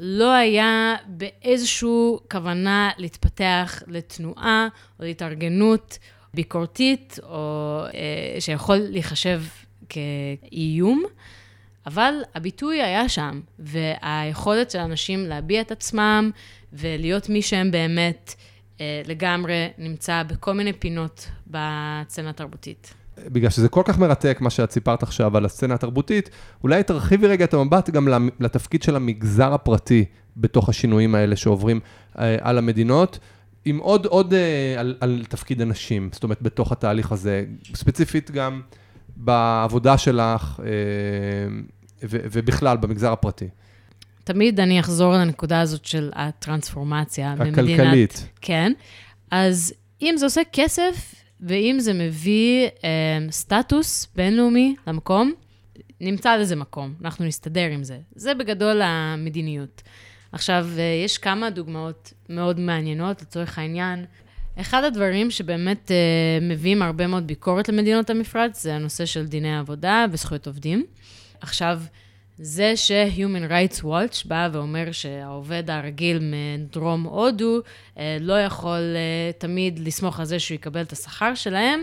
לא 0.00 0.32
היה 0.32 0.96
באיזושהי 1.06 1.88
כוונה 2.30 2.90
להתפתח 2.98 3.82
לתנועה 3.86 4.68
או 5.00 5.04
להתארגנות 5.04 5.98
ביקורתית, 6.34 7.18
או 7.22 7.80
אה, 7.94 8.40
שיכול 8.40 8.76
להיחשב 8.76 9.42
כאיום. 9.88 11.04
אבל 11.86 12.14
הביטוי 12.34 12.82
היה 12.82 13.08
שם, 13.08 13.40
והיכולת 13.58 14.70
של 14.70 14.78
אנשים 14.78 15.26
להביע 15.26 15.60
את 15.60 15.70
עצמם 15.70 16.30
ולהיות 16.72 17.28
מי 17.28 17.42
שהם 17.42 17.70
באמת 17.70 18.34
אה, 18.80 19.02
לגמרי 19.06 19.68
נמצא 19.78 20.22
בכל 20.22 20.52
מיני 20.52 20.72
פינות 20.72 21.28
בסצנה 21.46 22.30
התרבותית. 22.30 22.94
בגלל 23.18 23.50
שזה 23.50 23.68
כל 23.68 23.82
כך 23.84 23.98
מרתק, 23.98 24.38
מה 24.40 24.50
שאת 24.50 24.70
סיפרת 24.70 25.02
עכשיו 25.02 25.36
על 25.36 25.44
הסצנה 25.44 25.74
התרבותית, 25.74 26.30
אולי 26.62 26.82
תרחיבי 26.82 27.26
רגע 27.26 27.44
את 27.44 27.54
המבט 27.54 27.90
גם 27.90 28.28
לתפקיד 28.40 28.82
של 28.82 28.96
המגזר 28.96 29.54
הפרטי 29.54 30.04
בתוך 30.36 30.68
השינויים 30.68 31.14
האלה 31.14 31.36
שעוברים 31.36 31.80
אה, 32.18 32.36
על 32.40 32.58
המדינות. 32.58 33.18
עם 33.64 33.78
עוד, 33.78 34.06
עוד 34.06 34.34
אה, 34.34 34.74
על, 34.78 34.96
על 35.00 35.24
תפקיד 35.28 35.62
הנשים, 35.62 36.10
זאת 36.12 36.22
אומרת, 36.22 36.42
בתוך 36.42 36.72
התהליך 36.72 37.12
הזה, 37.12 37.44
ספציפית 37.74 38.30
גם 38.30 38.60
בעבודה 39.16 39.98
שלך 39.98 40.60
אה, 40.64 40.68
ו, 42.02 42.16
ובכלל 42.32 42.76
במגזר 42.76 43.12
הפרטי. 43.12 43.48
תמיד 44.24 44.60
אני 44.60 44.80
אחזור 44.80 45.12
לנקודה 45.12 45.60
הזאת 45.60 45.84
של 45.84 46.10
הטרנספורמציה. 46.14 47.32
הכלכלית. 47.32 47.80
במדינת, 47.80 48.28
כן. 48.40 48.72
אז 49.30 49.74
אם 50.02 50.14
זה 50.16 50.26
עושה 50.26 50.40
כסף, 50.52 51.14
ואם 51.44 51.76
זה 51.78 51.92
מביא 51.92 52.68
אה, 52.84 52.90
סטטוס 53.30 54.08
בינלאומי 54.16 54.76
למקום, 54.86 55.32
נמצא 56.00 56.36
לזה 56.36 56.56
מקום, 56.56 56.94
אנחנו 57.04 57.24
נסתדר 57.24 57.70
עם 57.70 57.84
זה. 57.84 57.98
זה 58.14 58.34
בגדול 58.34 58.82
המדיניות. 58.82 59.82
עכשיו, 60.32 60.66
אה, 60.78 60.82
יש 61.04 61.18
כמה 61.18 61.50
דוגמאות 61.50 62.12
מאוד 62.28 62.60
מעניינות, 62.60 63.22
לצורך 63.22 63.58
העניין. 63.58 64.04
אחד 64.60 64.84
הדברים 64.84 65.30
שבאמת 65.30 65.90
אה, 65.90 65.96
מביאים 66.42 66.82
הרבה 66.82 67.06
מאוד 67.06 67.26
ביקורת 67.26 67.68
למדינות 67.68 68.10
המפרץ, 68.10 68.62
זה 68.62 68.74
הנושא 68.74 69.06
של 69.06 69.26
דיני 69.26 69.58
עבודה 69.58 70.06
וזכויות 70.10 70.46
עובדים. 70.46 70.84
עכשיו, 71.40 71.80
זה 72.38 72.76
ש-Human 72.76 73.50
Rights 73.50 73.80
Watch 73.82 74.28
בא 74.28 74.48
ואומר 74.52 74.92
שהעובד 74.92 75.70
הרגיל 75.70 76.18
מדרום 76.22 77.02
הודו 77.02 77.60
אה, 77.98 78.16
לא 78.20 78.40
יכול 78.40 78.80
אה, 78.96 79.32
תמיד 79.38 79.78
לסמוך 79.78 80.20
על 80.20 80.26
זה 80.26 80.38
שהוא 80.38 80.54
יקבל 80.54 80.82
את 80.82 80.92
השכר 80.92 81.34
שלהם, 81.34 81.82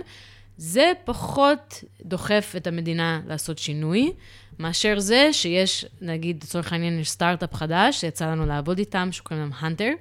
זה 0.58 0.92
פחות 1.06 1.84
דוחף 2.06 2.54
את 2.58 2.68
המדינה 2.68 3.22
לעשות 3.28 3.58
שינוי, 3.58 4.14
מאשר 4.60 5.00
זה 5.00 5.30
שיש, 5.32 5.86
נגיד, 6.02 6.44
לצורך 6.44 6.74
העניין, 6.74 7.00
יש 7.00 7.10
סטארט-אפ 7.10 7.54
חדש, 7.54 8.02
שיצא 8.02 8.26
לנו 8.32 8.46
לעבוד 8.46 8.78
איתם, 8.78 9.12
שקוראים 9.12 9.44
להם 9.44 9.52
הנטר, 9.60 9.92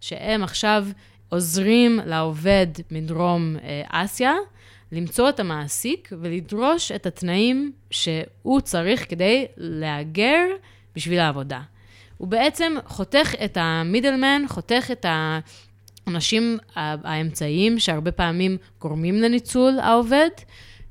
שהם 0.00 0.42
עכשיו 0.42 0.86
עוזרים 1.28 2.00
לעובד 2.06 2.66
מדרום 2.90 3.56
אה, 3.62 3.82
אסיה, 3.88 4.34
למצוא 4.92 5.28
את 5.28 5.40
המעסיק 5.40 6.12
ולדרוש 6.20 6.92
את 6.92 7.06
התנאים 7.06 7.72
שהוא 7.90 8.60
צריך 8.60 9.10
כדי 9.10 9.46
להגר 9.56 10.46
בשביל 10.96 11.18
העבודה. 11.18 11.60
הוא 12.18 12.28
בעצם 12.28 12.74
חותך 12.86 13.34
את 13.44 13.56
המידלמן, 13.60 14.42
חותך 14.48 14.90
את 14.92 15.06
האנשים 15.08 16.58
האמצעיים 16.74 17.78
שהרבה 17.78 18.12
פעמים 18.12 18.56
גורמים 18.80 19.14
לניצול 19.14 19.78
העובד, 19.78 20.28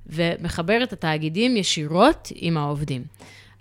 ומחבר 0.05 0.83
את 0.83 0.93
התאגידים 0.93 1.57
ישירות 1.57 2.31
עם 2.35 2.57
העובדים. 2.57 3.03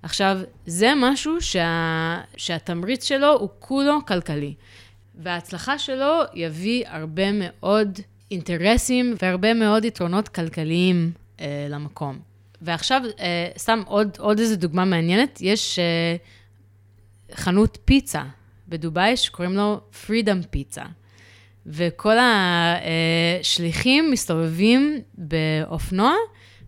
עכשיו, 0.03 0.39
זה 0.66 0.93
משהו 0.97 1.41
שה... 1.41 2.20
שהתמריץ 2.36 3.05
שלו 3.05 3.32
הוא 3.32 3.49
כולו 3.59 4.07
כלכלי, 4.07 4.55
וההצלחה 5.14 5.78
שלו 5.78 6.22
יביא 6.34 6.84
הרבה 6.86 7.32
מאוד 7.32 7.99
אינטרסים 8.31 9.14
והרבה 9.22 9.55
מאוד 9.55 9.85
יתרונות 9.85 10.29
כלכליים 10.29 11.12
אה, 11.41 11.66
למקום. 11.70 12.18
ועכשיו, 12.62 13.03
אה, 13.20 13.49
סתם 13.59 13.83
עוד, 13.87 14.16
עוד 14.18 14.39
איזו 14.39 14.57
דוגמה 14.57 14.85
מעניינת, 14.85 15.39
יש 15.41 15.79
אה, 15.79 16.16
חנות 17.35 17.79
פיצה 17.85 18.22
בדובאי 18.68 19.16
שקוראים 19.16 19.55
לו 19.55 19.81
Freedom 20.07 20.47
פיצה. 20.51 20.83
וכל 21.66 22.16
השליחים 23.41 24.11
מסתובבים 24.11 24.99
באופנוע, 25.14 26.14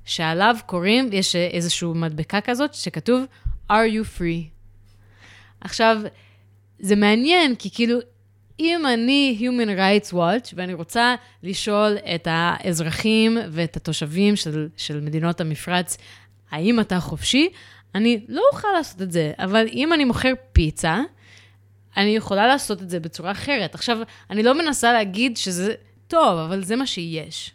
שעליו 0.04 0.56
קוראים, 0.66 1.08
יש 1.12 1.36
איזושהי 1.36 1.88
מדבקה 1.94 2.40
כזאת 2.40 2.74
שכתוב, 2.74 3.24
are 3.70 3.90
you 3.92 4.18
free? 4.18 4.48
עכשיו, 5.60 6.00
זה 6.78 6.96
מעניין, 6.96 7.54
כי 7.56 7.70
כאילו, 7.70 7.98
אם 8.60 8.86
אני 8.94 9.38
Human 9.40 9.78
Rights 9.78 10.12
Watch 10.12 10.52
ואני 10.54 10.74
רוצה 10.74 11.14
לשאול 11.42 11.96
את 12.14 12.28
האזרחים 12.30 13.38
ואת 13.50 13.76
התושבים 13.76 14.36
של, 14.36 14.68
של 14.76 15.00
מדינות 15.00 15.40
המפרץ, 15.40 15.96
האם 16.50 16.80
אתה 16.80 17.00
חופשי? 17.00 17.48
אני 17.94 18.20
לא 18.28 18.42
אוכל 18.52 18.68
לעשות 18.76 19.02
את 19.02 19.12
זה, 19.12 19.32
אבל 19.38 19.66
אם 19.72 19.92
אני 19.92 20.04
מוכר 20.04 20.32
פיצה, 20.52 21.00
אני 21.96 22.16
יכולה 22.16 22.46
לעשות 22.46 22.82
את 22.82 22.90
זה 22.90 23.00
בצורה 23.00 23.30
אחרת. 23.30 23.74
עכשיו, 23.74 23.98
אני 24.30 24.42
לא 24.42 24.58
מנסה 24.58 24.92
להגיד 24.92 25.36
שזה 25.36 25.74
טוב, 26.08 26.38
אבל 26.38 26.64
זה 26.64 26.76
מה 26.76 26.86
שיש. 26.86 27.52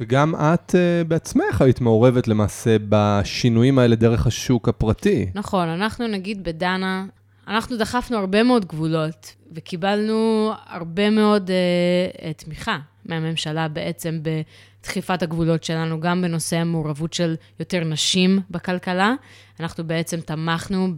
וגם 0.00 0.34
את 0.34 0.70
uh, 0.70 1.08
בעצמך 1.08 1.62
היית 1.62 1.80
מעורבת 1.80 2.28
למעשה 2.28 2.76
בשינויים 2.88 3.78
האלה 3.78 3.96
דרך 3.96 4.26
השוק 4.26 4.68
הפרטי. 4.68 5.30
נכון, 5.34 5.68
אנחנו 5.68 6.06
נגיד 6.06 6.44
בדנה, 6.44 7.04
אנחנו 7.48 7.76
דחפנו 7.76 8.16
הרבה 8.16 8.42
מאוד 8.42 8.64
גבולות, 8.64 9.34
וקיבלנו 9.52 10.50
הרבה 10.66 11.10
מאוד 11.10 11.50
uh, 11.50 12.32
תמיכה 12.44 12.78
מהממשלה 13.04 13.68
בעצם 13.68 14.20
בדחיפת 14.22 15.22
הגבולות 15.22 15.64
שלנו, 15.64 16.00
גם 16.00 16.22
בנושא 16.22 16.56
המעורבות 16.56 17.12
של 17.12 17.34
יותר 17.60 17.84
נשים 17.84 18.40
בכלכלה. 18.50 19.14
אנחנו 19.60 19.84
בעצם 19.84 20.20
תמכנו 20.20 20.88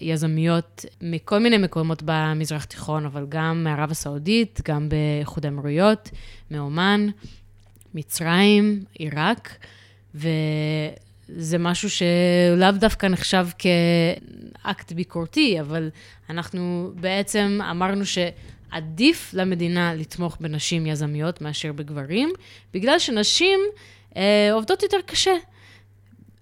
ביזמיות 0.00 0.84
מכל 1.02 1.38
מיני 1.38 1.58
מקומות 1.58 2.02
במזרח 2.04 2.64
תיכון, 2.64 3.04
אבל 3.06 3.26
גם 3.28 3.64
מערב 3.64 3.90
הסעודית, 3.90 4.60
גם 4.68 4.88
באיחוד 4.88 5.46
האמירויות, 5.46 6.10
מאומן, 6.50 7.06
מצרים, 7.94 8.82
עיראק. 8.94 9.56
זה 11.28 11.58
משהו 11.58 11.88
שלאו 11.90 12.70
דווקא 12.72 13.06
נחשב 13.06 13.46
כאקט 13.58 14.92
ביקורתי, 14.92 15.60
אבל 15.60 15.90
אנחנו 16.30 16.92
בעצם 16.94 17.60
אמרנו 17.70 18.04
שעדיף 18.06 19.30
למדינה 19.34 19.94
לתמוך 19.94 20.36
בנשים 20.40 20.86
יזמיות 20.86 21.40
מאשר 21.40 21.72
בגברים, 21.72 22.32
בגלל 22.74 22.98
שנשים 22.98 23.60
אה, 24.16 24.52
עובדות 24.52 24.82
יותר 24.82 24.98
קשה. 25.06 25.34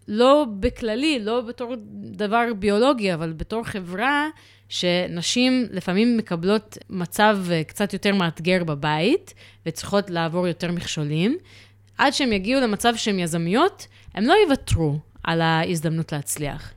לא 0.09 0.47
בכללי, 0.61 1.18
לא 1.18 1.41
בתור 1.41 1.74
דבר 1.93 2.45
ביולוגי, 2.59 3.14
אבל 3.14 3.32
בתור 3.32 3.64
חברה 3.64 4.28
שנשים 4.68 5.66
לפעמים 5.70 6.16
מקבלות 6.16 6.78
מצב 6.91 7.39
אה, 7.51 7.64
קצת 7.64 7.93
יותר 7.93 8.14
מאתגר 8.14 8.64
בבית, 8.64 9.34
וצריכות 9.66 10.11
לעבור 10.11 10.49
יותר 10.49 10.72
מכשולים. 10.72 11.39
עד 11.99 12.12
שהן 12.12 12.32
יגיעו 12.32 12.61
למצב 12.61 12.92
שהן 12.97 13.18
יזמיות, 13.18 13.86
הם 14.14 14.24
לא 14.24 14.34
יוותרו 14.47 14.99
על 15.22 15.40
ההזדמנות 15.40 16.12
להצליח. 16.12 16.72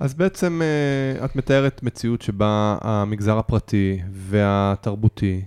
אז 0.00 0.14
בעצם 0.14 0.62
אה, 0.62 1.24
את 1.24 1.36
מתארת 1.36 1.82
מציאות 1.82 2.22
שבה 2.22 2.78
המגזר 2.80 3.38
הפרטי 3.38 4.00
והתרבותי 4.10 5.42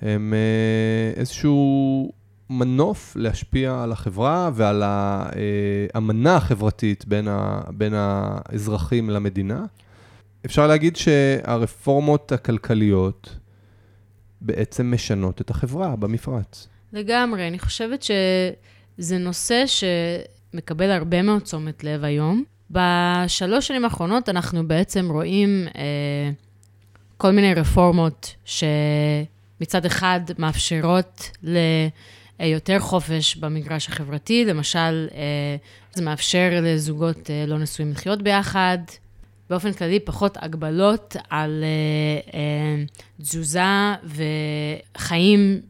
הם 0.00 0.34
אה, 0.34 1.20
איזשהו 1.20 2.12
מנוף 2.50 3.16
להשפיע 3.16 3.82
על 3.82 3.92
החברה 3.92 4.50
ועל 4.54 4.82
האמנה 4.84 6.36
החברתית 6.36 7.04
בין, 7.06 7.28
ה, 7.28 7.60
בין 7.68 7.92
האזרחים 7.96 9.10
למדינה. 9.10 9.64
אפשר 10.46 10.66
להגיד 10.66 10.96
שהרפורמות 10.96 12.32
הכלכליות 12.32 13.36
בעצם 14.40 14.90
משנות 14.94 15.40
את 15.40 15.50
החברה 15.50 15.96
במפרץ. 15.96 16.68
לגמרי, 16.94 17.48
אני 17.48 17.58
חושבת 17.58 18.02
שזה 18.02 19.18
נושא 19.18 19.64
שמקבל 19.66 20.90
הרבה 20.90 21.22
מאוד 21.22 21.42
תשומת 21.42 21.84
לב 21.84 22.04
היום. 22.04 22.44
בשלוש 22.70 23.68
שנים 23.68 23.84
האחרונות 23.84 24.28
אנחנו 24.28 24.68
בעצם 24.68 25.10
רואים 25.10 25.66
אה, 25.76 26.30
כל 27.16 27.30
מיני 27.30 27.54
רפורמות 27.54 28.34
שמצד 28.44 29.86
אחד 29.86 30.20
מאפשרות 30.38 31.30
ליותר 32.40 32.78
חופש 32.78 33.36
במגרש 33.36 33.88
החברתי, 33.88 34.44
למשל, 34.44 35.08
אה, 35.14 35.56
זה 35.94 36.02
מאפשר 36.02 36.50
לזוגות 36.62 37.30
אה, 37.30 37.44
לא 37.46 37.58
נשואים 37.58 37.90
לחיות 37.92 38.22
ביחד, 38.22 38.78
באופן 39.50 39.72
כללי 39.72 40.00
פחות 40.00 40.36
הגבלות 40.40 41.16
על 41.30 41.64
אה, 42.34 42.84
תזוזה 43.20 43.94
וחיים 44.96 45.60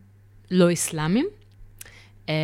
לא 0.55 0.73
אסלאמיים. 0.73 1.27
אה, 2.29 2.35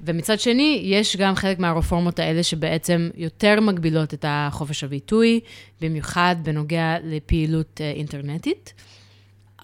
ומצד 0.00 0.40
שני, 0.40 0.80
יש 0.84 1.16
גם 1.16 1.34
חלק 1.34 1.58
מהרפורמות 1.58 2.18
האלה 2.18 2.42
שבעצם 2.42 3.10
יותר 3.14 3.60
מגבילות 3.60 4.14
את 4.14 4.24
החופש 4.28 4.84
הביטוי, 4.84 5.40
במיוחד 5.80 6.36
בנוגע 6.42 6.96
לפעילות 7.04 7.80
אה, 7.80 7.90
אינטרנטית. 7.90 8.72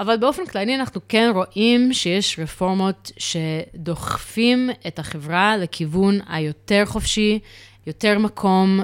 אבל 0.00 0.16
באופן 0.16 0.46
כללי 0.46 0.74
אנחנו 0.74 1.00
כן 1.08 1.30
רואים 1.34 1.92
שיש 1.92 2.38
רפורמות 2.38 3.12
שדוחפים 3.16 4.70
את 4.86 4.98
החברה 4.98 5.56
לכיוון 5.56 6.18
היותר 6.28 6.84
חופשי, 6.86 7.38
יותר 7.86 8.18
מקום 8.18 8.80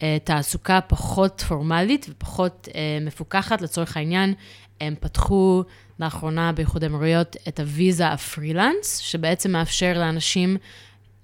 לתעסוקה 0.00 0.80
פחות 0.80 1.44
פורמלית 1.48 2.06
ופחות 2.10 2.68
אה, 2.74 2.98
מפוקחת. 3.00 3.62
לצורך 3.62 3.96
העניין, 3.96 4.34
הם 4.80 4.94
פתחו 5.00 5.62
לאחרונה 6.00 6.52
באיחוד 6.52 6.84
האמירויות 6.84 7.36
את 7.48 7.60
הוויזה 7.60 8.08
הפרילנס, 8.08 8.98
שבעצם 8.98 9.52
מאפשר 9.52 9.92
לאנשים 9.96 10.56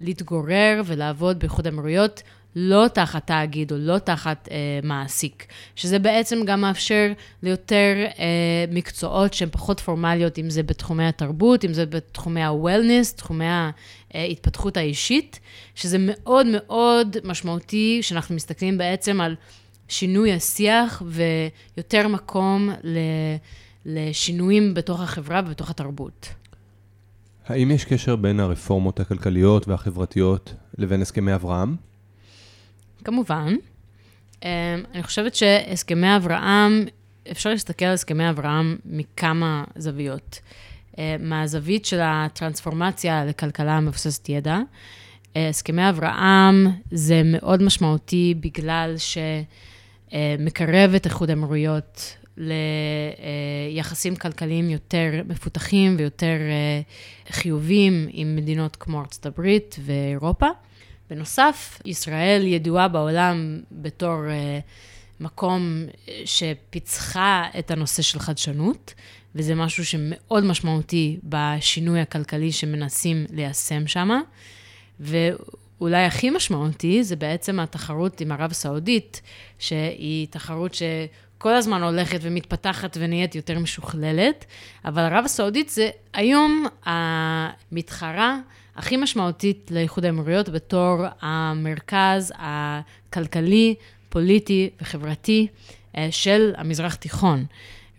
להתגורר 0.01 0.83
ולעבוד 0.85 1.39
באיחוד 1.39 1.67
האמירויות 1.67 2.23
לא 2.57 2.87
תחת 2.95 3.27
תאגיד 3.27 3.73
או 3.73 3.77
לא 3.79 3.99
תחת 3.99 4.49
אה, 4.51 4.57
מעסיק, 4.83 5.47
שזה 5.77 5.99
בעצם 5.99 6.45
גם 6.45 6.61
מאפשר 6.61 7.13
ליותר 7.43 7.95
אה, 8.19 8.65
מקצועות 8.73 9.35
שהן 9.35 9.49
פחות 9.53 9.81
פורמליות, 9.81 10.39
אם 10.39 10.51
זה 10.51 10.63
בתחומי 10.63 11.05
התרבות, 11.05 11.65
אם 11.65 11.73
זה 11.73 11.87
בתחומי 11.87 12.43
ה-wellness, 12.43 13.17
תחומי 13.17 13.45
ההתפתחות 14.15 14.77
האישית, 14.77 15.41
שזה 15.75 15.97
מאוד 16.01 16.47
מאוד 16.47 17.17
משמעותי, 17.25 17.99
שאנחנו 18.03 18.35
מסתכלים 18.35 18.79
בעצם 18.79 19.21
על 19.21 19.37
שינוי 19.89 20.33
השיח 20.33 21.03
ויותר 21.07 22.09
מקום 22.09 22.71
לשינויים 23.85 24.75
בתוך 24.75 25.01
החברה 25.01 25.41
ובתוך 25.47 25.71
התרבות. 25.71 26.29
האם 27.47 27.71
יש 27.71 27.85
קשר 27.85 28.17
בין 28.17 28.41
הרפורמות 28.41 29.01
הכלכליות 29.01 29.69
והחברתיות 29.69 30.55
לבין 30.79 31.03
הסכמי 31.03 31.35
אברהם? 31.35 31.77
כמובן. 33.05 33.55
אמ, 34.45 34.49
אני 34.95 35.03
חושבת 35.03 35.35
שהסכמי 35.35 36.17
אברהם, 36.17 36.85
אפשר 37.31 37.51
להסתכל 37.51 37.85
על 37.85 37.95
הסכמי 37.95 38.31
אברהם 38.31 38.77
מכמה 38.85 39.65
זוויות. 39.77 40.39
אמ, 40.99 41.05
מהזווית 41.21 41.85
של 41.85 42.01
הטרנספורמציה 42.03 43.25
לכלכלה 43.25 43.81
מבוססת 43.81 44.29
ידע. 44.29 44.59
אמ, 45.37 45.49
הסכמי 45.49 45.89
אברהם 45.89 46.67
זה 46.91 47.23
מאוד 47.25 47.63
משמעותי 47.63 48.35
בגלל 48.41 48.95
שמקרב 50.09 50.95
את 50.95 51.05
איחוד 51.07 51.31
האמירויות 51.31 52.17
ליחסים 52.37 54.17
כלכליים 54.17 54.71
יותר 54.71 55.11
מפותחים 55.29 55.97
ויותר 55.99 56.37
חיוביים 57.31 58.09
עם 58.11 58.37
מדינות 58.37 58.77
כמו 58.77 59.01
ארצות 59.01 59.27
הברית 59.27 59.77
ואירופה. 59.85 60.47
בנוסף, 61.11 61.81
ישראל 61.85 62.47
ידועה 62.47 62.89
בעולם 62.89 63.61
בתור 63.73 64.17
uh, 64.27 65.21
מקום 65.21 65.85
שפיצחה 66.25 67.45
את 67.59 67.71
הנושא 67.71 68.03
של 68.03 68.19
חדשנות, 68.19 68.95
וזה 69.35 69.55
משהו 69.55 69.85
שמאוד 69.85 70.45
משמעותי 70.45 71.19
בשינוי 71.25 72.01
הכלכלי 72.01 72.53
שמנסים 72.53 73.27
ליישם 73.31 73.87
שם. 73.87 74.11
ואולי 75.01 76.05
הכי 76.05 76.31
משמעותי 76.31 77.05
זה 77.05 77.17
בעצם 77.17 77.61
התחרות 77.61 78.21
עם 78.21 78.33
ערב 78.33 78.51
הסעודית, 78.51 79.23
שהיא 79.59 80.27
תחרות 80.31 80.75
ש... 80.75 80.83
כל 81.41 81.55
הזמן 81.55 81.83
הולכת 81.83 82.19
ומתפתחת 82.23 82.97
ונהיית 83.01 83.35
יותר 83.35 83.59
משוכללת, 83.59 84.45
אבל 84.85 85.03
ערב 85.03 85.25
הסעודית 85.25 85.69
זה 85.69 85.91
היום 86.13 86.67
המתחרה 86.85 88.39
הכי 88.77 88.97
משמעותית 88.97 89.71
לאיחוד 89.71 90.05
האמירויות 90.05 90.49
בתור 90.49 90.97
המרכז 91.21 92.33
הכלכלי, 92.39 93.75
פוליטי 94.09 94.71
וחברתי 94.81 95.47
אה, 95.97 96.09
של 96.11 96.53
המזרח 96.57 96.95
תיכון. 96.95 97.45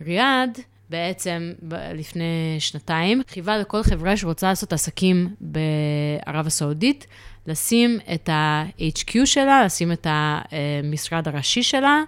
ריאד 0.00 0.58
בעצם 0.90 1.52
לפני 1.94 2.56
שנתיים 2.58 3.22
חייבה 3.28 3.58
לכל 3.58 3.82
חברה 3.82 4.16
שרוצה 4.16 4.48
לעשות 4.48 4.72
עסקים 4.72 5.34
בערב 5.40 6.46
הסעודית, 6.46 7.06
לשים 7.46 7.98
את 8.14 8.28
ה-HQ 8.28 9.12
שלה, 9.24 9.64
לשים 9.64 9.92
את 9.92 10.06
המשרד 10.10 11.28
הראשי 11.28 11.62
שלה 11.62 12.02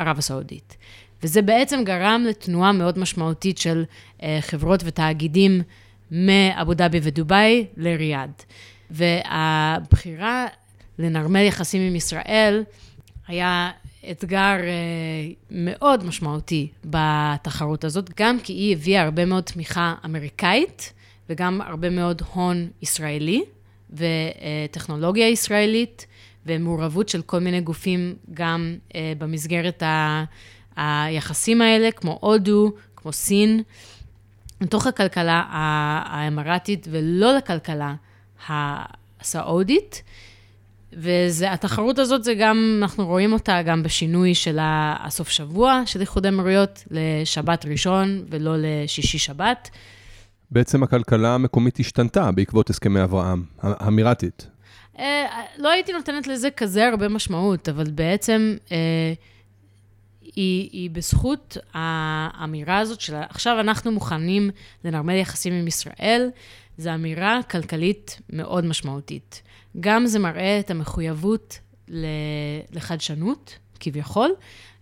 בערב 0.00 0.18
הסעודית. 0.18 0.76
וזה 1.22 1.42
בעצם 1.42 1.84
גרם 1.84 2.24
לתנועה 2.28 2.72
מאוד 2.72 2.98
משמעותית 2.98 3.58
של 3.58 3.84
אה, 4.22 4.38
חברות 4.40 4.82
ותאגידים 4.84 5.62
מאבו 6.10 6.74
דאבי 6.74 7.00
ודובאי 7.02 7.66
לריאד. 7.76 8.30
והבחירה 8.90 10.46
לנרמל 10.98 11.40
יחסים 11.40 11.82
עם 11.88 11.96
ישראל 11.96 12.64
היה 13.28 13.70
אתגר 14.10 14.38
אה, 14.38 15.30
מאוד 15.50 16.04
משמעותי 16.04 16.68
בתחרות 16.84 17.84
הזאת, 17.84 18.10
גם 18.20 18.40
כי 18.40 18.52
היא 18.52 18.76
הביאה 18.76 19.02
הרבה 19.02 19.24
מאוד 19.24 19.44
תמיכה 19.44 19.94
אמריקאית 20.04 20.92
וגם 21.28 21.60
הרבה 21.60 21.90
מאוד 21.90 22.22
הון 22.34 22.68
ישראלי 22.82 23.42
וטכנולוגיה 23.90 25.28
ישראלית 25.28 26.06
ומעורבות 26.46 27.08
של 27.08 27.22
כל 27.22 27.38
מיני 27.38 27.60
גופים 27.60 28.14
גם 28.34 28.76
אה, 28.94 29.12
במסגרת 29.18 29.82
ה... 29.82 30.24
היחסים 30.76 31.62
האלה, 31.62 31.90
כמו 31.90 32.18
הודו, 32.20 32.72
כמו 32.96 33.12
סין. 33.12 33.62
לתוך 34.60 34.86
הכלכלה 34.86 35.44
האמרתית 35.50 36.86
ולא 36.90 37.36
לכלכלה 37.36 37.94
הסעודית. 38.48 40.02
והתחרות 40.92 41.98
הזאת, 41.98 42.24
זה 42.24 42.34
גם, 42.34 42.78
אנחנו 42.82 43.06
רואים 43.06 43.32
אותה 43.32 43.62
גם 43.62 43.82
בשינוי 43.82 44.34
של 44.34 44.58
הסוף 44.60 45.28
שבוע 45.28 45.82
של 45.86 46.00
איחוד 46.00 46.26
האמירויות 46.26 46.84
לשבת 46.90 47.66
ראשון 47.66 48.24
ולא 48.30 48.54
לשישי 48.58 49.18
שבת. 49.18 49.70
בעצם 50.50 50.82
הכלכלה 50.82 51.34
המקומית 51.34 51.80
השתנתה 51.80 52.30
בעקבות 52.30 52.70
הסכמי 52.70 53.02
אברהם, 53.02 53.44
האמירתית. 53.62 54.46
אה, 55.00 55.42
לא 55.58 55.68
הייתי 55.68 55.92
נותנת 55.92 56.26
לזה 56.26 56.50
כזה 56.50 56.88
הרבה 56.88 57.08
משמעות, 57.08 57.68
אבל 57.68 57.90
בעצם 57.90 58.56
אה, 58.72 59.12
היא, 60.22 60.70
היא 60.72 60.90
בזכות 60.90 61.56
האמירה 61.74 62.78
הזאת 62.78 63.00
של 63.00 63.14
עכשיו 63.14 63.60
אנחנו 63.60 63.92
מוכנים 63.92 64.50
לנרמל 64.84 65.14
יחסים 65.14 65.52
עם 65.52 65.66
ישראל, 65.66 66.30
זו 66.78 66.94
אמירה 66.94 67.40
כלכלית 67.50 68.20
מאוד 68.30 68.64
משמעותית. 68.64 69.42
גם 69.80 70.06
זה 70.06 70.18
מראה 70.18 70.60
את 70.60 70.70
המחויבות 70.70 71.58
לחדשנות, 72.72 73.58
כביכול, 73.80 74.30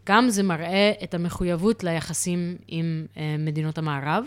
גם 0.07 0.31
זה 0.31 0.43
מראה 0.43 0.93
את 1.03 1.14
המחויבות 1.14 1.85
ליחסים 1.85 2.57
עם 2.69 3.07
אה, 3.16 3.37
מדינות 3.39 3.79
המערב, 3.79 4.25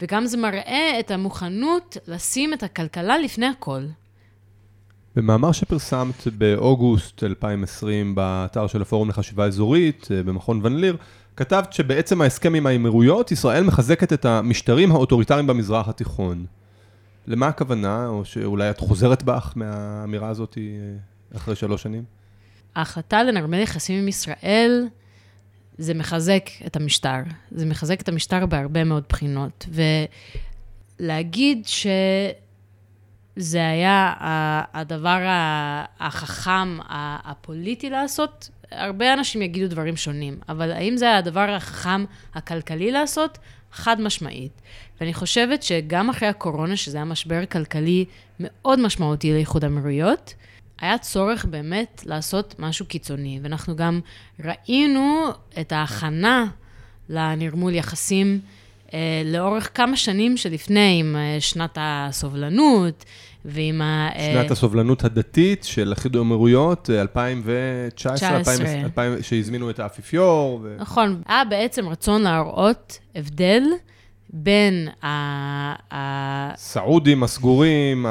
וגם 0.00 0.26
זה 0.26 0.36
מראה 0.36 0.96
את 1.00 1.10
המוכנות 1.10 1.96
לשים 2.06 2.54
את 2.54 2.62
הכלכלה 2.62 3.18
לפני 3.18 3.46
הכל. 3.46 3.82
במאמר 5.16 5.52
שפרסמת 5.52 6.26
באוגוסט 6.38 7.24
2020 7.24 8.14
באתר 8.14 8.66
של 8.66 8.82
הפורום 8.82 9.08
לחשיבה 9.08 9.44
אזורית 9.46 10.08
אה, 10.10 10.22
במכון 10.22 10.60
ון 10.62 10.76
ליר, 10.76 10.96
כתבת 11.36 11.72
שבעצם 11.72 12.20
ההסכם 12.20 12.54
עם 12.54 12.66
האמירויות, 12.66 13.32
ישראל 13.32 13.64
מחזקת 13.64 14.12
את 14.12 14.24
המשטרים 14.24 14.92
האוטוריטריים 14.92 15.46
במזרח 15.46 15.88
התיכון. 15.88 16.46
למה 17.26 17.48
הכוונה, 17.48 18.06
או 18.06 18.24
שאולי 18.24 18.70
את 18.70 18.78
חוזרת 18.78 19.22
בך 19.22 19.52
מהאמירה 19.56 20.28
הזאת 20.28 20.58
אה, 20.58 21.36
אחרי 21.36 21.56
שלוש 21.56 21.82
שנים? 21.82 22.04
ההחלטה 22.74 23.22
לנרמל 23.22 23.58
יחסים 23.58 23.98
עם 23.98 24.08
ישראל, 24.08 24.86
זה 25.78 25.94
מחזק 25.94 26.48
את 26.66 26.76
המשטר. 26.76 27.20
זה 27.50 27.66
מחזק 27.66 28.00
את 28.00 28.08
המשטר 28.08 28.46
בהרבה 28.46 28.84
מאוד 28.84 29.04
בחינות. 29.08 29.66
ולהגיד 31.00 31.62
ש... 31.66 31.86
זה 33.36 33.68
היה 33.68 34.12
הדבר 34.72 35.18
החכם, 36.00 36.78
הפוליטי 37.24 37.90
לעשות. 37.90 38.48
הרבה 38.70 39.12
אנשים 39.12 39.42
יגידו 39.42 39.68
דברים 39.68 39.96
שונים, 39.96 40.38
אבל 40.48 40.72
האם 40.72 40.96
זה 40.96 41.04
היה 41.04 41.18
הדבר 41.18 41.50
החכם 41.50 42.04
הכלכלי 42.34 42.90
לעשות? 42.90 43.38
חד 43.72 44.00
משמעית. 44.00 44.62
ואני 45.00 45.14
חושבת 45.14 45.62
שגם 45.62 46.10
אחרי 46.10 46.28
הקורונה, 46.28 46.76
שזה 46.76 46.96
היה 46.96 47.04
משבר 47.04 47.46
כלכלי 47.46 48.04
מאוד 48.40 48.80
משמעותי 48.80 49.32
לאיחוד 49.32 49.64
האמירויות, 49.64 50.34
היה 50.80 50.98
צורך 50.98 51.44
באמת 51.44 52.02
לעשות 52.06 52.54
משהו 52.58 52.86
קיצוני. 52.86 53.40
ואנחנו 53.42 53.76
גם 53.76 54.00
ראינו 54.44 55.28
את 55.60 55.72
ההכנה 55.72 56.46
לנרמול 57.08 57.74
יחסים 57.74 58.40
לאורך 59.24 59.70
כמה 59.74 59.96
שנים 59.96 60.36
שלפני, 60.36 60.96
עם 61.00 61.16
אה, 61.16 61.40
שנת 61.40 61.78
הסובלנות 61.80 63.04
ועם 63.44 63.82
ה... 63.82 64.08
אה, 64.16 64.30
שנת 64.32 64.50
הסובלנות 64.50 65.04
הדתית 65.04 65.64
של 65.64 65.92
איחוד 65.92 66.16
האמירויות, 66.16 66.90
2019, 66.90 68.36
2020, 68.36 69.22
שהזמינו 69.22 69.70
את 69.70 69.78
האפיפיור. 69.78 70.60
ו... 70.62 70.76
נכון, 70.78 71.22
היה 71.26 71.44
בעצם 71.44 71.88
רצון 71.88 72.22
להראות 72.22 72.98
הבדל 73.14 73.62
בין 74.30 74.88
ה... 75.04 76.54
סעודים 76.56 77.22
הסגורים, 77.22 78.06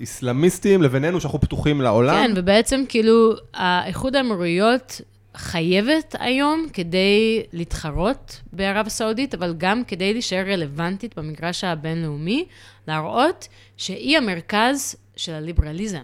האסלאמיסטים, 0.00 0.82
לבינינו 0.82 1.20
שאנחנו 1.20 1.40
פתוחים 1.40 1.80
לעולם. 1.80 2.14
כן, 2.14 2.32
ובעצם 2.36 2.84
כאילו, 2.88 3.32
האיחוד 3.54 4.16
האמירויות 4.16 5.00
חייבת 5.36 6.14
היום 6.18 6.66
כדי 6.72 7.42
להתחרות 7.52 8.40
בערב 8.52 8.86
הסעודית, 8.86 9.34
אבל 9.34 9.54
גם 9.58 9.84
כדי 9.84 10.12
להישאר 10.12 10.44
רלוונטית 10.52 11.18
במגרש 11.18 11.64
הבינלאומי, 11.64 12.44
להראות 12.88 13.48
שהיא 13.76 14.18
המרכז 14.18 14.96
של 15.16 15.32
הליברליזם. 15.32 16.02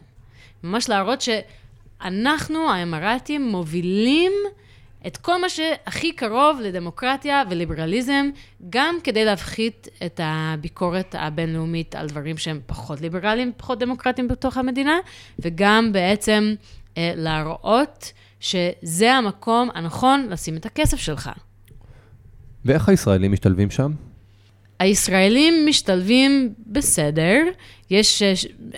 ממש 0.62 0.88
להראות 0.88 1.20
שאנחנו, 1.20 2.70
האמרתים, 2.70 3.48
מובילים 3.48 4.32
את 5.06 5.16
כל 5.16 5.40
מה 5.40 5.48
שהכי 5.48 6.12
קרוב 6.12 6.60
לדמוקרטיה 6.62 7.42
וליברליזם, 7.50 8.30
גם 8.70 8.94
כדי 9.04 9.24
להפחית 9.24 9.88
את 10.06 10.20
הביקורת 10.22 11.14
הבינלאומית 11.18 11.94
על 11.94 12.06
דברים 12.06 12.38
שהם 12.38 12.60
פחות 12.66 13.00
ליברליים, 13.00 13.52
פחות 13.56 13.78
דמוקרטיים 13.78 14.28
בתוך 14.28 14.56
המדינה, 14.56 14.98
וגם 15.38 15.92
בעצם 15.92 16.54
אה, 16.96 17.12
להראות 17.16 18.12
שזה 18.40 19.12
המקום 19.12 19.68
הנכון 19.74 20.26
לשים 20.30 20.56
את 20.56 20.66
הכסף 20.66 20.96
שלך. 20.96 21.30
ואיך 22.64 22.88
הישראלים 22.88 23.32
משתלבים 23.32 23.70
שם? 23.70 23.92
הישראלים 24.78 25.66
משתלבים 25.66 26.54
בסדר, 26.66 27.42
יש 27.90 28.22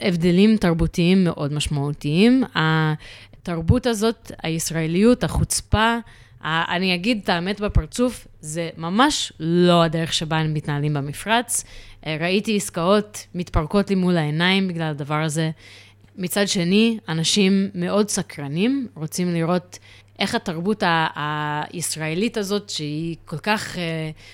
הבדלים 0.00 0.56
תרבותיים 0.56 1.24
מאוד 1.24 1.52
משמעותיים. 1.52 2.44
התרבות 2.54 3.86
הזאת, 3.86 4.32
הישראליות, 4.42 5.24
החוצפה, 5.24 5.96
אני 6.44 6.94
אגיד 6.94 7.20
את 7.24 7.28
האמת 7.28 7.60
בפרצוף, 7.60 8.26
זה 8.40 8.70
ממש 8.76 9.32
לא 9.40 9.82
הדרך 9.82 10.12
שבה 10.12 10.38
הם 10.38 10.54
מתנהלים 10.54 10.94
במפרץ. 10.94 11.64
אה, 12.06 12.16
ראיתי 12.20 12.56
עסקאות 12.56 13.26
מתפרקות 13.34 13.90
לי 13.90 13.96
מול 13.96 14.16
העיניים 14.16 14.68
בגלל 14.68 14.90
הדבר 14.90 15.22
הזה. 15.22 15.50
מצד 16.16 16.48
שני, 16.48 16.98
אנשים 17.08 17.68
מאוד 17.74 18.08
סקרנים, 18.08 18.88
רוצים 18.94 19.34
לראות 19.34 19.78
איך 20.18 20.34
התרבות 20.34 20.82
ה- 20.82 21.62
הישראלית 21.72 22.36
הזאת, 22.36 22.70
שהיא 22.70 23.16
כל 23.24 23.38
כך 23.38 23.74
uh, 23.74 23.78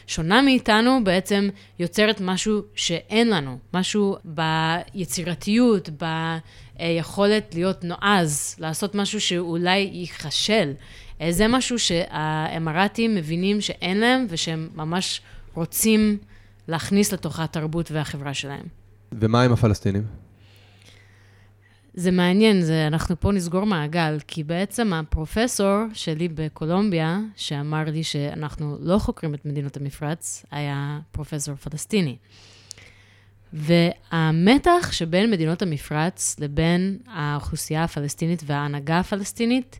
שונה 0.06 0.42
מאיתנו, 0.42 1.04
בעצם 1.04 1.48
יוצרת 1.78 2.20
משהו 2.20 2.62
שאין 2.74 3.30
לנו, 3.30 3.58
משהו 3.74 4.16
ביצירתיות, 4.94 5.88
ביכולת 6.78 7.54
להיות 7.54 7.84
נועז, 7.84 8.56
לעשות 8.58 8.94
משהו 8.94 9.20
שאולי 9.20 9.90
ייכשל. 9.92 10.72
Uh, 11.18 11.22
זה 11.30 11.48
משהו 11.48 11.78
שהאמרתים 11.78 13.14
מבינים 13.14 13.60
שאין 13.60 14.00
להם, 14.00 14.26
ושהם 14.28 14.68
ממש 14.74 15.20
רוצים 15.54 16.18
להכניס 16.68 17.12
לתוך 17.12 17.40
התרבות 17.40 17.90
והחברה 17.90 18.34
שלהם. 18.34 18.66
ומה 19.12 19.42
עם 19.42 19.52
הפלסטינים? 19.52 20.02
זה 21.98 22.10
מעניין, 22.10 22.62
זה, 22.62 22.86
אנחנו 22.86 23.20
פה 23.20 23.32
נסגור 23.32 23.64
מעגל, 23.64 24.18
כי 24.26 24.44
בעצם 24.44 24.92
הפרופסור 24.92 25.76
שלי 25.92 26.28
בקולומביה, 26.28 27.18
שאמר 27.36 27.84
לי 27.86 28.04
שאנחנו 28.04 28.76
לא 28.80 28.98
חוקרים 28.98 29.34
את 29.34 29.46
מדינות 29.46 29.76
המפרץ, 29.76 30.44
היה 30.50 30.98
פרופסור 31.12 31.54
פלסטיני. 31.54 32.16
והמתח 33.52 34.88
שבין 34.92 35.30
מדינות 35.30 35.62
המפרץ 35.62 36.36
לבין 36.40 36.98
האוכלוסייה 37.06 37.84
הפלסטינית 37.84 38.42
וההנהגה 38.46 38.98
הפלסטינית, 38.98 39.78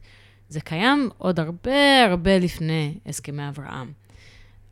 זה 0.48 0.60
קיים 0.60 1.08
עוד 1.18 1.40
הרבה 1.40 2.04
הרבה 2.04 2.38
לפני 2.38 2.94
הסכמי 3.06 3.48
אברהם. 3.48 3.92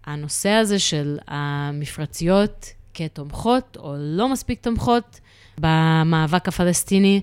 הנושא 0.04 0.50
הזה 0.50 0.78
של 0.78 1.18
המפרציות 1.26 2.66
כתומכות 2.94 3.76
או 3.80 3.94
לא 3.98 4.28
מספיק 4.28 4.60
תומכות, 4.60 5.20
במאבק 5.58 6.48
הפלסטיני, 6.48 7.20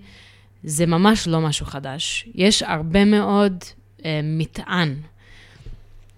זה 0.63 0.85
ממש 0.85 1.27
לא 1.27 1.41
משהו 1.41 1.65
חדש. 1.65 2.29
יש 2.35 2.63
הרבה 2.63 3.05
מאוד 3.05 3.63
אה, 4.05 4.19
מטען 4.23 4.95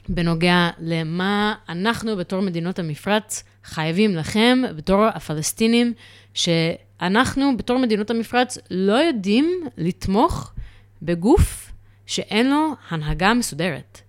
בנוגע 0.10 0.70
למה 0.80 1.56
אנחנו 1.70 2.18
בתור 2.18 2.42
מדינות 2.42 2.80
המפרץ 2.80 3.44
חייבים 3.64 4.16
לכם, 4.16 4.62
בתור 4.76 5.06
הפלסטינים, 5.06 5.94
שאנחנו 6.34 7.58
בתור 7.58 7.80
מדינות 7.80 8.10
המפרץ 8.10 8.58
לא 8.72 8.94
יודעים 8.94 9.64
לתמוך 9.78 10.54
בגוף 11.02 11.72
שאין 12.06 12.50
לו 12.50 12.74
הנהגה 12.90 13.34
מסודרת. 13.34 14.02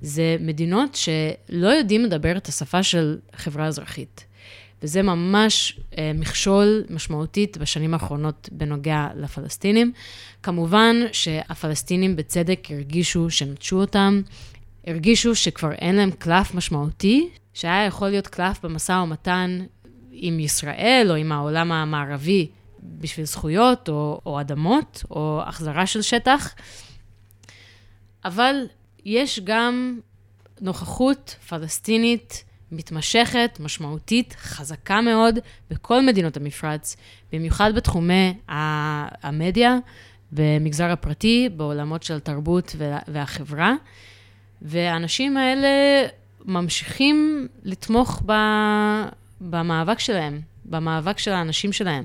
זה 0.00 0.36
מדינות 0.40 0.94
שלא 0.94 1.68
יודעים 1.68 2.04
לדבר 2.04 2.36
את 2.36 2.46
השפה 2.46 2.82
של 2.82 3.18
חברה 3.34 3.66
אזרחית. 3.66 4.24
וזה 4.84 5.02
ממש 5.02 5.80
אה, 5.98 6.12
מכשול 6.14 6.84
משמעותית 6.90 7.58
בשנים 7.58 7.94
האחרונות 7.94 8.48
בנוגע 8.52 9.08
לפלסטינים. 9.16 9.92
כמובן 10.42 10.96
שהפלסטינים 11.12 12.16
בצדק 12.16 12.68
הרגישו 12.70 13.30
שנטשו 13.30 13.80
אותם, 13.80 14.22
הרגישו 14.86 15.34
שכבר 15.34 15.72
אין 15.72 15.94
להם 15.94 16.10
קלף 16.10 16.54
משמעותי, 16.54 17.28
שהיה 17.54 17.86
יכול 17.86 18.08
להיות 18.08 18.26
קלף 18.26 18.64
במשא 18.64 18.92
ומתן 18.92 19.60
עם 20.10 20.40
ישראל 20.40 21.06
או 21.10 21.14
עם 21.14 21.32
העולם 21.32 21.72
המערבי 21.72 22.48
בשביל 22.82 23.26
זכויות 23.26 23.88
או, 23.88 24.20
או 24.26 24.40
אדמות 24.40 25.04
או 25.10 25.40
החזרה 25.46 25.86
של 25.86 26.02
שטח. 26.02 26.54
אבל 28.24 28.56
יש 29.04 29.40
גם 29.44 29.98
נוכחות 30.60 31.36
פלסטינית 31.48 32.44
מתמשכת, 32.76 33.58
משמעותית, 33.60 34.34
חזקה 34.38 35.00
מאוד 35.00 35.38
בכל 35.70 36.06
מדינות 36.06 36.36
המפרץ, 36.36 36.96
במיוחד 37.32 37.74
בתחומי 37.74 38.34
המדיה, 39.22 39.78
במגזר 40.32 40.90
הפרטי, 40.90 41.48
בעולמות 41.56 42.02
של 42.02 42.14
התרבות 42.14 42.76
והחברה. 43.08 43.74
והאנשים 44.62 45.36
האלה 45.36 45.68
ממשיכים 46.44 47.48
לתמוך 47.62 48.22
במאבק 49.40 49.98
שלהם, 49.98 50.40
במאבק 50.64 51.18
של 51.18 51.32
האנשים 51.32 51.72
שלהם. 51.72 52.04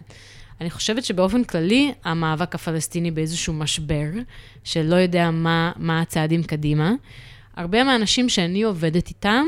אני 0.62 0.70
חושבת 0.70 1.04
שבאופן 1.06 1.44
כללי, 1.44 1.94
המאבק 2.04 2.56
הפלסטיני 2.56 3.12
באיזשהו 3.12 3.54
משבר, 3.54 4.06
שלא 4.64 4.96
יודע 4.96 5.32
מה, 5.32 5.72
מה 5.76 6.02
הצעדים 6.02 6.44
קדימה. 6.44 6.92
הרבה 7.56 7.84
מהאנשים 7.84 8.30
שאני 8.30 8.64
עובדת 8.64 9.08
איתם, 9.08 9.46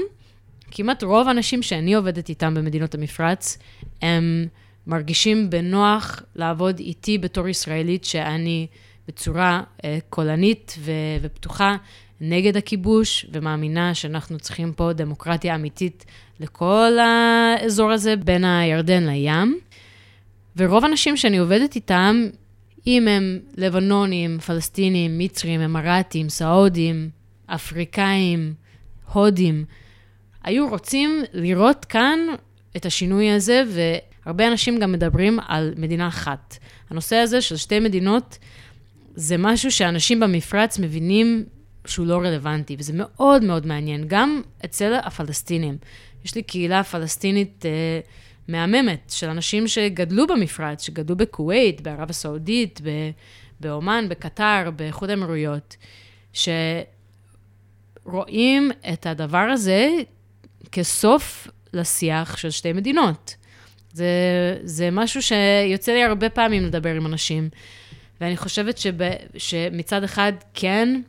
כמעט 0.71 1.03
רוב 1.03 1.27
האנשים 1.27 1.61
שאני 1.61 1.93
עובדת 1.93 2.29
איתם 2.29 2.53
במדינות 2.53 2.95
המפרץ, 2.95 3.57
הם 4.01 4.47
מרגישים 4.87 5.49
בנוח 5.49 6.21
לעבוד 6.35 6.79
איתי 6.79 7.17
בתור 7.17 7.47
ישראלית, 7.47 8.03
שאני 8.03 8.67
בצורה 9.07 9.63
אה, 9.85 9.97
קולנית 10.09 10.75
ו- 10.79 10.91
ופתוחה 11.21 11.75
נגד 12.21 12.57
הכיבוש, 12.57 13.25
ומאמינה 13.33 13.93
שאנחנו 13.93 14.39
צריכים 14.39 14.73
פה 14.73 14.93
דמוקרטיה 14.93 15.55
אמיתית 15.55 16.05
לכל 16.39 16.97
האזור 16.99 17.91
הזה 17.91 18.15
בין 18.15 18.45
הירדן 18.45 19.07
לים. 19.07 19.59
ורוב 20.57 20.83
האנשים 20.83 21.17
שאני 21.17 21.37
עובדת 21.37 21.75
איתם, 21.75 22.27
אם 22.87 23.07
הם 23.07 23.39
לבנונים, 23.57 24.39
פלסטינים, 24.39 25.17
מצרים, 25.17 25.61
אמרתים, 25.61 26.29
סעודים, 26.29 27.09
אפריקאים, 27.45 28.53
הודים, 29.13 29.65
היו 30.43 30.69
רוצים 30.69 31.23
לראות 31.33 31.85
כאן 31.85 32.19
את 32.77 32.85
השינוי 32.85 33.31
הזה, 33.31 33.63
והרבה 33.67 34.47
אנשים 34.47 34.79
גם 34.79 34.91
מדברים 34.91 35.39
על 35.47 35.73
מדינה 35.77 36.07
אחת. 36.07 36.57
הנושא 36.89 37.15
הזה 37.15 37.41
של 37.41 37.57
שתי 37.57 37.79
מדינות, 37.79 38.37
זה 39.15 39.37
משהו 39.37 39.71
שאנשים 39.71 40.19
במפרץ 40.19 40.79
מבינים 40.79 41.45
שהוא 41.85 42.07
לא 42.07 42.17
רלוונטי, 42.17 42.75
וזה 42.79 42.93
מאוד 42.95 43.43
מאוד 43.43 43.65
מעניין, 43.65 44.03
גם 44.07 44.41
אצל 44.65 44.93
הפלסטינים. 45.03 45.77
יש 46.25 46.35
לי 46.35 46.43
קהילה 46.43 46.83
פלסטינית 46.83 47.65
אה, 47.65 47.99
מהממת 48.47 49.11
של 49.15 49.29
אנשים 49.29 49.67
שגדלו 49.67 50.27
במפרץ, 50.27 50.85
שגדלו 50.85 51.15
בכווית, 51.15 51.81
בערב 51.81 52.09
הסעודית, 52.09 52.81
באומן, 53.59 54.05
בקטר, 54.09 54.71
באיחוד 54.75 55.09
האמירויות, 55.09 55.77
שרואים 58.03 58.71
את 58.93 59.05
הדבר 59.05 59.37
הזה 59.37 59.89
כסוף 60.71 61.47
לשיח 61.73 62.37
של 62.37 62.49
שתי 62.49 62.73
מדינות. 62.73 63.35
זה, 63.93 64.07
זה 64.63 64.89
משהו 64.91 65.21
שיוצא 65.21 65.91
לי 65.91 66.03
הרבה 66.03 66.29
פעמים 66.29 66.63
לדבר 66.63 66.95
עם 66.95 67.05
אנשים, 67.05 67.49
ואני 68.21 68.37
חושבת 68.37 68.77
שב, 68.77 68.93
שמצד 69.37 70.03
אחד, 70.03 70.33
כן, 70.53 71.01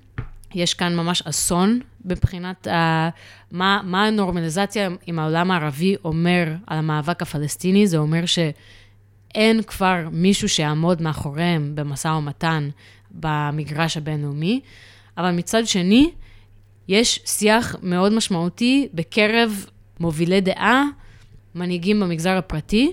יש 0.54 0.74
כאן 0.74 0.96
ממש 0.96 1.22
אסון 1.22 1.80
מבחינת 2.04 2.66
ה, 2.66 3.08
מה, 3.50 3.80
מה 3.84 4.06
הנורמליזציה 4.06 4.88
עם 5.06 5.18
העולם 5.18 5.50
הערבי 5.50 5.96
אומר 6.04 6.52
על 6.66 6.78
המאבק 6.78 7.22
הפלסטיני, 7.22 7.86
זה 7.86 7.98
אומר 7.98 8.24
שאין 8.26 9.62
כבר 9.62 10.08
מישהו 10.12 10.48
שיעמוד 10.48 11.02
מאחוריהם 11.02 11.72
במשא 11.74 12.08
ומתן 12.08 12.68
במגרש 13.10 13.96
הבינלאומי, 13.96 14.60
אבל 15.18 15.30
מצד 15.30 15.66
שני, 15.66 16.10
יש 16.88 17.20
שיח 17.24 17.76
מאוד 17.82 18.12
משמעותי 18.12 18.88
בקרב 18.94 19.66
מובילי 20.00 20.40
דעה, 20.40 20.84
מנהיגים 21.54 22.00
במגזר 22.00 22.30
הפרטי, 22.30 22.92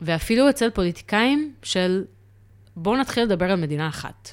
ואפילו 0.00 0.50
אצל 0.50 0.70
פוליטיקאים 0.70 1.52
של 1.62 2.04
בואו 2.76 2.96
נתחיל 2.96 3.22
לדבר 3.22 3.50
על 3.50 3.60
מדינה 3.60 3.88
אחת. 3.88 4.30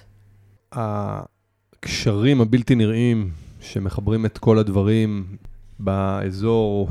הקשרים 0.71 2.41
הבלתי 2.41 2.75
נראים 2.75 3.31
שמחברים 3.61 4.25
את 4.25 4.37
כל 4.37 4.57
הדברים 4.57 5.25
באזור, 5.79 6.89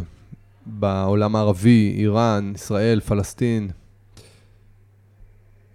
בעולם 0.66 1.36
הערבי, 1.36 1.94
איראן, 1.99 2.53
ישראל, 2.55 3.01
פלסטין, 3.01 3.70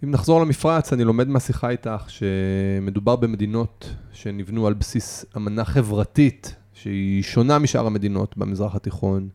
אם 0.04 0.12
נחזור 0.12 0.42
למפרץ, 0.42 0.94
אני 0.94 1.04
לומד 1.04 1.28
מהשיחה 1.28 1.70
איתך 1.70 2.06
שמדובר 2.08 3.16
במדינות 3.16 3.90
שנבנו 4.14 4.68
על 4.68 4.74
בסיס 4.74 5.26
אמנה 5.38 5.66
חברתית, 5.66 6.56
שהיא 6.74 7.24
שונה 7.24 7.60
משאר 7.60 7.86
המדינות 7.86 8.38
במזרח 8.38 8.76
התיכון. 8.76 9.30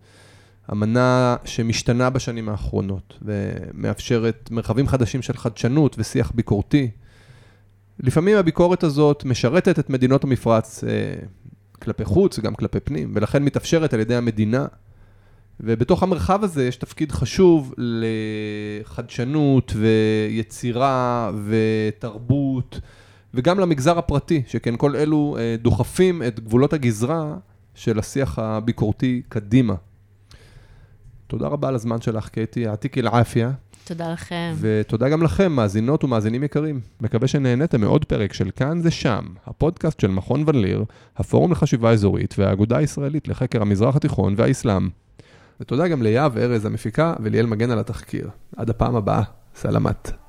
אמנה 0.73 1.37
שמשתנה 1.45 2.11
בשנים 2.11 2.49
האחרונות 2.49 3.19
ומאפשרת 3.23 4.49
מרחבים 4.51 4.89
חדשים 4.89 5.23
של 5.23 5.37
חדשנות 5.37 5.97
ושיח 5.99 6.33
ביקורתי. 6.35 6.91
לפעמים 8.01 8.37
הביקורת 8.37 8.83
הזאת 8.83 9.25
משרתת 9.25 9.79
את 9.79 9.91
מדינות 9.91 10.25
המפרץ 10.25 10.85
אה, 10.85 10.91
כלפי 11.83 12.05
חוץ 12.05 12.39
וגם 12.39 12.55
כלפי 12.55 12.81
פנים, 12.81 13.13
ולכן 13.15 13.43
מתאפשרת 13.43 13.95
על 13.95 14.01
ידי 14.01 14.15
המדינה. 14.15 14.67
ובתוך 15.61 16.03
המרחב 16.03 16.45
הזה 16.45 16.67
יש 16.67 16.77
תפקיד 16.77 17.13
חשוב 17.13 17.75
לחדשנות 17.79 19.73
ויצירה 19.77 21.31
ותרבות, 21.47 22.81
וגם 23.35 23.61
למגזר 23.61 23.99
הפרטי, 23.99 24.43
שכן 24.47 24.75
כל 24.77 24.97
אלו 24.97 25.37
אה, 25.39 25.57
דוחפים 25.63 26.23
את 26.23 26.41
גבולות 26.41 26.73
הגזרה 26.73 27.37
של 27.75 27.99
השיח 27.99 28.39
הביקורתי 28.39 29.23
קדימה. 29.29 29.75
תודה 31.27 31.47
רבה 31.49 31.69
על 31.69 31.75
הזמן 31.75 32.01
שלך, 32.01 32.29
קטי, 32.29 32.67
עתיק 32.67 32.99
אל-עפיה. 32.99 33.51
תודה 33.85 34.13
לכם. 34.13 34.55
ותודה 34.61 35.09
גם 35.09 35.23
לכם, 35.23 35.53
מאזינות 35.53 36.05
ומאזינים 36.05 36.45
יקרים. 36.45 36.81
מקווה 37.01 37.29
שנהניתם 37.29 37.81
מעוד 37.81 38.05
פרק 38.05 38.33
של 38.33 38.51
כאן 38.57 38.81
זה 38.81 38.91
שם, 38.91 39.25
הפודקאסט 39.47 40.01
של 40.01 40.09
מכון 40.09 40.45
ון 40.47 40.61
ליר, 40.61 40.85
הפורום 41.17 41.53
לחשיבה 41.53 41.91
אזורית 41.91 42.35
והאגודה 42.39 42.77
הישראלית 42.77 43.29
לחקר 43.29 43.63
המזרח 43.63 43.97
התיכון 43.97 44.35
והאסלאם. 44.37 44.89
ותודה 45.61 45.89
גם 45.89 46.03
ליהב 46.03 46.39
ארז 46.39 46.65
המפיקה 46.65 47.15
וליאל 47.21 47.47
מגן 47.47 47.71
על 47.71 47.79
התחקיר. 47.79 48.31
עד 48.57 48.71
הפעם 48.71 48.97
הבאה, 48.97 49.23
סלמת. 49.55 50.28